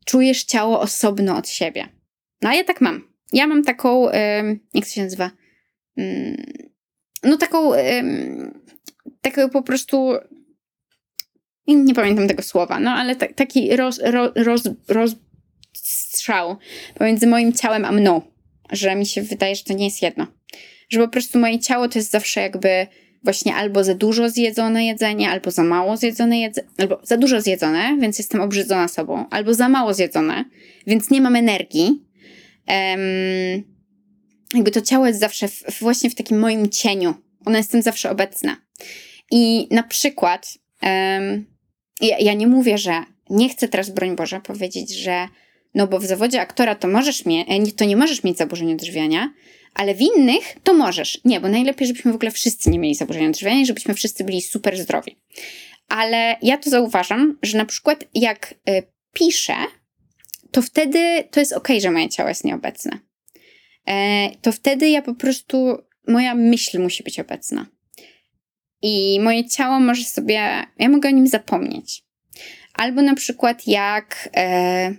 czujesz 0.04 0.44
ciało 0.44 0.80
osobno 0.80 1.36
od 1.36 1.48
siebie. 1.48 1.88
No 2.42 2.48
a 2.48 2.54
ja 2.54 2.64
tak 2.64 2.80
mam. 2.80 3.12
Ja 3.32 3.46
mam 3.46 3.64
taką, 3.64 4.04
jak 4.74 4.84
to 4.84 4.90
się 4.90 5.02
nazywa? 5.02 5.30
Mm, 5.96 6.36
no 7.22 7.36
taką, 7.36 7.70
taką 9.20 9.50
po 9.50 9.62
prostu 9.62 10.12
nie 11.66 11.94
pamiętam 11.94 12.28
tego 12.28 12.42
słowa, 12.42 12.80
no 12.80 12.90
ale 12.90 13.16
taki 13.16 13.76
roz, 13.76 14.00
roz, 14.04 14.30
roz, 14.34 14.62
rozstrzał 14.88 16.56
pomiędzy 16.94 17.26
moim 17.26 17.52
ciałem 17.52 17.84
a 17.84 17.92
mną, 17.92 18.22
że 18.72 18.94
mi 18.94 19.06
się 19.06 19.22
wydaje, 19.22 19.56
że 19.56 19.64
to 19.64 19.74
nie 19.74 19.84
jest 19.84 20.02
jedno. 20.02 20.26
Że 20.88 21.00
po 21.00 21.08
prostu 21.08 21.38
moje 21.38 21.58
ciało 21.58 21.88
to 21.88 21.98
jest 21.98 22.10
zawsze 22.10 22.40
jakby 22.40 22.86
właśnie 23.24 23.54
albo 23.54 23.84
za 23.84 23.94
dużo 23.94 24.30
zjedzone 24.30 24.86
jedzenie, 24.86 25.30
albo 25.30 25.50
za 25.50 25.62
mało 25.62 25.96
zjedzone 25.96 26.38
jedzenie, 26.40 26.68
albo 26.78 27.00
za 27.02 27.16
dużo 27.16 27.40
zjedzone, 27.40 27.96
więc 28.00 28.18
jestem 28.18 28.40
obrzydzona 28.40 28.88
sobą, 28.88 29.28
albo 29.30 29.54
za 29.54 29.68
mało 29.68 29.94
zjedzone, 29.94 30.44
więc 30.86 31.10
nie 31.10 31.20
mam 31.20 31.36
energii. 31.36 32.02
Um, 32.68 33.76
jakby 34.54 34.70
to 34.70 34.80
ciało 34.80 35.06
jest 35.06 35.20
zawsze 35.20 35.48
w, 35.48 35.80
właśnie 35.80 36.10
w 36.10 36.14
takim 36.14 36.38
moim 36.38 36.68
cieniu. 36.68 37.14
Ona 37.44 37.58
jest 37.58 37.70
tym 37.70 37.82
zawsze 37.82 38.10
obecna. 38.10 38.56
I 39.30 39.68
na 39.70 39.82
przykład 39.82 40.58
um, 40.82 41.55
ja, 42.00 42.18
ja 42.18 42.34
nie 42.34 42.46
mówię, 42.46 42.78
że 42.78 43.02
nie 43.30 43.48
chcę 43.48 43.68
teraz, 43.68 43.90
broń 43.90 44.16
Boże, 44.16 44.40
powiedzieć, 44.40 44.94
że 44.94 45.28
no 45.74 45.86
bo 45.86 45.98
w 45.98 46.04
zawodzie 46.04 46.40
aktora 46.40 46.74
to 46.74 46.88
możesz 46.88 47.26
mieć, 47.26 47.46
e, 47.50 47.72
to 47.72 47.84
nie 47.84 47.96
możesz 47.96 48.24
mieć 48.24 48.38
zaburzeń 48.38 48.72
odżywiania, 48.72 49.32
ale 49.74 49.94
w 49.94 50.00
innych 50.00 50.56
to 50.64 50.74
możesz. 50.74 51.20
Nie, 51.24 51.40
bo 51.40 51.48
najlepiej, 51.48 51.86
żebyśmy 51.86 52.12
w 52.12 52.14
ogóle 52.14 52.30
wszyscy 52.30 52.70
nie 52.70 52.78
mieli 52.78 52.94
zaburzeń 52.94 53.26
odżywiania 53.26 53.60
i 53.60 53.66
żebyśmy 53.66 53.94
wszyscy 53.94 54.24
byli 54.24 54.42
super 54.42 54.78
zdrowi. 54.78 55.16
Ale 55.88 56.36
ja 56.42 56.58
to 56.58 56.70
zauważam, 56.70 57.38
że 57.42 57.58
na 57.58 57.64
przykład 57.64 58.04
jak 58.14 58.54
y, 58.70 58.82
piszę, 59.12 59.56
to 60.50 60.62
wtedy 60.62 61.24
to 61.30 61.40
jest 61.40 61.52
ok, 61.52 61.68
że 61.78 61.90
moje 61.90 62.08
ciało 62.08 62.28
jest 62.28 62.44
nieobecne. 62.44 62.98
E, 63.86 64.30
to 64.42 64.52
wtedy 64.52 64.90
ja 64.90 65.02
po 65.02 65.14
prostu, 65.14 65.78
moja 66.08 66.34
myśl 66.34 66.82
musi 66.82 67.02
być 67.02 67.20
obecna. 67.20 67.66
I 68.82 69.20
moje 69.20 69.48
ciało 69.48 69.80
może 69.80 70.04
sobie, 70.04 70.34
ja 70.78 70.88
mogę 70.88 71.08
o 71.08 71.12
nim 71.12 71.26
zapomnieć. 71.26 72.04
Albo 72.74 73.02
na 73.02 73.14
przykład 73.14 73.66
jak. 73.66 74.28
E, 74.36 74.94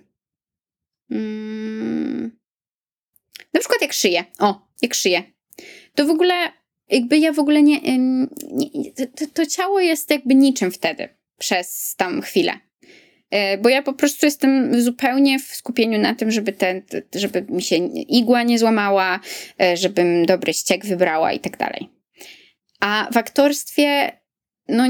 mm, 1.12 2.38
na 3.54 3.60
przykład 3.60 3.82
jak 3.82 3.94
szyję. 3.94 4.26
O, 4.40 4.68
jak 4.82 4.94
szyję. 4.94 5.24
To 5.96 6.06
w 6.06 6.10
ogóle, 6.10 6.34
jakby 6.90 7.18
ja 7.18 7.34
w 7.34 7.40
ogóle 7.40 7.64
nie. 7.64 7.80
nie 7.82 8.28
to, 9.16 9.26
to 9.34 9.46
ciało 9.46 9.80
jest 9.80 10.12
jakby 10.12 10.36
niczym 10.36 10.72
wtedy, 10.72 11.10
przez 11.38 11.96
tam 11.96 12.22
chwilę. 12.22 12.60
E, 13.30 13.58
bo 13.58 13.70
ja 13.70 13.82
po 13.82 13.94
prostu 13.94 14.26
jestem 14.26 14.82
zupełnie 14.82 15.40
w 15.40 15.44
skupieniu 15.44 16.00
na 16.00 16.16
tym, 16.16 16.32
żeby, 16.32 16.54
ten, 16.54 16.82
żeby 17.16 17.46
mi 17.50 17.62
się 17.62 17.76
igła 17.96 18.44
nie 18.44 18.60
złamała, 18.60 19.20
e, 19.62 19.78
żebym 19.78 20.26
dobry 20.26 20.54
ściek 20.54 20.86
wybrała 20.86 21.34
i 21.34 21.40
tak 21.40 21.58
dalej. 21.58 21.97
A 22.80 23.08
w 23.12 23.18
aktorstwie, 23.18 24.20
no, 24.68 24.84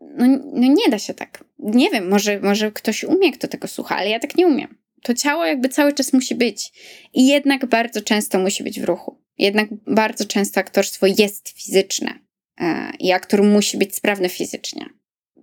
no, 0.00 0.26
no 0.52 0.66
nie 0.66 0.88
da 0.90 0.98
się 0.98 1.14
tak. 1.14 1.44
Nie 1.58 1.90
wiem, 1.90 2.08
może, 2.08 2.40
może 2.40 2.72
ktoś 2.72 3.04
umie, 3.04 3.32
kto 3.32 3.48
tego 3.48 3.68
słucha, 3.68 3.96
ale 3.96 4.10
ja 4.10 4.20
tak 4.20 4.36
nie 4.36 4.46
umiem. 4.46 4.78
To 5.02 5.14
ciało 5.14 5.44
jakby 5.44 5.68
cały 5.68 5.92
czas 5.92 6.12
musi 6.12 6.34
być. 6.34 6.72
I 7.14 7.26
jednak 7.26 7.66
bardzo 7.66 8.02
często 8.02 8.38
musi 8.38 8.62
być 8.62 8.80
w 8.80 8.84
ruchu. 8.84 9.20
Jednak 9.38 9.68
bardzo 9.86 10.24
często 10.24 10.60
aktorstwo 10.60 11.06
jest 11.06 11.48
fizyczne. 11.48 12.18
E, 12.60 12.92
I 12.98 13.12
aktor 13.12 13.42
musi 13.42 13.78
być 13.78 13.94
sprawny 13.94 14.28
fizycznie. 14.28 14.86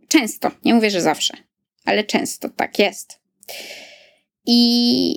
Często, 0.08 0.52
nie 0.66 0.74
mówię, 0.74 0.92
że 0.92 1.02
zawsze, 1.02 1.34
ale 1.86 2.04
często 2.04 2.50
tak 2.50 2.80
jest. 2.80 3.20
I, 4.46 5.12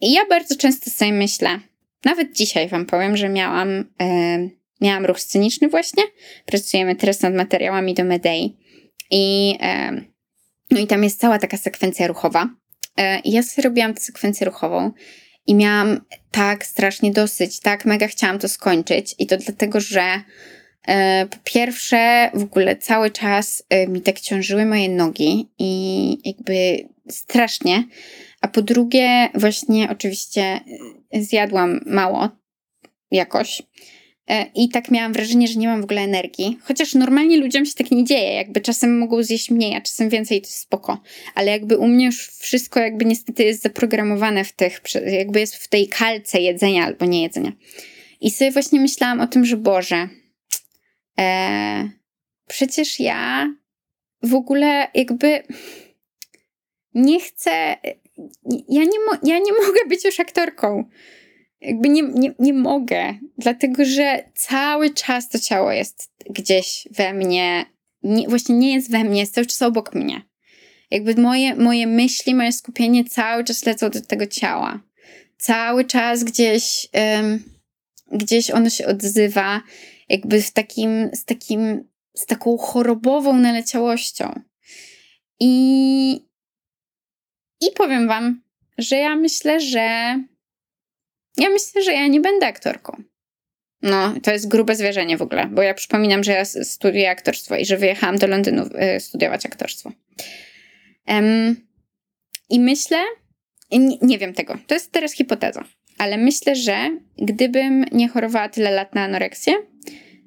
i 0.00 0.12
ja 0.12 0.26
bardzo 0.28 0.56
często 0.56 0.90
sobie 0.90 1.12
myślę, 1.12 1.60
nawet 2.04 2.32
dzisiaj 2.32 2.68
Wam 2.68 2.86
powiem, 2.86 3.16
że 3.16 3.28
miałam 3.28 3.84
e, 4.00 4.48
miałam 4.80 5.06
ruch 5.06 5.20
sceniczny 5.20 5.68
właśnie. 5.68 6.02
Pracujemy 6.46 6.96
teraz 6.96 7.20
nad 7.20 7.34
materiałami 7.34 7.94
do 7.94 8.04
Medei. 8.04 8.56
I, 9.10 9.56
e, 9.60 9.92
no 10.70 10.80
i 10.80 10.86
tam 10.86 11.04
jest 11.04 11.20
cała 11.20 11.38
taka 11.38 11.56
sekwencja 11.56 12.06
ruchowa. 12.06 12.48
E, 12.98 13.20
ja 13.24 13.42
sobie 13.42 13.68
robiłam 13.68 13.94
tę 13.94 14.00
sekwencję 14.00 14.46
ruchową 14.46 14.92
i 15.46 15.54
miałam 15.54 16.00
tak 16.30 16.66
strasznie 16.66 17.12
dosyć, 17.12 17.60
tak 17.60 17.84
mega 17.84 18.08
chciałam 18.08 18.38
to 18.38 18.48
skończyć. 18.48 19.14
I 19.18 19.26
to 19.26 19.36
dlatego, 19.36 19.80
że 19.80 20.22
e, 20.86 21.26
po 21.26 21.36
pierwsze 21.44 22.30
w 22.34 22.42
ogóle 22.42 22.76
cały 22.76 23.10
czas 23.10 23.62
mi 23.88 24.00
tak 24.00 24.20
ciążyły 24.20 24.64
moje 24.64 24.88
nogi 24.88 25.48
i 25.58 26.28
jakby 26.28 26.88
strasznie. 27.10 27.84
A 28.40 28.48
po 28.48 28.62
drugie 28.62 29.28
właśnie 29.34 29.88
oczywiście 29.90 30.60
zjadłam 31.12 31.80
mało 31.86 32.28
jakoś. 33.10 33.62
E, 34.30 34.46
I 34.54 34.68
tak 34.68 34.90
miałam 34.90 35.12
wrażenie, 35.12 35.48
że 35.48 35.58
nie 35.58 35.68
mam 35.68 35.80
w 35.80 35.84
ogóle 35.84 36.00
energii. 36.00 36.58
Chociaż 36.62 36.94
normalnie 36.94 37.36
ludziom 37.36 37.66
się 37.66 37.74
tak 37.74 37.90
nie 37.90 38.04
dzieje. 38.04 38.34
Jakby 38.34 38.60
czasem 38.60 38.98
mogą 38.98 39.22
zjeść 39.22 39.50
mniej, 39.50 39.76
a 39.76 39.80
czasem 39.80 40.08
więcej, 40.08 40.40
to 40.40 40.46
jest 40.46 40.58
spoko. 40.58 41.02
Ale 41.34 41.50
jakby 41.50 41.78
u 41.78 41.88
mnie 41.88 42.06
już 42.06 42.28
wszystko 42.28 42.80
jakby 42.80 43.04
niestety 43.04 43.44
jest 43.44 43.62
zaprogramowane 43.62 44.44
w 44.44 44.52
tych, 44.52 44.80
jakby 45.06 45.40
jest 45.40 45.56
w 45.56 45.68
tej 45.68 45.88
kalce 45.88 46.40
jedzenia 46.40 46.84
albo 46.84 47.04
nie 47.04 47.22
jedzenia. 47.22 47.52
I 48.20 48.30
sobie 48.30 48.50
właśnie 48.50 48.80
myślałam 48.80 49.20
o 49.20 49.26
tym, 49.26 49.44
że 49.44 49.56
Boże, 49.56 50.08
e, 51.18 51.90
przecież 52.48 53.00
ja 53.00 53.54
w 54.22 54.34
ogóle 54.34 54.88
jakby 54.94 55.42
nie 56.94 57.20
chcę, 57.20 57.76
ja 58.68 58.84
nie, 58.84 59.00
mo, 59.06 59.12
ja 59.22 59.38
nie 59.38 59.52
mogę 59.66 59.80
być 59.88 60.04
już 60.04 60.20
aktorką 60.20 60.84
jakby 61.64 61.88
nie, 61.88 62.02
nie, 62.02 62.34
nie 62.38 62.52
mogę, 62.52 63.14
dlatego 63.38 63.84
że 63.84 64.24
cały 64.34 64.90
czas 64.90 65.28
to 65.28 65.38
ciało 65.38 65.72
jest 65.72 66.10
gdzieś 66.30 66.88
we 66.90 67.14
mnie, 67.14 67.66
nie, 68.02 68.28
właśnie 68.28 68.54
nie 68.54 68.74
jest 68.74 68.90
we 68.90 69.04
mnie, 69.04 69.20
jest 69.20 69.34
cały 69.34 69.46
czas 69.46 69.62
obok 69.62 69.94
mnie. 69.94 70.22
Jakby 70.90 71.14
moje, 71.14 71.54
moje 71.54 71.86
myśli, 71.86 72.34
moje 72.34 72.52
skupienie 72.52 73.04
cały 73.04 73.44
czas 73.44 73.66
lecą 73.66 73.90
do 73.90 74.00
tego 74.00 74.26
ciała. 74.26 74.80
Cały 75.38 75.84
czas 75.84 76.24
gdzieś, 76.24 76.88
um, 76.94 77.42
gdzieś 78.12 78.50
ono 78.50 78.70
się 78.70 78.86
odzywa, 78.86 79.62
jakby 80.08 80.42
w 80.42 80.50
takim, 80.50 81.10
z 81.12 81.24
takim, 81.24 81.88
z 82.14 82.26
taką 82.26 82.58
chorobową 82.58 83.36
naleciałością. 83.36 84.40
I, 85.40 86.12
i 87.60 87.66
powiem 87.76 88.08
wam, 88.08 88.42
że 88.78 88.96
ja 88.96 89.16
myślę, 89.16 89.60
że 89.60 90.18
ja 91.36 91.50
myślę, 91.50 91.82
że 91.82 91.92
ja 91.92 92.06
nie 92.06 92.20
będę 92.20 92.46
aktorką. 92.46 93.02
No, 93.82 94.14
to 94.22 94.32
jest 94.32 94.48
grube 94.48 94.76
zwierzenie 94.76 95.16
w 95.16 95.22
ogóle, 95.22 95.46
bo 95.46 95.62
ja 95.62 95.74
przypominam, 95.74 96.24
że 96.24 96.32
ja 96.32 96.44
studiuję 96.44 97.10
aktorstwo 97.10 97.56
i 97.56 97.64
że 97.64 97.76
wyjechałam 97.76 98.18
do 98.18 98.26
Londynu 98.26 98.62
y, 98.96 99.00
studiować 99.00 99.46
aktorstwo. 99.46 99.92
Um, 101.08 101.56
I 102.50 102.60
myślę, 102.60 102.98
nie, 103.70 103.98
nie 104.02 104.18
wiem 104.18 104.34
tego, 104.34 104.58
to 104.66 104.74
jest 104.74 104.92
teraz 104.92 105.12
hipoteza, 105.12 105.64
ale 105.98 106.16
myślę, 106.16 106.56
że 106.56 106.98
gdybym 107.18 107.84
nie 107.92 108.08
chorowała 108.08 108.48
tyle 108.48 108.70
lat 108.70 108.94
na 108.94 109.02
anoreksję, 109.02 109.52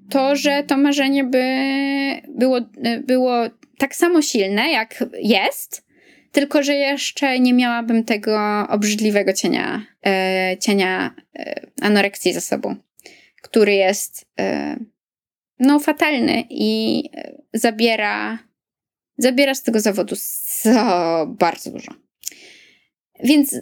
to, 0.09 0.35
że 0.35 0.63
to 0.63 0.77
marzenie 0.77 1.23
by 1.23 1.43
było, 2.27 2.57
y, 2.57 3.03
było 3.07 3.43
tak 3.77 3.95
samo 3.95 4.21
silne, 4.21 4.71
jak 4.71 5.03
jest, 5.21 5.86
tylko, 6.31 6.63
że 6.63 6.73
jeszcze 6.73 7.39
nie 7.39 7.53
miałabym 7.53 8.03
tego 8.03 8.65
obrzydliwego 8.69 9.33
cienia, 9.33 9.85
e, 10.05 10.57
cienia 10.59 11.15
e, 11.35 11.67
anoreksji 11.81 12.33
za 12.33 12.41
sobą, 12.41 12.75
który 13.41 13.73
jest 13.73 14.25
e, 14.39 14.77
no 15.59 15.79
fatalny 15.79 16.43
i 16.49 17.03
e, 17.13 17.41
zabiera, 17.53 18.39
zabiera 19.17 19.55
z 19.55 19.63
tego 19.63 19.79
zawodu 19.79 20.15
so, 20.19 21.25
bardzo 21.27 21.71
dużo. 21.71 21.91
Więc, 23.23 23.55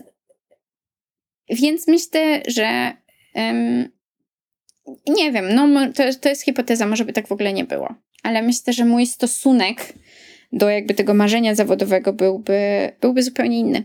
więc 1.49 1.87
myślę, 1.87 2.41
że 2.47 2.93
nie 5.07 5.31
wiem, 5.31 5.55
no 5.55 5.93
to, 5.93 6.03
to 6.21 6.29
jest 6.29 6.43
hipoteza, 6.43 6.87
może 6.87 7.05
by 7.05 7.13
tak 7.13 7.27
w 7.27 7.31
ogóle 7.31 7.53
nie 7.53 7.63
było, 7.63 7.95
ale 8.23 8.41
myślę, 8.41 8.73
że 8.73 8.85
mój 8.85 9.05
stosunek 9.05 9.93
do 10.55 10.69
jakby 10.69 10.93
tego 10.93 11.13
marzenia 11.13 11.55
zawodowego 11.55 12.13
byłby, 12.13 12.91
byłby 13.01 13.23
zupełnie 13.23 13.59
inny. 13.59 13.83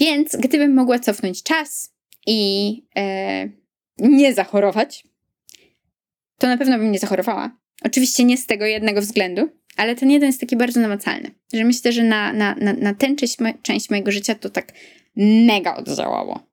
Więc 0.00 0.36
gdybym 0.36 0.74
mogła 0.74 0.98
cofnąć 0.98 1.42
czas 1.42 1.94
i 2.26 2.82
e, 2.96 3.48
nie 3.98 4.34
zachorować, 4.34 5.04
to 6.38 6.46
na 6.46 6.56
pewno 6.56 6.78
bym 6.78 6.92
nie 6.92 6.98
zachorowała. 6.98 7.58
Oczywiście 7.84 8.24
nie 8.24 8.36
z 8.36 8.46
tego 8.46 8.66
jednego 8.66 9.00
względu, 9.00 9.48
ale 9.76 9.96
ten 9.96 10.10
jeden 10.10 10.26
jest 10.26 10.40
taki 10.40 10.56
bardzo 10.56 10.80
namacalny, 10.80 11.30
że 11.52 11.64
myślę, 11.64 11.92
że 11.92 12.02
na, 12.02 12.32
na, 12.32 12.54
na, 12.54 12.72
na 12.72 12.94
tę 12.94 13.14
część, 13.16 13.36
część 13.62 13.90
mojego 13.90 14.12
życia 14.12 14.34
to 14.34 14.50
tak 14.50 14.72
mega 15.16 15.76
oddziałało. 15.76 16.48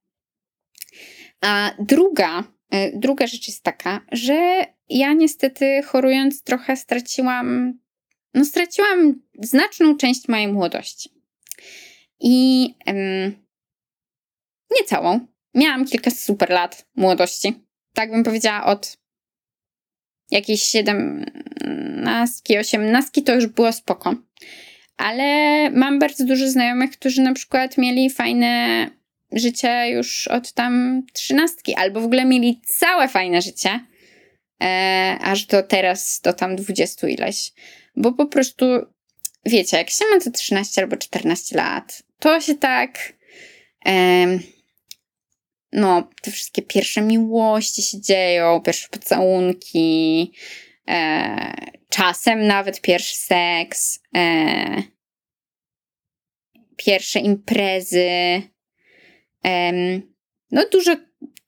A 1.42 1.72
druga 1.80 2.44
E, 2.76 3.00
druga 3.00 3.28
rzecz 3.28 3.48
jest 3.48 3.64
taka, 3.64 4.02
że 4.12 4.66
ja 4.90 5.14
niestety 5.14 5.82
chorując 5.86 6.44
trochę 6.44 6.78
straciłam, 6.78 7.80
no 8.36 8.46
straciłam 8.46 9.22
znaczną 9.40 9.98
część 9.98 10.28
mojej 10.28 10.48
młodości. 10.48 11.10
I 12.20 12.70
em, 12.86 13.46
nie 14.72 14.84
całą. 14.86 15.20
Miałam 15.54 15.86
kilka 15.86 16.12
super 16.12 16.50
lat 16.50 16.86
młodości. 16.96 17.54
Tak 17.94 18.12
bym 18.12 18.24
powiedziała 18.24 18.66
od 18.66 18.98
jakiejś 20.32 20.62
siedemnastki, 20.62 22.58
osiemnastki 22.58 23.24
to 23.24 23.36
już 23.36 23.48
było 23.48 23.72
spoko. 23.74 24.16
Ale 24.98 25.70
mam 25.72 26.00
bardzo 26.00 26.26
dużo 26.26 26.48
znajomych, 26.48 26.92
którzy 26.92 27.22
na 27.22 27.34
przykład 27.34 27.78
mieli 27.78 28.10
fajne 28.10 28.90
życie 29.32 29.90
już 29.90 30.28
od 30.28 30.54
tam 30.54 31.04
trzynastki, 31.14 31.76
albo 31.76 32.02
w 32.02 32.06
ogóle 32.06 32.26
mieli 32.26 32.62
całe 32.66 33.08
fajne 33.08 33.42
życie, 33.42 33.80
e, 34.64 35.18
aż 35.22 35.46
do 35.46 35.64
teraz, 35.64 36.22
do 36.22 36.34
tam 36.34 36.56
dwudziestu 36.56 37.08
ileś. 37.08 37.52
Bo 37.98 38.12
po 38.12 38.26
prostu, 38.26 38.66
wiecie, 39.46 39.78
jak 39.78 39.90
się 39.90 40.06
ma 40.14 40.22
to 40.22 40.32
13 40.32 40.82
albo 40.82 40.98
14 40.98 41.58
lat, 41.58 42.04
to 42.20 42.42
się 42.42 42.56
tak... 42.56 43.14
E, 43.86 44.26
no, 45.72 46.10
te 46.22 46.32
wszystkie 46.32 46.62
pierwsze 46.62 47.02
miłości 47.02 47.82
się 47.82 48.02
dzieją, 48.02 48.62
pierwsze 48.62 48.88
pocałunki, 48.92 50.32
e, 50.88 51.54
czasem 51.90 52.48
nawet 52.48 52.82
pierwszy 52.82 53.18
seks, 53.18 54.00
e, 54.16 54.84
pierwsze 56.78 57.20
imprezy, 57.20 58.10
e, 59.46 59.72
no 60.52 60.66
dużo, 60.72 60.96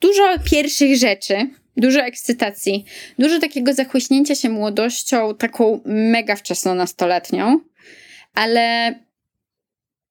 dużo 0.01 0.39
pierwszych 0.51 0.97
rzeczy, 0.97 1.49
dużo 1.77 1.99
ekscytacji, 1.99 2.85
dużo 3.19 3.39
takiego 3.39 3.73
zachłyśnięcia 3.73 4.35
się 4.35 4.49
młodością, 4.49 5.35
taką 5.35 5.81
mega 5.85 6.35
wczesną 6.35 6.75
nastoletnią, 6.75 7.59
ale 8.33 8.95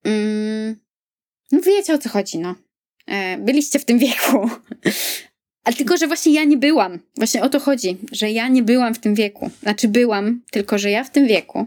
mm, 0.05 0.77
no 1.53 1.61
wiecie 1.61 1.95
o 1.95 1.99
co 1.99 2.09
chodzi, 2.09 2.39
no. 2.39 2.55
E, 3.07 3.39
byliście 3.39 3.79
w 3.79 3.85
tym 3.85 3.99
wieku. 3.99 4.51
Ale 5.64 5.77
tylko, 5.77 5.97
że 5.97 6.07
właśnie 6.07 6.33
ja 6.33 6.45
nie 6.45 6.57
byłam. 6.57 6.99
Właśnie 7.17 7.43
o 7.43 7.49
to 7.49 7.61
chodzi, 7.61 7.97
że 8.12 8.31
ja 8.31 8.49
nie 8.49 8.62
byłam 8.62 8.95
w 8.95 8.99
tym 8.99 9.14
wieku. 9.14 9.51
Znaczy 9.62 9.89
byłam, 9.89 10.43
tylko 10.51 10.79
że 10.79 10.91
ja 10.91 11.05
w 11.05 11.11
tym 11.11 11.27
wieku 11.27 11.67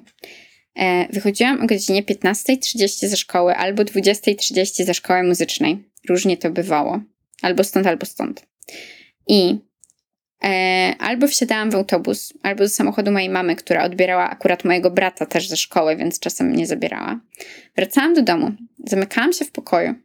e, 0.76 1.08
wychodziłam 1.14 1.62
o 1.62 1.66
godzinie 1.66 2.04
15.30 2.04 3.08
ze 3.08 3.18
szkoły 3.18 3.56
albo 3.56 3.84
20.30 3.84 4.86
ze 4.86 4.93
szkoły 4.93 5.24
muzycznej. 5.24 5.84
Różnie 6.10 6.38
to 6.38 6.50
bywało. 6.50 7.02
Albo 7.41 7.64
stąd, 7.64 7.88
albo 7.88 8.06
stąd. 8.06 8.45
I 9.28 9.58
albo 11.00 11.28
wsiadałam 11.28 11.72
w 11.72 11.76
autobus, 11.76 12.34
albo 12.44 12.64
do 12.64 12.70
samochodu 12.70 13.12
mojej 13.12 13.30
mamy, 13.30 13.56
która 13.56 13.84
odbierała 13.84 14.30
akurat 14.30 14.66
mojego 14.66 14.92
brata 14.92 15.26
też 15.26 15.48
ze 15.48 15.58
szkoły, 15.58 15.96
więc 15.96 16.20
czasem 16.20 16.48
mnie 16.48 16.68
zabierała. 16.68 17.20
Wracałam 17.76 18.14
do 18.14 18.22
domu, 18.22 18.52
zamykałam 18.86 19.34
się 19.34 19.46
w 19.46 19.52
pokoju 19.52 19.96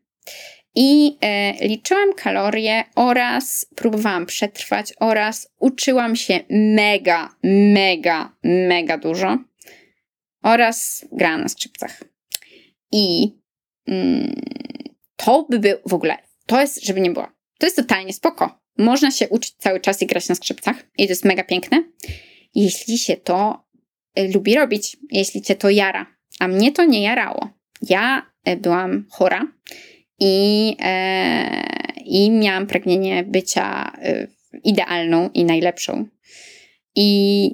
i 0.75 1.19
e, 1.21 1.53
liczyłam 1.69 2.13
kalorie 2.13 2.85
oraz 2.95 3.67
próbowałam 3.77 4.27
przetrwać 4.27 4.93
oraz 5.01 5.49
uczyłam 5.59 6.17
się 6.17 6.41
mega, 6.51 7.35
mega, 7.75 8.37
mega 8.45 8.99
dużo 8.99 9.39
oraz 10.43 11.07
grałam 11.13 11.41
na 11.41 11.49
skrzypcach. 11.49 12.03
I 12.93 13.37
mm, 13.89 14.35
to 15.17 15.47
by 15.51 15.59
był 15.59 15.79
w 15.87 15.95
ogóle, 15.95 16.19
to 16.47 16.61
jest, 16.61 16.85
żeby 16.85 17.01
nie 17.01 17.11
było, 17.11 17.29
to 17.59 17.67
jest 17.67 17.77
totalnie 17.77 18.13
spoko. 18.13 18.64
Można 18.79 19.11
się 19.11 19.29
uczyć 19.29 19.55
cały 19.59 19.81
czas 19.81 20.03
i 20.03 20.07
grać 20.07 20.29
na 20.29 20.35
skrzypcach 20.35 20.77
i 20.99 21.07
to 21.07 21.13
jest 21.13 21.25
mega 21.25 21.45
piękne, 21.45 21.85
jeśli 22.55 22.99
się 22.99 23.17
to 23.17 23.65
y, 24.19 24.29
lubi 24.35 24.55
robić, 24.55 24.97
jeśli 25.11 25.43
cię 25.43 25.55
to 25.55 25.71
jara. 25.71 26.07
A 26.41 26.49
mnie 26.49 26.73
to 26.73 26.85
nie 26.85 27.03
jarało. 27.03 27.51
Ja 27.83 28.27
y, 28.49 28.57
byłam 28.57 29.07
chora 29.11 29.47
i, 30.21 30.77
e, 30.81 31.65
i 32.05 32.31
miałam 32.31 32.67
pragnienie 32.67 33.25
bycia 33.25 33.93
e, 34.03 34.27
idealną 34.65 35.31
i 35.35 35.45
najlepszą. 35.45 36.07
I 36.97 37.51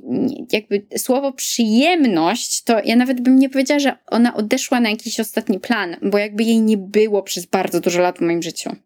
jakby 0.53 0.87
słowo 0.97 1.33
przyjemność, 1.33 2.63
to 2.63 2.81
ja 2.85 2.97
nawet 2.97 3.21
bym 3.21 3.39
nie 3.39 3.49
powiedziała, 3.49 3.81
że 3.81 3.97
ona 4.07 4.35
odeszła 4.35 4.81
na 4.81 4.91
jakiś 4.91 5.21
ostatni 5.21 5.61
plan, 5.61 5.97
bo 6.03 6.19
jakby 6.19 6.45
jej 6.45 6.61
nie 6.61 6.77
było 6.77 7.23
przez 7.23 7.47
bardzo 7.47 7.81
dużo 7.81 8.01
lat 8.01 8.19
w 8.19 8.21
moim 8.21 8.43
życiu. 8.43 8.77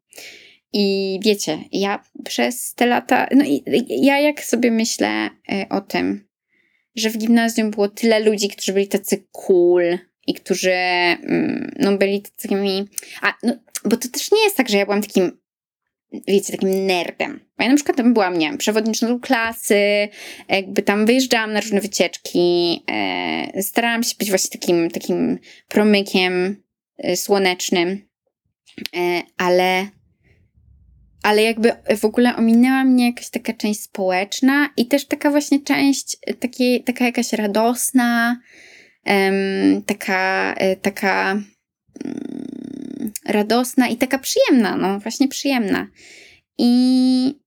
I 0.77 1.19
wiecie, 1.23 1.59
ja 1.73 2.05
przez 2.25 2.75
te 2.75 2.87
lata, 2.87 3.29
no 3.35 3.45
i 3.45 3.63
ja 3.89 4.19
jak 4.19 4.45
sobie 4.45 4.71
myślę 4.71 5.31
e, 5.53 5.67
o 5.71 5.81
tym, 5.81 6.29
że 6.97 7.11
w 7.11 7.19
gimnazjum 7.19 7.71
było 7.71 7.89
tyle 7.89 8.21
ludzi, 8.21 8.49
którzy 8.49 8.73
byli 8.73 8.89
tacy 8.89 9.25
cool, 9.33 9.99
i 10.27 10.35
którzy 10.35 10.73
mm, 10.73 11.75
no, 11.79 11.97
byli 11.97 12.23
takimi. 12.43 12.89
A, 13.23 13.35
no, 13.43 13.55
bo 13.85 13.97
to 13.97 14.09
też 14.09 14.33
nie 14.33 14.45
jest 14.45 14.57
tak, 14.57 14.69
że 14.69 14.79
ja 14.79 14.85
byłam 14.85 15.03
takim, 15.03 15.39
wiecie, 16.29 16.53
takim 16.53 16.87
nerdem. 16.87 17.41
Ja 17.59 17.69
na 17.69 17.75
przykład 17.75 17.97
tam 17.97 18.15
byłam, 18.15 18.39
nie 18.39 18.47
wiem, 18.47 18.59
przewodniczącą 18.59 19.21
klasy, 19.21 20.09
jakby 20.49 20.83
tam 20.83 21.07
wyjeżdżałam 21.07 21.53
na 21.53 21.61
różne 21.61 21.81
wycieczki, 21.81 22.83
e, 22.91 23.63
starałam 23.63 24.03
się 24.03 24.15
być 24.19 24.29
właśnie 24.29 24.61
takim, 24.61 24.91
takim 24.91 25.39
promykiem 25.69 26.63
e, 26.99 27.17
słonecznym, 27.17 28.09
e, 28.97 29.23
ale 29.37 29.87
ale 31.25 31.43
jakby 31.43 31.73
w 31.97 32.05
ogóle 32.05 32.37
ominęła 32.37 32.85
mnie 32.85 33.07
jakaś 33.07 33.31
taka 33.31 33.53
część 33.53 33.83
społeczna 33.83 34.69
i 34.77 34.87
też 34.87 35.07
taka 35.07 35.31
właśnie 35.31 35.61
część 35.61 36.17
takiej, 36.41 36.85
taka 36.85 37.05
jakaś 37.05 37.33
radosna, 37.33 38.41
taka, 39.87 40.55
e, 40.55 40.77
taka 40.77 41.31
mm, 42.05 43.13
radosna 43.25 43.89
i 43.89 43.97
taka 43.97 44.19
przyjemna, 44.19 44.77
no 44.77 45.01
właśnie 45.01 45.29
przyjemna. 45.29 45.87
I 46.59 47.41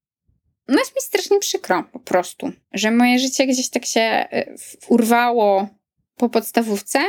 no 0.68 0.80
jest 0.80 0.96
mi 0.96 1.02
strasznie 1.02 1.40
przykro 1.40 1.84
po 1.92 2.00
prostu, 2.00 2.52
że 2.74 2.92
moje 2.92 3.20
życie 3.20 3.48
gdzieś 3.48 3.70
tak 3.70 3.86
się 3.86 4.02
e, 4.02 4.56
urwało 4.88 5.68
po 6.16 6.30
podstawówce 6.30 7.00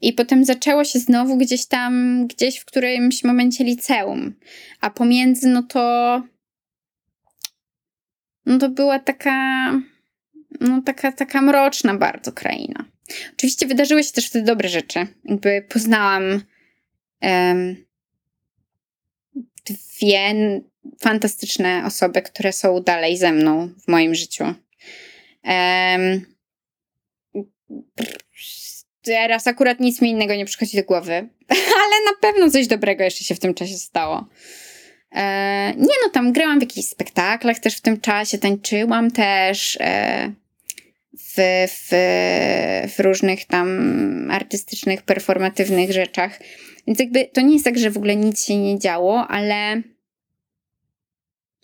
i 0.00 0.12
potem 0.12 0.44
zaczęło 0.44 0.84
się 0.84 0.98
znowu 0.98 1.36
gdzieś 1.36 1.66
tam, 1.66 2.26
gdzieś 2.26 2.58
w 2.58 2.64
którymś 2.64 3.24
momencie 3.24 3.64
liceum. 3.64 4.34
A 4.80 4.90
pomiędzy, 4.90 5.48
no 5.48 5.62
to. 5.62 6.22
No 8.46 8.58
to 8.58 8.68
była 8.68 8.98
taka. 8.98 9.70
No 10.60 10.82
taka, 10.82 11.12
taka 11.12 11.42
mroczna 11.42 11.94
bardzo 11.94 12.32
kraina. 12.32 12.84
Oczywiście 13.32 13.66
wydarzyły 13.66 14.04
się 14.04 14.12
też 14.12 14.26
wtedy 14.26 14.44
dobre 14.44 14.68
rzeczy. 14.68 15.06
Jakby 15.24 15.66
poznałam 15.68 16.42
um, 17.22 17.84
dwie 19.64 20.34
fantastyczne 21.00 21.82
osoby, 21.86 22.22
które 22.22 22.52
są 22.52 22.80
dalej 22.80 23.16
ze 23.16 23.32
mną 23.32 23.68
w 23.84 23.88
moim 23.88 24.14
życiu. 24.14 24.44
Um, 25.44 26.34
teraz 29.04 29.46
akurat 29.46 29.80
nic 29.80 30.00
mi 30.00 30.10
innego 30.10 30.34
nie 30.34 30.44
przychodzi 30.44 30.76
do 30.76 30.82
głowy, 30.84 31.12
ale 31.82 32.04
na 32.06 32.12
pewno 32.20 32.50
coś 32.50 32.66
dobrego 32.66 33.04
jeszcze 33.04 33.24
się 33.24 33.34
w 33.34 33.40
tym 33.40 33.54
czasie 33.54 33.76
stało. 33.76 34.26
E, 35.12 35.72
nie 35.76 35.94
no, 36.04 36.10
tam 36.12 36.32
grałam 36.32 36.58
w 36.58 36.62
jakichś 36.62 36.88
spektaklach 36.88 37.58
też 37.58 37.76
w 37.76 37.80
tym 37.80 38.00
czasie, 38.00 38.38
tańczyłam 38.38 39.10
też. 39.10 39.78
E, 39.80 40.32
w, 41.36 41.66
w, 41.68 41.88
w 42.96 43.00
różnych 43.00 43.44
tam 43.44 44.30
artystycznych, 44.30 45.02
performatywnych 45.02 45.92
rzeczach. 45.92 46.40
Więc 46.86 46.98
jakby 46.98 47.24
to 47.24 47.40
nie 47.40 47.52
jest 47.52 47.64
tak, 47.64 47.78
że 47.78 47.90
w 47.90 47.96
ogóle 47.96 48.16
nic 48.16 48.44
się 48.44 48.56
nie 48.56 48.78
działo, 48.78 49.28
ale. 49.28 49.82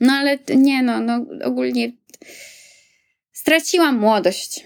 No 0.01 0.13
ale 0.13 0.39
nie, 0.57 0.83
no, 0.83 1.01
no 1.01 1.27
ogólnie 1.45 1.93
straciłam 3.33 3.99
młodość. 3.99 4.65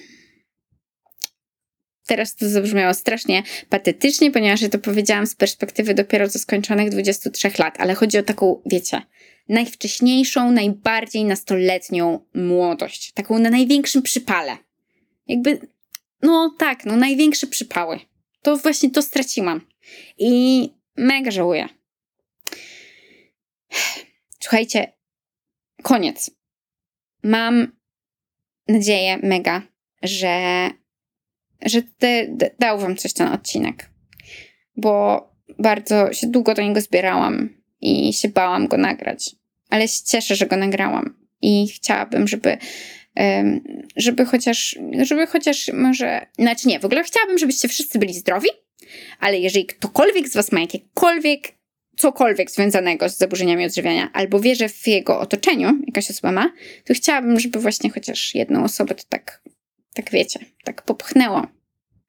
Teraz 2.07 2.35
to 2.35 2.49
zabrzmiało 2.49 2.95
strasznie 2.95 3.43
patetycznie, 3.69 4.31
ponieważ 4.31 4.63
ja 4.63 4.69
to 4.69 4.79
powiedziałam 4.79 5.27
z 5.27 5.35
perspektywy 5.35 5.95
dopiero 5.95 6.29
co 6.29 6.39
skończonych 6.39 6.91
23 6.91 7.51
lat, 7.59 7.81
ale 7.81 7.95
chodzi 7.95 8.19
o 8.19 8.23
taką, 8.23 8.63
wiecie, 8.67 9.03
najwcześniejszą, 9.49 10.51
najbardziej 10.51 11.25
nastoletnią 11.25 12.25
młodość. 12.35 13.13
Taką 13.13 13.39
na 13.39 13.51
największym 13.51 14.03
przypale. 14.03 14.57
Jakby, 15.27 15.59
no 16.23 16.55
tak, 16.59 16.85
no 16.85 16.97
największe 16.97 17.47
przypały. 17.47 18.01
To 18.43 18.57
właśnie 18.57 18.91
to 18.91 19.03
straciłam. 19.03 19.61
I 20.19 20.71
mega 20.97 21.31
żałuję. 21.31 21.69
Słuchajcie, 24.41 24.93
koniec. 25.83 26.31
Mam 27.23 27.73
nadzieję 28.69 29.19
mega, 29.23 29.63
że, 30.03 30.71
że 31.65 31.83
te, 31.83 32.27
dał 32.59 32.79
wam 32.79 32.97
coś 32.97 33.13
ten 33.13 33.29
odcinek. 33.29 33.91
Bo 34.77 35.29
bardzo 35.59 36.13
się 36.13 36.27
długo 36.27 36.55
do 36.55 36.63
niego 36.63 36.81
zbierałam 36.81 37.49
i 37.81 38.13
się 38.13 38.29
bałam 38.29 38.67
go 38.67 38.77
nagrać. 38.77 39.37
Ale 39.71 39.89
się 39.89 40.05
cieszę, 40.05 40.35
że 40.37 40.47
go 40.47 40.57
nagrałam. 40.57 41.15
i 41.43 41.69
chciałabym, 41.69 42.29
żeby 42.29 42.59
żeby 43.97 44.25
chociaż, 44.25 44.79
żeby 45.03 45.27
chociaż 45.27 45.71
może, 45.73 46.27
znaczy 46.39 46.69
nie, 46.69 46.81
w 46.81 46.85
ogóle 46.85 47.05
chciałabym, 47.05 47.39
żebyście 47.39 47.69
wszyscy 47.69 47.99
byli 47.99 48.15
zdrowi, 48.15 48.49
ale 49.21 49.39
jeżeli 49.39 49.67
ktokolwiek 49.67 50.29
z 50.29 50.35
was 50.35 50.53
ma 50.53 50.61
jakiekolwiek, 50.61 51.53
cokolwiek 51.97 52.51
związanego 52.51 53.09
z 53.09 53.19
zaburzeniami 53.19 53.65
odżywiania, 53.65 54.11
albo 54.13 54.41
wie, 54.41 54.55
że 54.55 54.69
w 54.69 54.87
jego 54.87 55.21
otoczeniu 55.21 55.79
jakaś 55.87 56.11
osoba 56.11 56.33
ma, 56.33 56.53
to 56.85 56.95
chciałabym, 56.95 57.41
żeby 57.41 57.61
właśnie 57.61 57.91
chociaż 57.91 58.35
jedną 58.35 58.65
osobę 58.65 58.95
to 58.95 59.05
tak, 59.09 59.43
tak 59.95 60.11
wiecie, 60.11 60.41
tak 60.65 60.83
popchnęło, 60.83 61.47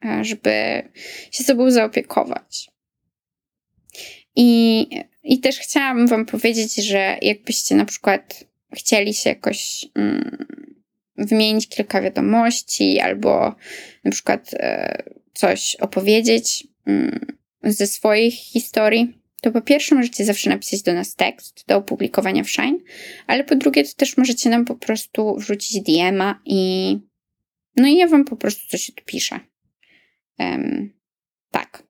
e, 0.05 0.23
żeby 0.23 0.83
się 1.31 1.43
sobą 1.43 1.71
zaopiekować. 1.71 2.69
I, 4.35 4.87
I 5.23 5.39
też 5.39 5.59
chciałabym 5.59 6.07
wam 6.07 6.25
powiedzieć, 6.25 6.75
że 6.75 7.17
jakbyście 7.21 7.75
na 7.75 7.85
przykład 7.85 8.43
chcieli 8.75 9.13
się 9.13 9.29
jakoś 9.29 9.85
mm, 9.95 10.45
wymienić 11.17 11.69
kilka 11.69 12.01
wiadomości 12.01 12.99
albo 12.99 13.55
na 14.03 14.11
przykład 14.11 14.53
e, 14.53 15.03
coś 15.33 15.75
opowiedzieć 15.75 16.67
mm, 16.85 17.37
ze 17.63 17.87
swoich 17.87 18.33
historii, 18.33 19.13
to 19.41 19.51
po 19.51 19.61
pierwsze 19.61 19.95
możecie 19.95 20.25
zawsze 20.25 20.49
napisać 20.49 20.81
do 20.81 20.93
nas 20.93 21.15
tekst 21.15 21.63
do 21.67 21.77
opublikowania 21.77 22.43
w 22.43 22.49
Shine, 22.49 22.77
ale 23.27 23.43
po 23.43 23.55
drugie 23.55 23.83
to 23.83 23.93
też 23.95 24.17
możecie 24.17 24.49
nam 24.49 24.65
po 24.65 24.75
prostu 24.75 25.35
wrzucić 25.35 25.81
DM-a 25.81 26.41
i 26.45 26.99
no 27.75 27.87
i 27.87 27.97
ja 27.97 28.07
wam 28.07 28.25
po 28.25 28.35
prostu 28.35 28.67
coś 28.67 28.89
odpiszę. 28.89 29.39
Um, 30.39 30.93
tak. 31.51 31.83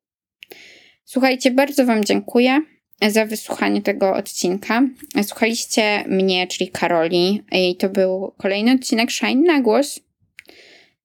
Słuchajcie, 1.06 1.52
bardzo 1.52 1.86
wam 1.86 2.04
dziękuję 2.04 2.62
za 3.02 3.26
wysłuchanie 3.26 3.82
tego 3.82 4.14
odcinka. 4.14 4.82
Słuchaliście 5.24 6.04
mnie, 6.08 6.48
czyli 6.48 6.72
Karoli, 6.72 7.44
i 7.52 7.76
to 7.76 7.90
był 7.90 8.34
kolejny 8.38 8.72
odcinek 8.72 9.12
Shine 9.12 9.42
na 9.54 9.62
głos. 9.62 10.00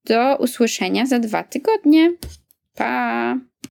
Do 0.05 0.37
usłyszenia 0.37 1.05
za 1.05 1.19
dwa 1.19 1.43
tygodnie. 1.43 2.11
Pa! 2.75 3.50